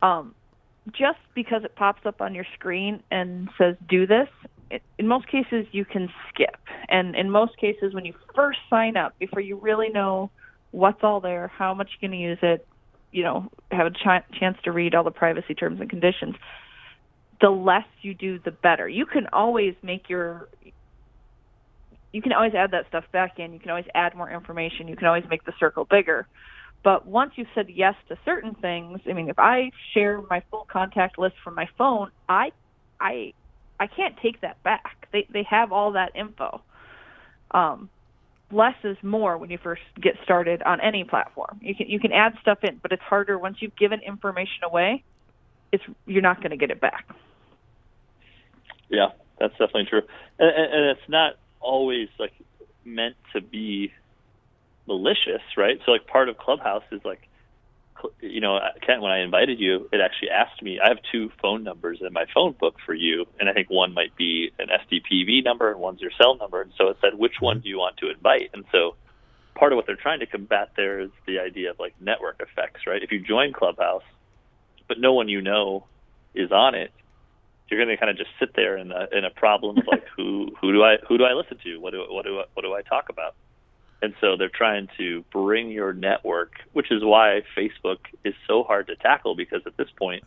Um, 0.00 0.34
just 0.92 1.18
because 1.34 1.64
it 1.64 1.74
pops 1.76 2.04
up 2.06 2.20
on 2.20 2.34
your 2.34 2.46
screen 2.54 3.02
and 3.10 3.48
says 3.56 3.76
do 3.88 4.06
this, 4.06 4.28
it, 4.70 4.82
in 4.98 5.06
most 5.06 5.28
cases 5.28 5.66
you 5.72 5.84
can 5.84 6.08
skip. 6.28 6.56
And 6.88 7.14
in 7.14 7.30
most 7.30 7.56
cases, 7.58 7.94
when 7.94 8.04
you 8.04 8.14
first 8.34 8.58
sign 8.68 8.96
up, 8.96 9.16
before 9.18 9.40
you 9.40 9.56
really 9.56 9.90
know 9.90 10.30
what's 10.72 11.02
all 11.02 11.20
there, 11.20 11.48
how 11.48 11.74
much 11.74 11.90
you're 12.00 12.10
going 12.10 12.18
to 12.18 12.22
use 12.22 12.38
it, 12.42 12.66
you 13.12 13.22
know, 13.22 13.48
have 13.70 13.86
a 13.86 13.90
ch- 13.90 14.38
chance 14.40 14.58
to 14.64 14.72
read 14.72 14.94
all 14.94 15.04
the 15.04 15.10
privacy 15.10 15.54
terms 15.54 15.80
and 15.80 15.88
conditions, 15.88 16.34
the 17.40 17.50
less 17.50 17.86
you 18.00 18.14
do, 18.14 18.38
the 18.38 18.50
better. 18.50 18.88
You 18.88 19.06
can 19.06 19.28
always 19.32 19.74
make 19.82 20.08
your 20.08 20.48
you 22.12 22.20
can 22.20 22.32
always 22.32 22.52
add 22.54 22.72
that 22.72 22.86
stuff 22.88 23.04
back 23.10 23.38
in. 23.38 23.54
You 23.54 23.58
can 23.58 23.70
always 23.70 23.86
add 23.94 24.14
more 24.14 24.30
information. 24.30 24.86
You 24.86 24.96
can 24.96 25.06
always 25.06 25.24
make 25.30 25.44
the 25.44 25.52
circle 25.58 25.86
bigger. 25.88 26.26
But 26.84 27.06
once 27.06 27.32
you've 27.36 27.48
said 27.54 27.66
yes 27.70 27.94
to 28.08 28.18
certain 28.24 28.54
things, 28.54 29.00
I 29.08 29.14
mean, 29.14 29.30
if 29.30 29.38
I 29.38 29.70
share 29.94 30.20
my 30.28 30.42
full 30.50 30.66
contact 30.70 31.18
list 31.18 31.36
from 31.42 31.54
my 31.54 31.68
phone, 31.78 32.10
I, 32.28 32.50
I, 33.00 33.32
I 33.80 33.86
can't 33.86 34.14
take 34.22 34.40
that 34.42 34.62
back. 34.62 35.08
They 35.12 35.26
they 35.32 35.44
have 35.48 35.72
all 35.72 35.92
that 35.92 36.12
info. 36.14 36.60
Um, 37.50 37.88
less 38.52 38.74
is 38.84 38.96
more 39.02 39.38
when 39.38 39.50
you 39.50 39.58
first 39.62 39.82
get 40.00 40.14
started 40.22 40.62
on 40.62 40.80
any 40.80 41.04
platform. 41.04 41.58
You 41.60 41.74
can 41.74 41.88
you 41.88 41.98
can 41.98 42.12
add 42.12 42.34
stuff 42.40 42.58
in, 42.62 42.78
but 42.82 42.92
it's 42.92 43.02
harder 43.02 43.38
once 43.38 43.56
you've 43.60 43.76
given 43.76 44.00
information 44.06 44.64
away. 44.64 45.04
It's 45.72 45.84
you're 46.06 46.22
not 46.22 46.38
going 46.38 46.50
to 46.50 46.56
get 46.56 46.70
it 46.70 46.80
back. 46.80 47.06
Yeah, 48.88 49.08
that's 49.40 49.52
definitely 49.52 49.86
true, 49.88 50.02
and, 50.38 50.50
and 50.50 50.90
it's 50.90 51.08
not 51.08 51.34
always 51.60 52.08
like 52.18 52.32
meant 52.84 53.16
to 53.32 53.40
be 53.40 53.92
malicious, 54.86 55.42
right? 55.56 55.78
So 55.86 55.92
like 55.92 56.06
part 56.06 56.28
of 56.28 56.36
Clubhouse 56.36 56.82
is 56.90 57.00
like, 57.04 57.20
you 58.20 58.40
know, 58.40 58.58
Kent, 58.86 59.02
when 59.02 59.10
I 59.10 59.20
invited 59.20 59.60
you, 59.60 59.88
it 59.92 60.00
actually 60.00 60.30
asked 60.30 60.62
me. 60.62 60.80
I 60.84 60.88
have 60.88 60.98
two 61.10 61.30
phone 61.40 61.64
numbers 61.64 61.98
in 62.00 62.12
my 62.12 62.26
phone 62.34 62.54
book 62.58 62.76
for 62.84 62.94
you, 62.94 63.26
and 63.40 63.48
I 63.48 63.52
think 63.52 63.70
one 63.70 63.94
might 63.94 64.14
be 64.16 64.50
an 64.58 64.68
SDPB 64.68 65.44
number 65.44 65.70
and 65.70 65.80
one's 65.80 66.00
your 66.00 66.10
cell 66.16 66.36
number. 66.36 66.62
And 66.62 66.72
so 66.78 66.88
it 66.88 66.98
said, 67.00 67.18
which 67.18 67.40
one 67.40 67.58
mhm. 67.58 67.62
do 67.64 67.68
you 67.68 67.78
want 67.78 67.96
to 67.98 68.10
invite? 68.10 68.50
And 68.54 68.64
so 68.72 68.96
part 69.54 69.72
of 69.72 69.76
what 69.76 69.86
they're 69.86 69.96
trying 69.96 70.20
to 70.20 70.26
combat 70.26 70.70
there 70.76 71.00
is 71.00 71.10
the 71.26 71.38
idea 71.38 71.70
of 71.70 71.78
like 71.78 71.94
network 72.00 72.40
effects, 72.40 72.82
right? 72.86 73.02
If 73.02 73.12
you 73.12 73.20
join 73.20 73.52
Clubhouse, 73.52 74.04
but 74.88 74.98
no 74.98 75.12
one 75.14 75.28
you 75.28 75.40
know 75.40 75.86
is 76.34 76.52
on 76.52 76.74
it, 76.74 76.92
you're 77.68 77.82
going 77.82 77.94
to 77.94 77.98
kind 77.98 78.10
of 78.10 78.16
just 78.18 78.30
sit 78.38 78.54
there 78.54 78.76
in 78.76 78.92
a 78.92 79.08
in 79.12 79.24
a 79.24 79.30
problem 79.30 79.78
of 79.78 79.84
like 79.86 80.04
who 80.16 80.54
who 80.60 80.72
do 80.72 80.82
I 80.82 80.96
who 81.08 81.16
do 81.18 81.24
I 81.24 81.32
listen 81.32 81.58
to? 81.64 81.78
What 81.78 81.92
do 81.92 82.04
what 82.08 82.24
do 82.24 82.40
I, 82.40 82.44
what 82.54 82.62
do 82.62 82.74
I 82.74 82.82
talk 82.82 83.08
about? 83.08 83.34
And 84.02 84.14
so 84.20 84.36
they're 84.36 84.50
trying 84.52 84.88
to 84.98 85.24
bring 85.32 85.70
your 85.70 85.92
network, 85.92 86.54
which 86.72 86.90
is 86.90 87.04
why 87.04 87.42
Facebook 87.56 87.98
is 88.24 88.34
so 88.48 88.64
hard 88.64 88.88
to 88.88 88.96
tackle 88.96 89.36
because 89.36 89.62
at 89.64 89.76
this 89.76 89.88
point, 89.96 90.24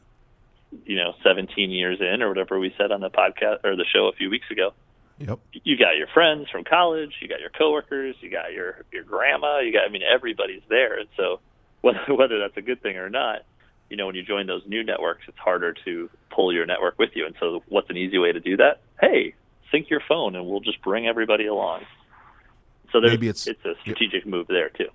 you 0.85 0.95
know, 0.95 1.13
17 1.23 1.69
years 1.71 1.99
in 1.99 2.21
or 2.21 2.29
whatever 2.29 2.57
we 2.57 2.73
said 2.77 2.91
on 2.91 3.01
the 3.01 3.09
podcast 3.09 3.65
or 3.65 3.75
the 3.75 3.85
show 3.93 4.07
a 4.07 4.13
few 4.13 4.29
weeks 4.29 4.49
ago, 4.49 4.73
Yep. 5.17 5.39
you 5.63 5.77
got 5.77 5.95
your 5.97 6.07
friends 6.13 6.49
from 6.49 6.63
college, 6.65 7.11
you 7.21 7.27
got 7.29 7.39
your 7.39 7.49
coworkers, 7.49 8.15
you 8.19 8.29
got 8.29 8.51
your 8.51 8.83
your 8.91 9.03
grandma, 9.03 9.59
you 9.59 9.71
got 9.71 9.87
I 9.87 9.89
mean 9.89 10.01
everybody's 10.03 10.63
there. 10.69 10.99
And 10.99 11.07
so 11.15 11.39
whether 11.81 11.99
whether 12.13 12.39
that's 12.39 12.57
a 12.57 12.61
good 12.61 12.81
thing 12.81 12.97
or 12.97 13.09
not, 13.09 13.43
you 13.89 13.97
know, 13.97 14.07
when 14.07 14.15
you 14.15 14.23
join 14.23 14.47
those 14.47 14.63
new 14.65 14.83
networks, 14.83 15.23
it's 15.27 15.37
harder 15.37 15.73
to 15.85 16.09
pull 16.31 16.51
your 16.53 16.65
network 16.65 16.97
with 16.97 17.11
you. 17.13 17.25
And 17.25 17.35
so 17.39 17.61
what's 17.69 17.89
an 17.89 17.97
easy 17.97 18.17
way 18.17 18.31
to 18.31 18.39
do 18.39 18.57
that? 18.57 18.81
Hey, 18.99 19.35
sync 19.71 19.89
your 19.89 20.01
phone 20.07 20.35
and 20.35 20.45
we'll 20.47 20.61
just 20.61 20.81
bring 20.81 21.07
everybody 21.07 21.45
along. 21.45 21.83
So 22.95 23.01
Maybe 23.01 23.27
it's- 23.27 23.45
it's 23.47 23.63
a 23.65 23.73
strategic 23.81 24.25
move 24.25 24.47
there 24.47 24.69
too. 24.69 24.87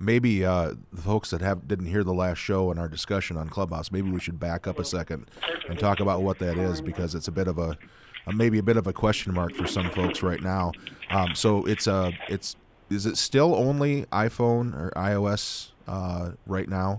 Maybe 0.00 0.44
uh, 0.44 0.74
the 0.92 1.00
folks 1.00 1.30
that 1.30 1.40
have 1.40 1.68
didn't 1.68 1.86
hear 1.86 2.02
the 2.04 2.12
last 2.12 2.38
show 2.38 2.70
and 2.72 2.78
our 2.80 2.88
discussion 2.88 3.36
on 3.36 3.48
Clubhouse, 3.48 3.90
maybe 3.92 4.10
we 4.10 4.18
should 4.20 4.38
back 4.40 4.66
up 4.66 4.78
a 4.80 4.84
second 4.84 5.26
and 5.68 5.78
talk 5.78 6.00
about 6.00 6.22
what 6.22 6.38
that 6.40 6.58
is 6.58 6.82
because 6.82 7.14
it's 7.14 7.28
a 7.28 7.32
bit 7.32 7.46
of 7.48 7.56
a, 7.58 7.78
a 8.26 8.32
maybe 8.32 8.58
a 8.58 8.62
bit 8.62 8.76
of 8.76 8.86
a 8.88 8.92
question 8.92 9.32
mark 9.32 9.54
for 9.54 9.66
some 9.66 9.88
folks 9.90 10.22
right 10.24 10.42
now. 10.42 10.72
Um, 11.10 11.34
so 11.36 11.64
it's 11.66 11.86
a 11.86 12.12
it's 12.28 12.56
is 12.90 13.06
it 13.06 13.16
still 13.16 13.54
only 13.54 14.04
iPhone 14.06 14.74
or 14.74 14.90
iOS 14.96 15.70
uh, 15.88 16.32
right 16.46 16.68
now? 16.68 16.98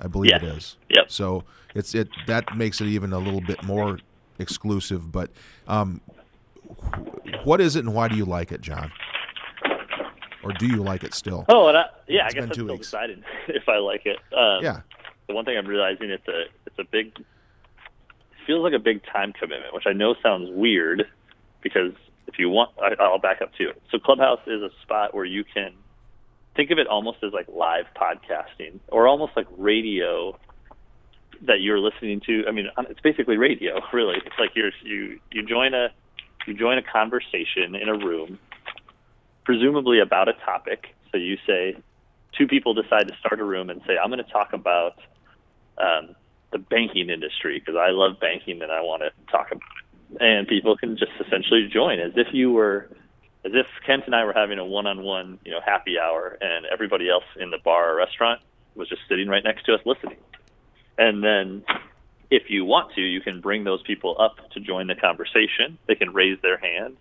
I 0.00 0.08
believe 0.08 0.30
Yes. 0.32 0.42
it 0.42 0.46
is. 0.48 0.76
Yep. 0.96 1.10
So 1.12 1.44
it's 1.74 1.94
it 1.94 2.08
that 2.26 2.56
makes 2.56 2.80
it 2.80 2.86
even 2.86 3.12
a 3.12 3.18
little 3.18 3.40
bit 3.42 3.62
more 3.62 3.98
exclusive. 4.40 5.12
But 5.12 5.30
um, 5.68 6.00
wh- 6.66 7.46
what 7.46 7.60
is 7.60 7.76
it 7.76 7.84
and 7.84 7.94
why 7.94 8.08
do 8.08 8.16
you 8.16 8.24
like 8.24 8.50
it, 8.50 8.60
John? 8.62 8.90
Or 10.44 10.52
do 10.52 10.66
you 10.66 10.82
like 10.82 11.04
it 11.04 11.14
still? 11.14 11.44
Oh, 11.48 11.68
and 11.68 11.76
I, 11.78 11.84
yeah, 12.08 12.26
It's 12.26 12.34
I 12.34 12.38
guess 12.40 12.48
I'm 12.48 12.52
still 12.52 12.66
weeks. 12.66 12.86
deciding 12.86 13.22
if 13.48 13.68
I 13.68 13.78
like 13.78 14.02
it. 14.04 14.18
Um, 14.36 14.62
Yeah. 14.62 14.80
the 15.28 15.34
one 15.34 15.44
thing 15.44 15.56
I'm 15.56 15.66
realizing 15.66 16.10
it's 16.10 16.26
a 16.28 16.44
it's 16.66 16.78
a 16.78 16.84
big 16.84 17.12
feels 18.46 18.62
like 18.62 18.74
a 18.74 18.78
big 18.78 19.02
time 19.10 19.32
commitment, 19.32 19.72
which 19.74 19.84
I 19.86 19.92
know 19.92 20.14
sounds 20.22 20.50
weird 20.52 21.04
because 21.62 21.92
if 22.26 22.38
you 22.38 22.50
want, 22.50 22.70
I, 22.82 22.94
I'll 23.02 23.18
back 23.18 23.40
up 23.42 23.54
to 23.54 23.70
it. 23.70 23.80
So 23.90 23.98
Clubhouse 23.98 24.40
is 24.46 24.62
a 24.62 24.70
spot 24.82 25.14
where 25.14 25.24
you 25.24 25.44
can 25.44 25.72
think 26.56 26.70
of 26.70 26.78
it 26.78 26.86
almost 26.86 27.18
as 27.24 27.32
like 27.32 27.46
live 27.48 27.86
podcasting 27.96 28.80
or 28.88 29.08
almost 29.08 29.32
like 29.36 29.46
radio 29.56 30.38
that 31.42 31.60
you're 31.60 31.78
listening 31.80 32.20
to. 32.26 32.44
I 32.46 32.52
mean, 32.52 32.68
it's 32.90 33.00
basically 33.00 33.36
radio, 33.36 33.80
really. 33.92 34.16
It's 34.24 34.36
like 34.38 34.50
you're 34.54 34.70
you 34.82 35.18
you 35.32 35.42
join 35.46 35.72
a 35.74 35.88
you 36.46 36.52
join 36.54 36.76
a 36.76 36.82
conversation 36.82 37.74
in 37.74 37.88
a 37.88 37.94
room, 37.94 38.38
presumably 39.44 40.00
about 40.00 40.28
a 40.28 40.32
topic. 40.44 40.94
So 41.12 41.18
you 41.18 41.36
say, 41.46 41.76
two 42.36 42.46
people 42.46 42.74
decide 42.74 43.08
to 43.08 43.16
start 43.18 43.40
a 43.40 43.44
room 43.44 43.70
and 43.70 43.80
say, 43.86 43.96
I'm 43.96 44.10
going 44.10 44.24
to 44.24 44.30
talk 44.30 44.52
about 44.52 44.98
um, 45.78 46.14
the 46.52 46.58
banking 46.58 47.10
industry 47.10 47.58
because 47.58 47.76
I 47.76 47.90
love 47.90 48.20
banking 48.20 48.62
and 48.62 48.72
I 48.72 48.80
want 48.80 49.02
to 49.02 49.10
talk 49.30 49.48
about 49.48 49.62
it. 49.62 50.20
And 50.20 50.46
people 50.46 50.76
can 50.76 50.96
just 50.96 51.12
essentially 51.24 51.68
join 51.72 51.98
as 51.98 52.12
if 52.16 52.28
you 52.32 52.52
were, 52.52 52.88
as 53.44 53.52
if 53.54 53.66
Kent 53.84 54.04
and 54.06 54.14
I 54.14 54.24
were 54.24 54.32
having 54.32 54.58
a 54.58 54.64
one-on-one, 54.64 55.40
you 55.44 55.50
know, 55.50 55.60
happy 55.64 55.98
hour, 55.98 56.38
and 56.40 56.66
everybody 56.66 57.10
else 57.10 57.24
in 57.38 57.50
the 57.50 57.58
bar 57.64 57.92
or 57.92 57.96
restaurant 57.96 58.40
was 58.76 58.88
just 58.88 59.02
sitting 59.08 59.28
right 59.28 59.42
next 59.42 59.64
to 59.66 59.74
us 59.74 59.80
listening. 59.84 60.16
And 60.98 61.24
then, 61.24 61.64
if 62.30 62.44
you 62.48 62.64
want 62.64 62.94
to, 62.94 63.00
you 63.00 63.20
can 63.20 63.40
bring 63.40 63.64
those 63.64 63.82
people 63.82 64.16
up 64.18 64.36
to 64.52 64.60
join 64.60 64.86
the 64.86 64.94
conversation. 64.94 65.78
They 65.86 65.94
can 65.94 66.12
raise 66.12 66.38
their 66.42 66.56
hand. 66.56 66.96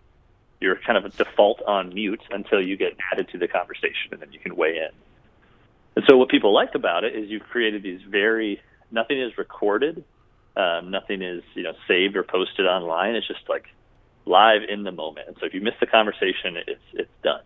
You're 0.59 0.77
kind 0.77 0.97
of 0.97 1.05
a 1.05 1.09
default 1.09 1.61
on 1.63 1.93
mute 1.93 2.21
until 2.31 2.65
you 2.65 2.77
get 2.77 2.95
added 3.11 3.29
to 3.29 3.37
the 3.37 3.47
conversation, 3.47 4.11
and 4.11 4.21
then 4.21 4.31
you 4.31 4.39
can 4.39 4.55
weigh 4.55 4.77
in. 4.77 4.89
And 5.95 6.05
so, 6.07 6.17
what 6.17 6.29
people 6.29 6.53
like 6.53 6.75
about 6.75 7.03
it 7.03 7.15
is 7.15 7.29
you've 7.29 7.43
created 7.43 7.83
these 7.83 8.01
very 8.01 8.61
nothing 8.91 9.19
is 9.19 9.37
recorded, 9.37 10.03
um, 10.55 10.91
nothing 10.91 11.21
is 11.21 11.43
you 11.53 11.63
know 11.63 11.73
saved 11.87 12.15
or 12.15 12.23
posted 12.23 12.65
online. 12.65 13.15
It's 13.15 13.27
just 13.27 13.47
like 13.49 13.65
live 14.25 14.61
in 14.67 14.83
the 14.83 14.91
moment. 14.91 15.27
And 15.27 15.37
so, 15.39 15.45
if 15.45 15.53
you 15.53 15.61
miss 15.61 15.75
the 15.79 15.87
conversation, 15.87 16.57
it's 16.67 16.81
it's 16.93 17.11
done. 17.23 17.43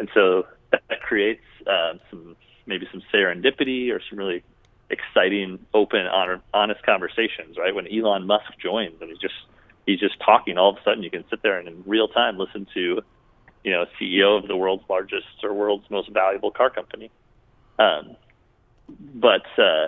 And 0.00 0.08
so 0.14 0.46
that, 0.72 1.02
creates 1.02 1.44
um, 1.66 2.00
some 2.10 2.36
maybe 2.66 2.88
some 2.90 3.02
serendipity 3.12 3.92
or 3.92 4.00
some 4.08 4.18
really 4.18 4.42
exciting, 4.88 5.58
open, 5.74 6.06
honor, 6.06 6.40
honest 6.54 6.82
conversations. 6.84 7.56
Right 7.58 7.74
when 7.74 7.86
Elon 7.86 8.26
Musk 8.26 8.58
joins 8.60 9.00
and 9.00 9.10
he's 9.10 9.18
just 9.18 9.34
he's 9.86 10.00
just 10.00 10.16
talking, 10.24 10.58
all 10.58 10.70
of 10.70 10.76
a 10.76 10.82
sudden 10.84 11.02
you 11.02 11.10
can 11.10 11.24
sit 11.30 11.42
there 11.42 11.58
and 11.58 11.68
in 11.68 11.82
real 11.86 12.08
time 12.08 12.38
listen 12.38 12.66
to 12.74 13.00
you 13.64 13.72
know 13.72 13.86
CEO 14.00 14.38
of 14.42 14.48
the 14.48 14.56
world's 14.56 14.84
largest 14.88 15.26
or 15.42 15.54
world's 15.54 15.88
most 15.90 16.10
valuable 16.12 16.50
car 16.50 16.70
company. 16.70 17.10
Um, 17.78 18.16
but 19.14 19.46
uh, 19.58 19.86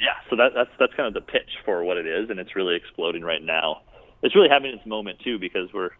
yeah, 0.00 0.16
so 0.30 0.36
that, 0.36 0.52
that's 0.54 0.70
that's 0.78 0.94
kind 0.94 1.08
of 1.08 1.14
the 1.14 1.20
pitch 1.32 1.50
for 1.64 1.84
what 1.84 1.96
it 1.96 2.06
is, 2.06 2.30
and 2.30 2.40
it's 2.40 2.56
really 2.56 2.76
exploding 2.76 3.22
right 3.22 3.42
now. 3.42 3.82
It's 4.22 4.34
really 4.34 4.48
having 4.50 4.72
its 4.72 4.86
moment 4.86 5.20
too 5.20 5.38
because 5.38 5.68
we're 5.72 5.90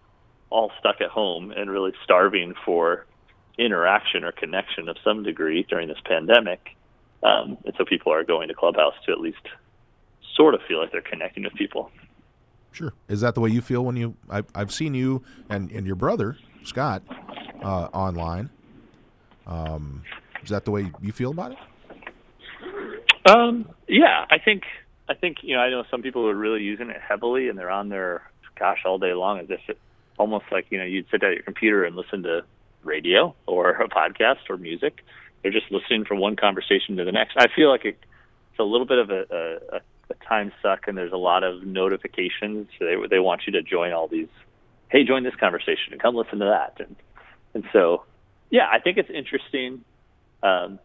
all 0.51 0.71
stuck 0.81 1.01
at 1.01 1.11
home 1.11 1.53
and 1.53 1.71
really 1.71 1.93
starving 2.05 2.55
for 2.65 3.07
interaction 3.59 4.25
or 4.25 4.33
connection 4.33 4.89
of 4.89 4.97
some 5.05 5.23
degree 5.23 5.65
during 5.69 5.89
this 5.89 5.99
pandemic, 6.07 6.61
um, 7.23 7.59
and 7.65 7.75
so 7.79 7.85
people 7.85 8.13
are 8.13 8.25
going 8.25 8.49
to 8.49 8.55
Clubhouse 8.55 8.95
to 9.07 9.13
at 9.13 9.21
least 9.21 9.39
sort 10.37 10.55
of 10.55 10.61
feel 10.69 10.81
like 10.81 10.93
they're 10.93 11.03
connecting 11.03 11.45
with 11.45 11.55
people. 11.55 11.91
Sure. 12.73 12.93
Is 13.09 13.21
that 13.21 13.35
the 13.35 13.41
way 13.41 13.51
you 13.51 13.61
feel 13.61 13.85
when 13.85 13.97
you? 13.97 14.17
I've, 14.29 14.47
I've 14.55 14.73
seen 14.73 14.95
you 14.95 15.23
and, 15.49 15.71
and 15.71 15.87
your 15.87 15.97
brother 15.97 16.37
Scott 16.65 17.03
uh, 17.63 17.89
online. 17.93 18.51
Um, 19.47 20.03
is 20.43 20.51
that 20.51 20.65
the 20.65 20.71
way 20.71 20.91
you 21.01 21.13
feel 21.13 21.31
about 21.31 21.53
it? 21.53 21.59
Um, 23.31 23.69
yeah, 23.89 24.25
I 24.31 24.39
think 24.39 24.65
I 25.09 25.15
think 25.15 25.39
you 25.43 25.55
know 25.55 25.61
I 25.61 25.71
know 25.71 25.85
some 25.91 26.03
people 26.03 26.29
are 26.29 26.35
really 26.35 26.63
using 26.63 26.91
it 26.91 27.01
heavily, 27.01 27.49
and 27.49 27.59
they're 27.59 27.71
on 27.71 27.89
their 27.89 28.23
gosh 28.59 28.81
all 28.85 28.99
day 28.99 29.13
long, 29.13 29.39
as 29.41 29.51
if 29.51 29.61
it 29.69 29.79
almost 30.19 30.47
like 30.51 30.67
you 30.71 30.79
know 30.79 30.85
you'd 30.85 31.07
sit 31.11 31.23
at 31.23 31.35
your 31.35 31.43
computer 31.43 31.85
and 31.85 31.95
listen 31.95 32.23
to 32.25 32.45
radio 32.83 33.35
or 33.47 33.71
a 33.71 33.89
podcast 33.89 34.49
or 34.49 34.57
music. 34.57 35.05
They're 35.43 35.53
just 35.53 35.71
listening 35.71 36.05
from 36.05 36.19
one 36.19 36.37
conversation 36.37 36.97
to 36.97 37.05
the 37.05 37.13
next. 37.13 37.37
I 37.37 37.47
feel 37.55 37.69
like 37.69 37.85
it, 37.85 37.99
it's 38.51 38.61
a 38.61 38.65
little 38.65 38.87
bit 38.87 38.99
of 38.99 39.11
a, 39.11 39.25
a, 39.31 39.77
a 39.77 39.81
time 40.27 40.53
suck, 40.63 40.89
and 40.89 40.97
there's 40.97 41.13
a 41.13 41.17
lot 41.19 41.45
of 41.45 41.63
notifications. 41.65 42.69
They 42.79 42.97
they 43.11 43.19
want 43.19 43.43
you 43.47 43.53
to 43.53 43.63
join 43.63 43.93
all 43.93 44.09
these. 44.09 44.29
Hey, 44.91 45.05
join 45.05 45.25
this 45.25 45.35
conversation 45.37 45.93
and 45.93 46.01
come 46.01 46.15
listen 46.15 46.39
to 46.41 46.47
that, 46.47 46.85
and 46.85 46.97
and 47.55 47.65
so 47.73 48.05
yeah, 48.51 48.69
I 48.71 48.79
think 48.79 48.99
it's 48.99 49.11
interesting. 49.11 49.85
Um, 50.43 50.79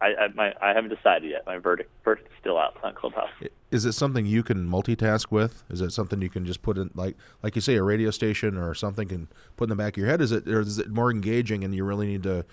I 0.00 0.06
I, 0.06 0.28
my, 0.34 0.54
I 0.62 0.74
haven't 0.74 0.94
decided 0.94 1.30
yet. 1.30 1.44
My 1.46 1.58
verdict 1.58 1.90
verdict 2.04 2.28
is 2.28 2.34
still 2.40 2.58
out 2.58 2.76
on 2.82 2.94
Clubhouse. 2.94 3.30
Is 3.70 3.84
it 3.84 3.92
something 3.92 4.26
you 4.26 4.42
can 4.42 4.68
multitask 4.68 5.30
with? 5.30 5.64
Is 5.68 5.80
it 5.80 5.90
something 5.90 6.22
you 6.22 6.30
can 6.30 6.46
just 6.46 6.62
put 6.62 6.78
in 6.78 6.90
like 6.94 7.16
like 7.42 7.56
you 7.56 7.60
say 7.60 7.74
a 7.74 7.82
radio 7.82 8.10
station 8.10 8.56
or 8.56 8.74
something 8.74 9.08
can 9.08 9.28
put 9.56 9.64
in 9.64 9.70
the 9.70 9.76
back 9.76 9.94
of 9.94 9.98
your 9.98 10.06
head? 10.06 10.20
Is 10.20 10.32
it 10.32 10.46
or 10.48 10.60
is 10.60 10.78
it 10.78 10.88
more 10.88 11.10
engaging 11.10 11.64
and 11.64 11.74
you 11.74 11.84
really 11.84 12.06
need 12.06 12.22
to 12.22 12.44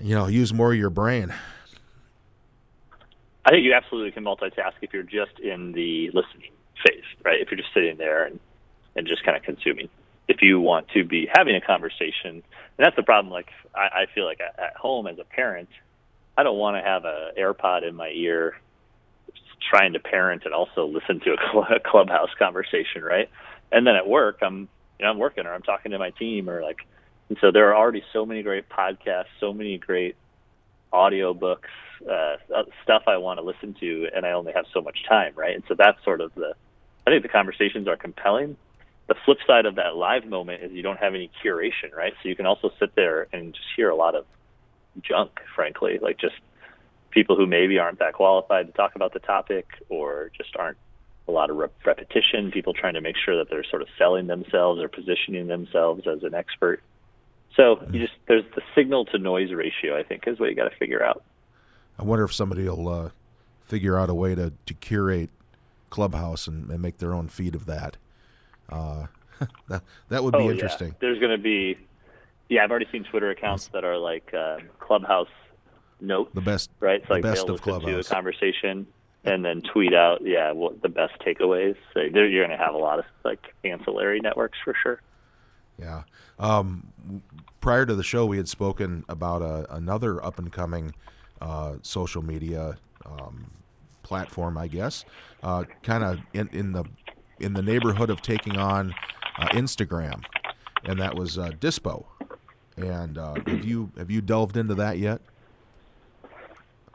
you 0.00 0.14
know 0.14 0.26
use 0.26 0.54
more 0.54 0.72
of 0.72 0.78
your 0.78 0.90
brain? 0.90 1.34
I 3.44 3.50
think 3.50 3.64
you 3.64 3.72
absolutely 3.72 4.10
can 4.12 4.24
multitask 4.24 4.74
if 4.82 4.92
you're 4.92 5.02
just 5.02 5.38
in 5.40 5.72
the 5.72 6.08
listening 6.08 6.52
phase, 6.86 7.04
right? 7.24 7.40
If 7.40 7.50
you're 7.50 7.58
just 7.58 7.72
sitting 7.72 7.96
there 7.96 8.24
and, 8.24 8.38
and 8.96 9.06
just 9.06 9.24
kind 9.24 9.36
of 9.36 9.42
consuming. 9.42 9.88
If 10.28 10.42
you 10.42 10.60
want 10.60 10.88
to 10.90 11.04
be 11.04 11.28
having 11.32 11.56
a 11.56 11.60
conversation, 11.60 12.42
and 12.42 12.42
that's 12.78 12.96
the 12.96 13.02
problem. 13.02 13.32
Like 13.32 13.48
I, 13.74 14.02
I 14.02 14.06
feel 14.14 14.24
like 14.24 14.40
at, 14.40 14.58
at 14.58 14.76
home 14.76 15.06
as 15.06 15.18
a 15.18 15.24
parent, 15.24 15.68
I 16.36 16.42
don't 16.42 16.58
want 16.58 16.76
to 16.76 16.82
have 16.82 17.04
a 17.04 17.30
AirPod 17.38 17.86
in 17.88 17.94
my 17.96 18.10
ear, 18.10 18.56
trying 19.68 19.92
to 19.94 19.98
parent 20.00 20.42
and 20.44 20.54
also 20.54 20.86
listen 20.86 21.20
to 21.20 21.32
a, 21.32 21.36
cl- 21.36 21.66
a 21.76 21.80
clubhouse 21.80 22.30
conversation, 22.38 23.02
right? 23.02 23.28
And 23.72 23.86
then 23.86 23.96
at 23.96 24.06
work, 24.06 24.38
I'm 24.42 24.68
you 24.98 25.04
know 25.04 25.10
I'm 25.10 25.18
working 25.18 25.46
or 25.46 25.54
I'm 25.54 25.62
talking 25.62 25.92
to 25.92 25.98
my 25.98 26.10
team 26.10 26.48
or 26.48 26.62
like, 26.62 26.78
and 27.28 27.38
so 27.40 27.50
there 27.50 27.68
are 27.70 27.76
already 27.76 28.02
so 28.12 28.24
many 28.26 28.42
great 28.42 28.68
podcasts, 28.68 29.26
so 29.40 29.52
many 29.52 29.78
great 29.78 30.16
audiobooks, 30.92 31.70
uh, 32.08 32.36
stuff 32.82 33.02
I 33.06 33.16
want 33.18 33.38
to 33.38 33.44
listen 33.44 33.74
to, 33.80 34.08
and 34.14 34.24
I 34.24 34.32
only 34.32 34.52
have 34.52 34.64
so 34.72 34.80
much 34.80 34.98
time, 35.08 35.32
right? 35.34 35.54
And 35.54 35.64
so 35.68 35.74
that's 35.74 36.02
sort 36.04 36.20
of 36.20 36.34
the, 36.34 36.54
I 37.06 37.10
think 37.10 37.22
the 37.22 37.28
conversations 37.28 37.88
are 37.88 37.96
compelling. 37.96 38.56
The 39.08 39.16
flip 39.24 39.38
side 39.46 39.66
of 39.66 39.74
that 39.76 39.96
live 39.96 40.24
moment 40.24 40.62
is 40.62 40.72
you 40.72 40.82
don't 40.82 40.98
have 40.98 41.14
any 41.14 41.30
curation, 41.44 41.92
right? 41.96 42.12
So 42.22 42.28
you 42.28 42.36
can 42.36 42.46
also 42.46 42.70
sit 42.78 42.94
there 42.94 43.26
and 43.32 43.52
just 43.52 43.66
hear 43.76 43.90
a 43.90 43.96
lot 43.96 44.14
of 44.14 44.24
junk, 45.02 45.40
frankly, 45.54 45.98
like 46.00 46.18
just 46.18 46.36
people 47.10 47.36
who 47.36 47.46
maybe 47.46 47.78
aren't 47.78 47.98
that 47.98 48.12
qualified 48.12 48.66
to 48.66 48.72
talk 48.72 48.94
about 48.94 49.12
the 49.12 49.18
topic 49.18 49.66
or 49.88 50.30
just 50.36 50.54
aren't 50.56 50.78
a 51.28 51.32
lot 51.32 51.50
of 51.50 51.56
rep- 51.56 51.74
repetition, 51.84 52.50
people 52.50 52.72
trying 52.72 52.94
to 52.94 53.00
make 53.00 53.16
sure 53.16 53.36
that 53.38 53.50
they're 53.50 53.64
sort 53.64 53.82
of 53.82 53.88
selling 53.98 54.26
themselves 54.26 54.80
or 54.80 54.88
positioning 54.88 55.46
themselves 55.46 56.06
as 56.06 56.22
an 56.22 56.34
expert. 56.34 56.82
So 57.56 57.82
you 57.90 58.00
just 58.00 58.12
there's 58.28 58.44
the 58.54 58.62
signal 58.74 59.06
to 59.06 59.18
noise 59.18 59.52
ratio. 59.52 59.98
I 59.98 60.02
think 60.02 60.22
is 60.26 60.38
what 60.38 60.50
you 60.50 60.54
got 60.54 60.70
to 60.70 60.76
figure 60.76 61.02
out. 61.02 61.24
I 62.00 62.04
wonder 62.04 62.24
if 62.24 62.32
somebody 62.32 62.66
will 62.66 62.88
uh, 62.88 63.10
figure 63.66 63.98
out 63.98 64.08
a 64.08 64.14
way 64.14 64.34
to, 64.34 64.54
to 64.64 64.74
curate 64.74 65.28
Clubhouse 65.90 66.46
and, 66.46 66.70
and 66.70 66.80
make 66.80 66.96
their 66.96 67.12
own 67.12 67.28
feed 67.28 67.54
of 67.54 67.66
that. 67.66 67.98
Uh, 68.70 69.06
that 69.68 69.82
that 70.08 70.24
would 70.24 70.32
be 70.32 70.44
oh, 70.44 70.50
interesting. 70.50 70.88
Yeah. 70.88 70.94
There's 71.00 71.18
going 71.18 71.32
to 71.32 71.42
be, 71.42 71.76
yeah, 72.48 72.64
I've 72.64 72.70
already 72.70 72.88
seen 72.90 73.04
Twitter 73.04 73.30
accounts 73.30 73.68
that 73.68 73.84
are 73.84 73.98
like 73.98 74.32
uh, 74.32 74.58
Clubhouse 74.78 75.28
notes. 76.00 76.30
The 76.32 76.40
best, 76.40 76.70
right? 76.80 77.02
So 77.06 77.14
like 77.14 77.22
best 77.22 77.46
they'll 77.46 77.56
listen 77.56 77.80
to 77.80 77.98
a 77.98 78.04
conversation 78.04 78.86
and 79.24 79.44
then 79.44 79.60
tweet 79.60 79.92
out, 79.92 80.20
yeah, 80.24 80.52
what 80.52 80.80
the 80.80 80.88
best 80.88 81.12
takeaways. 81.20 81.76
So 81.92 82.00
you're 82.00 82.46
going 82.46 82.58
to 82.58 82.64
have 82.64 82.74
a 82.74 82.78
lot 82.78 82.98
of 82.98 83.04
like 83.24 83.54
ancillary 83.62 84.20
networks 84.20 84.58
for 84.64 84.74
sure. 84.82 85.02
Yeah. 85.78 86.04
Um, 86.38 86.92
prior 87.60 87.84
to 87.84 87.94
the 87.94 88.02
show, 88.02 88.24
we 88.24 88.38
had 88.38 88.48
spoken 88.48 89.04
about 89.06 89.42
a, 89.42 89.74
another 89.74 90.24
up 90.24 90.38
and 90.38 90.50
coming 90.50 90.94
uh, 91.40 91.76
social 91.82 92.22
media 92.22 92.76
um, 93.04 93.50
platform, 94.02 94.58
I 94.58 94.68
guess, 94.68 95.04
uh, 95.42 95.64
kind 95.82 96.04
of 96.04 96.18
in, 96.32 96.48
in 96.52 96.72
the 96.72 96.84
in 97.38 97.54
the 97.54 97.62
neighborhood 97.62 98.10
of 98.10 98.20
taking 98.20 98.56
on 98.56 98.94
uh, 99.38 99.48
Instagram, 99.48 100.22
and 100.84 101.00
that 101.00 101.14
was 101.14 101.38
uh, 101.38 101.50
Dispo. 101.58 102.04
And 102.76 103.18
uh, 103.18 103.34
have 103.46 103.64
you 103.64 103.90
have 103.96 104.10
you 104.10 104.20
delved 104.20 104.56
into 104.56 104.74
that 104.76 104.98
yet? 104.98 105.20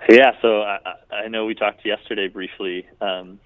Yeah, 0.10 0.32
so 0.42 0.62
I, 0.62 0.80
I 1.12 1.28
know 1.30 1.46
we 1.46 1.56
talked 1.56 1.84
yesterday 1.84 2.28
briefly. 2.28 2.86
Um, 3.02 3.40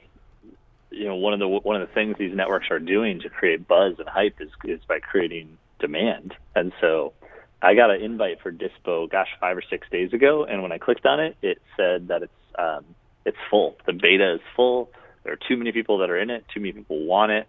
you 0.92 1.06
know, 1.06 1.16
one 1.16 1.34
of 1.34 1.40
the 1.40 1.48
one 1.48 1.82
of 1.82 1.88
the 1.88 1.94
things 1.94 2.16
these 2.18 2.36
networks 2.36 2.68
are 2.70 2.80
doing 2.80 3.20
to 3.22 3.30
create 3.30 3.68
buzz 3.68 3.96
and 4.00 4.10
hype 4.10 4.42
is 4.42 4.50
is 4.66 4.82
by 4.88 5.00
creating 5.00 5.58
demand. 5.80 6.34
And 6.56 6.74
so 6.82 7.14
I 7.62 7.76
got 7.76 7.92
an 7.92 8.02
invite 8.02 8.42
for 8.42 8.52
Dispo, 8.52 9.10
gosh, 9.10 9.28
five 9.40 9.58
or 9.58 9.64
six 9.70 9.88
days 9.90 10.14
ago, 10.14 10.46
and 10.46 10.62
when 10.62 10.72
I 10.72 10.78
clicked 10.78 11.06
on 11.06 11.20
it, 11.20 11.36
it 11.42 11.62
said 11.76 12.08
that 12.08 12.24
it's 12.24 12.34
um, 12.58 12.86
it's 13.26 13.38
full. 13.50 13.76
The 13.86 13.94
beta 13.94 14.36
is 14.36 14.42
full. 14.56 14.90
There 15.24 15.34
are 15.34 15.40
too 15.48 15.58
many 15.58 15.72
people 15.72 16.00
that 16.00 16.10
are 16.10 16.18
in 16.18 16.30
it. 16.30 16.46
Too 16.54 16.62
many 16.62 16.74
people 16.74 17.06
want 17.06 17.32
it. 17.32 17.48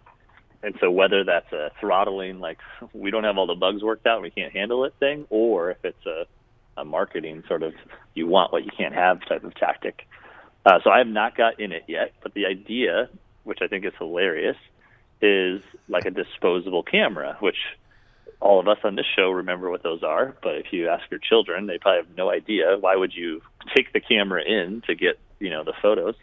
And 0.63 0.75
so 0.79 0.91
whether 0.91 1.23
that's 1.23 1.51
a 1.51 1.71
throttling, 1.79 2.39
like 2.39 2.59
we 2.93 3.11
don't 3.11 3.23
have 3.23 3.37
all 3.37 3.47
the 3.47 3.55
bugs 3.55 3.83
worked 3.83 4.05
out, 4.05 4.21
we 4.21 4.29
can't 4.29 4.53
handle 4.53 4.85
it 4.85 4.93
thing, 4.99 5.25
or 5.29 5.71
if 5.71 5.77
it's 5.83 6.05
a, 6.05 6.25
a 6.77 6.85
marketing 6.85 7.43
sort 7.47 7.63
of 7.63 7.73
you 8.13 8.27
want 8.27 8.51
what 8.51 8.63
you 8.65 8.71
can't 8.77 8.93
have 8.93 9.25
type 9.27 9.43
of 9.43 9.55
tactic. 9.55 10.07
Uh, 10.65 10.79
so 10.83 10.91
I 10.91 10.99
have 10.99 11.07
not 11.07 11.35
got 11.35 11.59
in 11.59 11.71
it 11.71 11.83
yet, 11.87 12.13
but 12.21 12.33
the 12.33 12.45
idea, 12.45 13.09
which 13.43 13.59
I 13.61 13.67
think 13.67 13.85
is 13.85 13.93
hilarious, 13.97 14.57
is 15.21 15.61
like 15.87 16.05
a 16.05 16.11
disposable 16.11 16.83
camera, 16.83 17.37
which 17.39 17.57
all 18.41 18.59
of 18.59 18.67
us 18.67 18.79
on 18.83 18.95
this 18.95 19.05
show 19.15 19.29
remember 19.29 19.69
what 19.69 19.83
those 19.83 20.03
are, 20.03 20.35
but 20.41 20.55
if 20.55 20.73
you 20.73 20.89
ask 20.89 21.09
your 21.11 21.19
children, 21.19 21.67
they 21.67 21.77
probably 21.77 22.01
have 22.07 22.17
no 22.17 22.31
idea. 22.31 22.75
Why 22.79 22.95
would 22.95 23.13
you 23.13 23.41
take 23.75 23.93
the 23.93 23.99
camera 23.99 24.43
in 24.43 24.81
to 24.87 24.95
get, 24.95 25.19
you 25.39 25.51
know, 25.51 25.63
the 25.63 25.73
photos? 25.81 26.15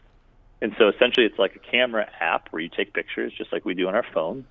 And 0.61 0.75
so 0.77 0.89
essentially 0.89 1.25
it's 1.25 1.39
like 1.39 1.55
a 1.55 1.71
camera 1.71 2.11
app 2.21 2.49
where 2.51 2.61
you 2.61 2.69
take 2.69 2.93
pictures 2.93 3.33
just 3.39 3.53
like 3.53 3.65
we 3.65 3.75
do 3.75 3.87
on 3.87 3.95
our 3.95 4.05
phone. 4.13 4.45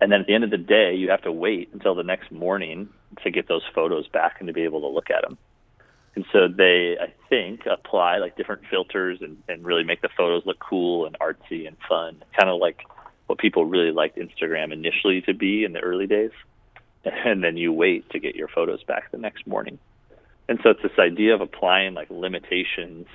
And 0.00 0.12
then 0.12 0.20
at 0.20 0.26
the 0.26 0.34
end 0.34 0.44
of 0.44 0.50
the 0.50 0.58
day, 0.58 0.94
you 0.94 1.10
have 1.10 1.22
to 1.22 1.32
wait 1.32 1.70
until 1.72 1.94
the 1.94 2.04
next 2.04 2.30
morning 2.30 2.90
to 3.24 3.30
get 3.30 3.48
those 3.48 3.62
photos 3.74 4.06
back 4.08 4.36
and 4.38 4.46
to 4.46 4.52
be 4.52 4.62
able 4.62 4.82
to 4.82 4.88
look 4.88 5.10
at 5.10 5.22
them. 5.22 5.38
And 6.14 6.24
so 6.32 6.48
they, 6.48 6.96
I 7.00 7.12
think, 7.28 7.66
apply 7.66 8.18
like 8.18 8.36
different 8.36 8.62
filters 8.70 9.18
and, 9.20 9.42
and 9.48 9.64
really 9.64 9.84
make 9.84 10.00
the 10.00 10.08
photos 10.16 10.44
look 10.46 10.58
cool 10.58 11.06
and 11.06 11.18
artsy 11.18 11.66
and 11.66 11.76
fun, 11.88 12.22
kind 12.38 12.48
of 12.48 12.60
like 12.60 12.84
what 13.26 13.38
people 13.38 13.64
really 13.64 13.92
liked 13.92 14.18
Instagram 14.18 14.72
initially 14.72 15.22
to 15.22 15.34
be 15.34 15.64
in 15.64 15.72
the 15.72 15.80
early 15.80 16.06
days. 16.06 16.32
And 17.24 17.44
then 17.44 17.56
you 17.56 17.72
wait 17.72 18.10
to 18.10 18.18
get 18.18 18.34
your 18.34 18.48
photos 18.48 18.82
back 18.82 19.12
the 19.12 19.16
next 19.16 19.46
morning. 19.46 19.78
And 20.48 20.58
so 20.60 20.70
it's 20.70 20.82
this 20.82 20.98
idea 20.98 21.34
of 21.34 21.40
applying 21.40 21.94
like 21.94 22.10
limitations 22.10 23.06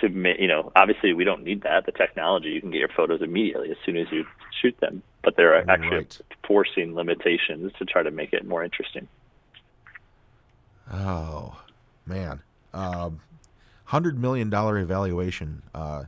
to, 0.00 0.08
you 0.08 0.46
know, 0.46 0.70
obviously 0.76 1.12
we 1.12 1.24
don't 1.24 1.42
need 1.42 1.62
that. 1.62 1.86
The 1.86 1.90
technology, 1.90 2.50
you 2.50 2.60
can 2.60 2.70
get 2.70 2.78
your 2.78 2.90
photos 2.96 3.22
immediately 3.22 3.72
as 3.72 3.76
soon 3.84 3.96
as 3.96 4.06
you 4.12 4.24
shoot 4.62 4.78
them, 4.78 5.02
but 5.24 5.36
they're 5.36 5.68
actually 5.68 5.96
right. 5.96 6.20
forcing 6.46 6.94
limitations 6.94 7.72
to 7.78 7.84
try 7.84 8.02
to 8.02 8.10
make 8.12 8.32
it 8.32 8.46
more 8.46 8.62
interesting. 8.62 9.08
Oh, 10.92 11.60
man. 12.06 12.40
Um, 12.72 13.20
$100 13.88 14.16
million 14.16 14.52
evaluation. 14.52 15.62
Uh, 15.74 16.04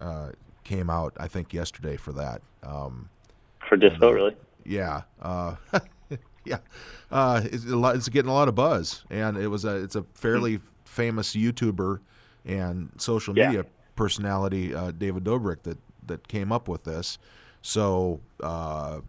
uh, 0.00 0.30
came 0.64 0.90
out, 0.90 1.14
I 1.18 1.28
think, 1.28 1.52
yesterday 1.52 1.96
for 1.96 2.12
that. 2.12 2.42
Um, 2.62 3.08
for 3.68 3.76
Dispo, 3.76 4.02
uh, 4.02 4.12
really? 4.12 4.36
Yeah, 4.64 5.02
uh, 5.20 5.56
yeah. 6.44 6.58
Uh, 7.10 7.42
it's, 7.44 7.64
lot, 7.66 7.96
it's, 7.96 8.08
getting 8.08 8.30
a 8.30 8.34
lot 8.34 8.48
of 8.48 8.54
buzz, 8.54 9.04
and 9.10 9.36
it 9.36 9.48
was 9.48 9.64
a 9.64 9.76
it's 9.76 9.94
a 9.94 10.04
fairly 10.14 10.56
mm-hmm. 10.56 10.66
famous 10.84 11.34
YouTuber 11.34 12.00
and 12.44 12.90
social 12.98 13.34
media 13.34 13.52
yeah. 13.52 13.62
personality, 13.96 14.74
uh, 14.74 14.90
David 14.90 15.24
Dobrik, 15.24 15.62
that 15.62 15.78
that 16.06 16.28
came 16.28 16.52
up 16.52 16.68
with 16.68 16.84
this. 16.84 17.18
So, 17.62 18.20
uh, 18.42 19.00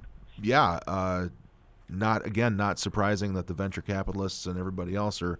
yeah, 0.42 0.80
uh, 0.88 1.28
not 1.90 2.26
again, 2.26 2.56
not 2.58 2.80
surprising 2.80 3.34
that 3.34 3.48
the 3.48 3.54
venture 3.54 3.82
capitalists 3.82 4.46
and 4.46 4.58
everybody 4.58 4.96
else 4.96 5.22
are 5.22 5.40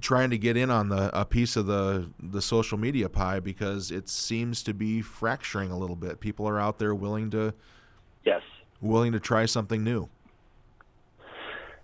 trying 0.00 0.30
to 0.30 0.38
get 0.38 0.56
in 0.56 0.70
on 0.70 0.88
the 0.88 1.10
a 1.18 1.24
piece 1.24 1.56
of 1.56 1.66
the 1.66 2.10
the 2.20 2.42
social 2.42 2.78
media 2.78 3.08
pie 3.08 3.40
because 3.40 3.90
it 3.90 4.08
seems 4.08 4.62
to 4.62 4.74
be 4.74 5.02
fracturing 5.02 5.70
a 5.70 5.78
little 5.78 5.96
bit. 5.96 6.20
People 6.20 6.48
are 6.48 6.60
out 6.60 6.78
there 6.78 6.94
willing 6.94 7.30
to 7.30 7.54
yes 8.24 8.42
willing 8.80 9.12
to 9.12 9.20
try 9.20 9.46
something 9.46 9.82
new. 9.82 10.08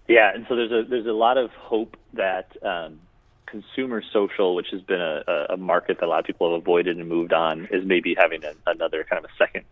Yeah, 0.08 0.34
and 0.34 0.44
so 0.48 0.56
there's 0.56 0.72
a 0.72 0.88
there's 0.88 1.06
a 1.06 1.12
lot 1.12 1.38
of 1.38 1.50
hope 1.52 1.96
that 2.14 2.56
um, 2.64 3.00
consumer 3.46 4.02
social, 4.12 4.54
which 4.54 4.68
has 4.72 4.80
been 4.82 5.00
a, 5.00 5.46
a 5.50 5.56
market 5.56 5.98
that 6.00 6.06
a 6.06 6.08
lot 6.08 6.20
of 6.20 6.24
people 6.24 6.52
have 6.52 6.62
avoided 6.62 6.98
and 6.98 7.08
moved 7.08 7.32
on, 7.32 7.68
is 7.70 7.84
maybe 7.84 8.14
having 8.16 8.44
a, 8.44 8.52
another 8.66 9.04
kind 9.04 9.24
of 9.24 9.30
a 9.30 9.34
second. 9.38 9.64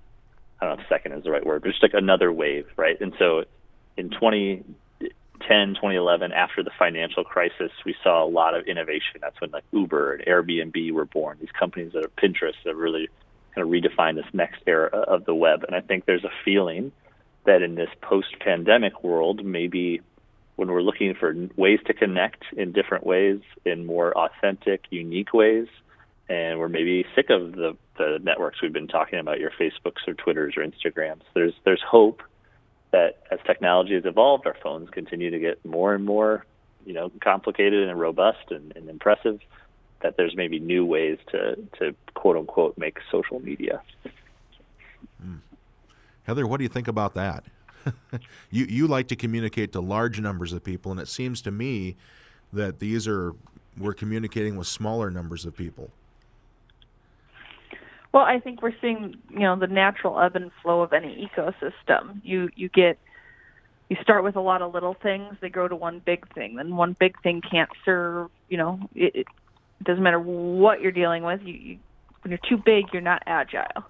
I 0.61 0.67
don't 0.67 0.77
know 0.77 0.83
if 0.83 0.89
second 0.89 1.13
is 1.13 1.25
the 1.25 1.31
right 1.31 1.45
word, 1.45 1.63
but 1.63 1.71
just 1.71 1.83
like 1.83 1.95
another 1.95 2.33
wave, 2.33 2.67
right? 2.77 3.01
And 3.01 3.13
so 3.19 3.45
in 3.97 4.11
20 4.11 4.65
2010, 5.49 5.77
2011, 5.77 6.33
after 6.33 6.63
the 6.63 6.71
financial 6.79 7.25
crisis, 7.25 7.73
we 7.87 7.95
saw 8.03 8.23
a 8.23 8.29
lot 8.29 8.55
of 8.55 8.67
innovation. 8.67 9.21
That's 9.21 9.41
when 9.41 9.51
like 9.51 9.65
Uber 9.73 10.15
and 10.15 10.27
Airbnb 10.27 10.93
were 10.93 11.07
born. 11.07 11.39
These 11.41 11.53
companies 11.59 11.93
that 11.95 12.05
are 12.05 12.09
Pinterest 12.09 12.53
that 12.67 12.77
really 12.77 13.09
kind 13.55 13.67
of 13.67 13.69
redefined 13.69 14.17
this 14.17 14.27
next 14.35 14.63
era 14.67 14.91
of 14.91 15.25
the 15.25 15.35
web. 15.35 15.65
And 15.65 15.75
I 15.75 15.81
think 15.81 16.05
there's 16.05 16.25
a 16.25 16.33
feeling 16.45 16.93
that 17.47 17.63
in 17.63 17.77
this 17.77 17.89
post-pandemic 18.03 19.03
world, 19.03 19.43
maybe 19.43 20.03
when 20.57 20.69
we're 20.69 20.83
looking 20.83 21.15
for 21.15 21.35
ways 21.57 21.79
to 21.87 21.95
connect 21.95 22.43
in 22.55 22.73
different 22.73 23.07
ways, 23.07 23.41
in 23.65 23.87
more 23.87 24.13
authentic, 24.13 24.85
unique 24.91 25.33
ways, 25.33 25.67
and 26.29 26.59
we're 26.59 26.69
maybe 26.69 27.07
sick 27.15 27.31
of 27.31 27.53
the, 27.53 27.75
the 27.97 28.19
networks 28.23 28.61
we've 28.61 28.73
been 28.73 28.89
talking 28.89 29.19
about, 29.19 29.41
your 29.41 29.53
Facebooks 29.59 30.07
or 30.07 30.13
Twitters 30.13 30.55
or 30.59 30.63
Instagrams. 30.63 31.23
There's 31.33 31.55
there's 31.65 31.81
hope 31.89 32.23
that 32.91 33.23
as 33.31 33.39
technology 33.47 33.95
has 33.95 34.05
evolved, 34.05 34.47
our 34.47 34.57
phones 34.63 34.91
continue 34.91 35.31
to 35.31 35.39
get 35.39 35.65
more 35.65 35.95
and 35.95 36.05
more, 36.05 36.45
you 36.85 36.93
know, 36.93 37.11
complicated 37.21 37.89
and 37.89 37.99
robust 38.01 38.51
and, 38.51 38.75
and 38.77 38.89
impressive. 38.89 39.41
That 40.01 40.17
there's 40.17 40.37
maybe 40.37 40.61
new 40.61 40.85
ways 40.85 41.19
to 41.33 41.57
to 41.79 41.95
quote 42.15 42.37
unquote 42.37 42.79
make 42.79 42.99
social 43.11 43.41
media. 43.41 43.83
Mm. 45.25 45.41
Heather, 46.23 46.47
what 46.47 46.59
do 46.59 46.63
you 46.63 46.69
think 46.69 46.87
about 46.87 47.15
that? 47.15 47.45
you 48.51 48.65
you 48.67 48.87
like 48.87 49.09
to 49.09 49.17
communicate 49.17 49.73
to 49.73 49.81
large 49.81 50.21
numbers 50.21 50.53
of 50.53 50.63
people, 50.63 50.93
and 50.93 51.01
it 51.01 51.09
seems 51.09 51.43
to 51.43 51.51
me 51.51 51.97
that 52.53 52.79
these 52.79 53.09
are 53.09 53.35
we're 53.77 53.95
communicating 53.95 54.57
with 54.57 54.67
smaller 54.67 55.11
numbers 55.11 55.45
of 55.45 55.57
people. 55.57 55.91
Well, 58.13 58.25
I 58.25 58.41
think 58.41 58.63
we're 58.63 58.75
seeing, 58.81 59.17
you 59.31 59.41
know, 59.41 59.57
the 59.59 59.67
natural 59.67 60.19
ebb 60.19 60.37
and 60.37 60.51
flow 60.63 60.81
of 60.81 60.93
any 60.93 61.29
ecosystem. 61.29 62.21
You 62.25 62.49
you 62.57 62.69
get 62.69 62.99
you 63.89 63.97
start 64.03 64.25
with 64.25 64.37
a 64.37 64.41
lot 64.41 64.63
of 64.63 64.75
little 64.75 64.95
things, 65.03 65.37
they 65.41 65.49
grow 65.49 65.67
to 65.67 65.77
one 65.77 66.01
big 66.05 66.33
thing. 66.35 66.57
Then 66.57 66.77
one 66.77 66.95
big 66.99 67.21
thing 67.23 67.41
can't 67.41 67.71
serve, 67.85 68.31
you 68.49 68.59
know, 68.59 68.81
it, 68.95 69.15
it 69.15 69.27
doesn't 69.83 70.03
matter 70.03 70.21
what 70.21 70.81
you're 70.81 70.93
dealing 70.93 71.23
with. 71.23 71.41
You, 71.43 71.55
you 71.55 71.79
when 72.23 72.31
you're 72.31 72.41
too 72.49 72.63
big, 72.63 72.87
you're 72.93 73.03
not 73.03 73.23
agile. 73.27 73.85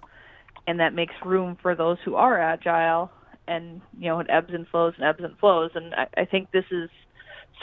And 0.67 0.79
that 0.79 0.93
makes 0.93 1.13
room 1.25 1.57
for 1.61 1.75
those 1.75 1.97
who 2.05 2.15
are 2.15 2.39
agile 2.39 3.11
and, 3.47 3.81
you 3.97 4.07
know, 4.09 4.19
it 4.19 4.27
ebbs 4.29 4.53
and 4.53 4.67
flows 4.67 4.93
and 4.97 5.05
ebbs 5.05 5.23
and 5.23 5.37
flows 5.37 5.71
and 5.75 5.93
I, 5.95 6.07
I 6.15 6.25
think 6.25 6.51
this 6.51 6.65
is 6.71 6.89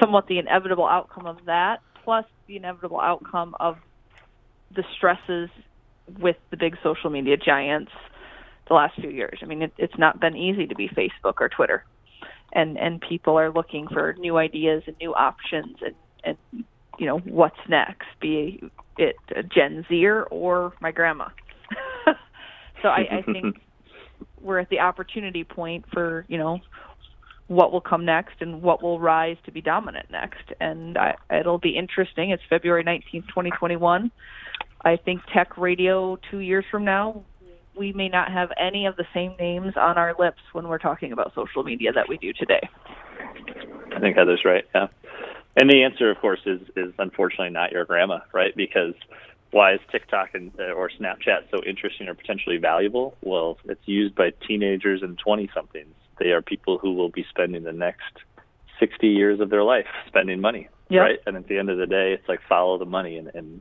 somewhat 0.00 0.26
the 0.26 0.38
inevitable 0.38 0.86
outcome 0.86 1.26
of 1.26 1.38
that 1.46 1.80
plus 2.04 2.24
the 2.48 2.56
inevitable 2.56 3.00
outcome 3.00 3.54
of 3.60 3.76
the 4.74 4.84
stresses 4.96 5.48
with 6.18 6.36
the 6.50 6.56
big 6.56 6.76
social 6.82 7.10
media 7.10 7.36
giants 7.36 7.92
the 8.68 8.74
last 8.74 8.94
few 9.00 9.10
years. 9.10 9.38
I 9.42 9.46
mean, 9.46 9.62
it, 9.62 9.72
it's 9.78 9.98
not 9.98 10.20
been 10.20 10.36
easy 10.36 10.66
to 10.66 10.74
be 10.74 10.88
Facebook 10.88 11.34
or 11.40 11.48
Twitter, 11.48 11.84
and 12.52 12.76
and 12.78 13.00
people 13.00 13.38
are 13.38 13.50
looking 13.50 13.88
for 13.88 14.14
new 14.18 14.36
ideas 14.36 14.82
and 14.86 14.96
new 15.00 15.14
options 15.14 15.76
and 15.80 15.94
and 16.24 16.64
you 16.98 17.06
know 17.06 17.18
what's 17.18 17.58
next, 17.68 18.06
be 18.20 18.62
it 18.98 19.16
a 19.34 19.42
Gen 19.42 19.84
Zer 19.88 20.22
or 20.24 20.72
my 20.80 20.90
grandma. 20.90 21.28
so 22.82 22.88
I, 22.88 23.18
I 23.18 23.22
think 23.22 23.60
we're 24.40 24.58
at 24.58 24.70
the 24.70 24.80
opportunity 24.80 25.44
point 25.44 25.84
for 25.92 26.24
you 26.28 26.38
know 26.38 26.60
what 27.48 27.70
will 27.70 27.80
come 27.80 28.04
next 28.04 28.34
and 28.40 28.60
what 28.60 28.82
will 28.82 28.98
rise 28.98 29.36
to 29.44 29.52
be 29.52 29.60
dominant 29.60 30.10
next. 30.10 30.52
And 30.60 30.98
I, 30.98 31.14
it'll 31.30 31.58
be 31.58 31.76
interesting. 31.76 32.30
It's 32.30 32.42
February 32.50 32.82
19th, 32.82 33.28
2021. 33.28 34.10
I 34.86 34.96
think 34.96 35.22
tech 35.34 35.58
radio 35.58 36.16
two 36.30 36.38
years 36.38 36.64
from 36.70 36.84
now, 36.84 37.24
we 37.76 37.92
may 37.92 38.08
not 38.08 38.30
have 38.30 38.50
any 38.56 38.86
of 38.86 38.94
the 38.94 39.04
same 39.12 39.34
names 39.36 39.74
on 39.76 39.98
our 39.98 40.14
lips 40.16 40.38
when 40.52 40.68
we're 40.68 40.78
talking 40.78 41.10
about 41.10 41.34
social 41.34 41.64
media 41.64 41.90
that 41.92 42.08
we 42.08 42.18
do 42.18 42.32
today. 42.32 42.60
I 43.92 43.98
think 43.98 44.16
Heather's 44.16 44.44
right. 44.44 44.64
Yeah. 44.72 44.86
And 45.56 45.68
the 45.68 45.82
answer, 45.82 46.08
of 46.08 46.18
course, 46.18 46.38
is 46.46 46.60
is 46.76 46.94
unfortunately 47.00 47.50
not 47.50 47.72
your 47.72 47.84
grandma, 47.84 48.20
right? 48.32 48.54
Because 48.54 48.94
why 49.50 49.74
is 49.74 49.80
TikTok 49.90 50.34
and 50.34 50.52
uh, 50.56 50.72
or 50.72 50.88
Snapchat 50.88 51.50
so 51.50 51.64
interesting 51.66 52.06
or 52.06 52.14
potentially 52.14 52.58
valuable? 52.58 53.16
Well, 53.22 53.58
it's 53.64 53.86
used 53.86 54.14
by 54.14 54.30
teenagers 54.46 55.02
and 55.02 55.18
20 55.18 55.50
somethings. 55.52 55.94
They 56.20 56.26
are 56.26 56.42
people 56.42 56.78
who 56.78 56.92
will 56.92 57.08
be 57.08 57.26
spending 57.28 57.64
the 57.64 57.72
next 57.72 58.12
60 58.78 59.08
years 59.08 59.40
of 59.40 59.50
their 59.50 59.64
life 59.64 59.86
spending 60.06 60.40
money, 60.40 60.68
yep. 60.90 61.00
right? 61.00 61.18
And 61.26 61.36
at 61.36 61.48
the 61.48 61.58
end 61.58 61.70
of 61.70 61.78
the 61.78 61.86
day, 61.86 62.12
it's 62.12 62.28
like 62.28 62.38
follow 62.48 62.78
the 62.78 62.84
money 62.84 63.16
and 63.16 63.32
and 63.34 63.60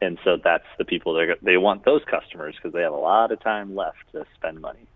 and 0.00 0.18
so 0.24 0.38
that's 0.42 0.66
the 0.78 0.84
people 0.84 1.14
that 1.14 1.38
they 1.42 1.56
want 1.56 1.84
those 1.84 2.02
customers 2.10 2.54
because 2.56 2.72
they 2.72 2.82
have 2.82 2.92
a 2.92 2.96
lot 2.96 3.32
of 3.32 3.40
time 3.40 3.74
left 3.74 3.98
to 4.12 4.24
spend 4.34 4.60
money. 4.60 4.86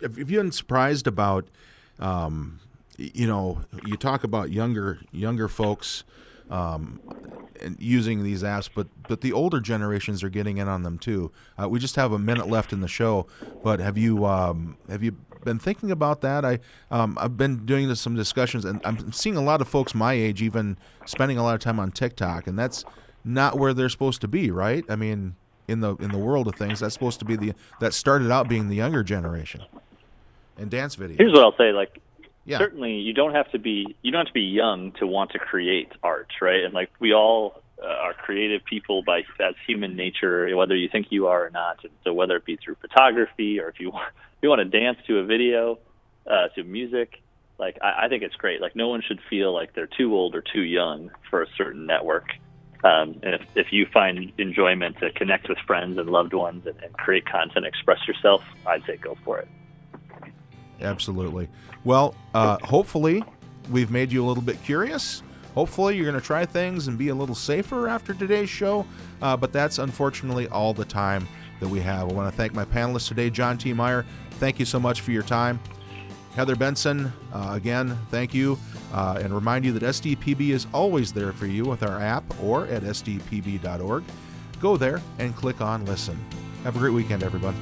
Have 0.00 0.16
you 0.18 0.24
been 0.24 0.52
surprised 0.52 1.06
about, 1.06 1.48
um, 1.98 2.60
you 2.96 3.26
know, 3.26 3.60
you 3.84 3.96
talk 3.96 4.24
about 4.24 4.50
younger 4.50 5.00
younger 5.12 5.48
folks 5.48 6.04
um, 6.48 7.00
using 7.78 8.22
these 8.22 8.42
apps, 8.42 8.70
but 8.74 8.86
but 9.08 9.20
the 9.20 9.32
older 9.32 9.60
generations 9.60 10.22
are 10.22 10.30
getting 10.30 10.58
in 10.58 10.68
on 10.68 10.84
them 10.84 10.98
too. 10.98 11.32
Uh, 11.60 11.68
we 11.68 11.78
just 11.78 11.96
have 11.96 12.12
a 12.12 12.18
minute 12.18 12.48
left 12.48 12.72
in 12.72 12.80
the 12.80 12.88
show, 12.88 13.26
but 13.62 13.80
have 13.80 13.98
you 13.98 14.24
um, 14.24 14.78
have 14.88 15.02
you 15.02 15.16
been 15.44 15.58
thinking 15.58 15.90
about 15.90 16.20
that? 16.22 16.44
I 16.44 16.60
um, 16.90 17.18
I've 17.20 17.36
been 17.36 17.66
doing 17.66 17.94
some 17.94 18.14
discussions, 18.14 18.64
and 18.64 18.80
I'm 18.84 19.12
seeing 19.12 19.36
a 19.36 19.42
lot 19.42 19.60
of 19.60 19.68
folks 19.68 19.94
my 19.94 20.14
age 20.14 20.40
even 20.40 20.78
spending 21.04 21.36
a 21.36 21.42
lot 21.42 21.54
of 21.54 21.60
time 21.60 21.78
on 21.78 21.90
TikTok, 21.90 22.46
and 22.46 22.58
that's 22.58 22.84
not 23.24 23.58
where 23.58 23.74
they're 23.74 23.88
supposed 23.88 24.20
to 24.22 24.28
be, 24.28 24.50
right? 24.50 24.84
I 24.88 24.96
mean, 24.96 25.36
in 25.66 25.80
the 25.80 25.96
in 25.96 26.10
the 26.10 26.18
world 26.18 26.48
of 26.48 26.54
things, 26.54 26.80
that's 26.80 26.94
supposed 26.94 27.18
to 27.20 27.24
be 27.24 27.36
the 27.36 27.52
that 27.80 27.94
started 27.94 28.30
out 28.30 28.48
being 28.48 28.68
the 28.68 28.76
younger 28.76 29.02
generation. 29.02 29.62
And 30.56 30.70
dance 30.70 30.96
videos. 30.96 31.18
Here's 31.18 31.32
what 31.32 31.42
I'll 31.42 31.56
say: 31.56 31.72
like, 31.72 32.00
yeah. 32.44 32.58
certainly 32.58 32.94
you 32.94 33.12
don't 33.12 33.34
have 33.34 33.50
to 33.52 33.58
be 33.58 33.96
you 34.02 34.10
don't 34.10 34.20
have 34.20 34.28
to 34.28 34.32
be 34.32 34.42
young 34.42 34.92
to 34.92 35.06
want 35.06 35.30
to 35.32 35.38
create 35.38 35.92
art, 36.02 36.32
right? 36.40 36.64
And 36.64 36.74
like 36.74 36.90
we 36.98 37.12
all 37.12 37.62
uh, 37.82 37.86
are 37.86 38.14
creative 38.14 38.64
people 38.64 39.02
by 39.02 39.22
as 39.40 39.54
human 39.66 39.94
nature, 39.94 40.54
whether 40.56 40.74
you 40.74 40.88
think 40.88 41.08
you 41.10 41.28
are 41.28 41.46
or 41.46 41.50
not. 41.50 41.84
And 41.84 41.92
so 42.02 42.12
whether 42.12 42.36
it 42.36 42.44
be 42.44 42.56
through 42.56 42.76
photography 42.80 43.60
or 43.60 43.68
if 43.68 43.78
you 43.78 43.90
want, 43.92 44.08
if 44.08 44.42
you 44.42 44.48
want 44.48 44.60
to 44.60 44.80
dance 44.80 44.98
to 45.06 45.18
a 45.18 45.24
video, 45.24 45.78
uh, 46.26 46.48
to 46.48 46.64
music, 46.64 47.22
like 47.58 47.78
I, 47.82 48.06
I 48.06 48.08
think 48.08 48.22
it's 48.22 48.34
great. 48.36 48.60
Like 48.60 48.74
no 48.74 48.88
one 48.88 49.02
should 49.06 49.20
feel 49.28 49.52
like 49.52 49.74
they're 49.74 49.86
too 49.86 50.14
old 50.14 50.34
or 50.34 50.42
too 50.42 50.62
young 50.62 51.10
for 51.30 51.42
a 51.42 51.46
certain 51.56 51.86
network. 51.86 52.26
Um, 52.84 53.18
and 53.22 53.34
if, 53.34 53.42
if 53.56 53.72
you 53.72 53.86
find 53.92 54.32
enjoyment 54.38 54.98
to 54.98 55.10
connect 55.10 55.48
with 55.48 55.58
friends 55.66 55.98
and 55.98 56.08
loved 56.08 56.32
ones 56.32 56.66
and, 56.66 56.80
and 56.82 56.92
create 56.92 57.26
content, 57.26 57.66
express 57.66 58.06
yourself, 58.06 58.42
I'd 58.66 58.84
say 58.86 58.96
go 58.96 59.16
for 59.24 59.38
it. 59.38 59.48
Absolutely. 60.80 61.48
Well, 61.84 62.14
uh, 62.34 62.58
hopefully, 62.62 63.24
we've 63.70 63.90
made 63.90 64.12
you 64.12 64.24
a 64.24 64.26
little 64.26 64.42
bit 64.42 64.62
curious. 64.62 65.22
Hopefully, 65.54 65.96
you're 65.96 66.04
going 66.04 66.20
to 66.20 66.24
try 66.24 66.46
things 66.46 66.86
and 66.86 66.96
be 66.96 67.08
a 67.08 67.14
little 67.14 67.34
safer 67.34 67.88
after 67.88 68.14
today's 68.14 68.48
show. 68.48 68.86
Uh, 69.20 69.36
but 69.36 69.52
that's 69.52 69.78
unfortunately 69.78 70.46
all 70.48 70.72
the 70.72 70.84
time 70.84 71.26
that 71.58 71.68
we 71.68 71.80
have. 71.80 72.08
I 72.08 72.12
want 72.12 72.30
to 72.30 72.36
thank 72.36 72.54
my 72.54 72.64
panelists 72.64 73.08
today, 73.08 73.30
John 73.30 73.58
T. 73.58 73.72
Meyer. 73.72 74.04
Thank 74.32 74.60
you 74.60 74.64
so 74.64 74.78
much 74.78 75.00
for 75.00 75.10
your 75.10 75.24
time. 75.24 75.58
Heather 76.38 76.54
Benson, 76.54 77.12
uh, 77.34 77.50
again, 77.54 77.98
thank 78.12 78.32
you. 78.32 78.56
Uh, 78.92 79.18
and 79.20 79.34
remind 79.34 79.64
you 79.64 79.72
that 79.72 79.82
SDPB 79.82 80.50
is 80.50 80.68
always 80.72 81.12
there 81.12 81.32
for 81.32 81.46
you 81.46 81.64
with 81.64 81.82
our 81.82 82.00
app 82.00 82.22
or 82.40 82.64
at 82.66 82.84
sdpb.org. 82.84 84.04
Go 84.60 84.76
there 84.76 85.02
and 85.18 85.34
click 85.34 85.60
on 85.60 85.84
listen. 85.84 86.16
Have 86.62 86.76
a 86.76 86.78
great 86.78 86.92
weekend, 86.92 87.24
everyone. 87.24 87.56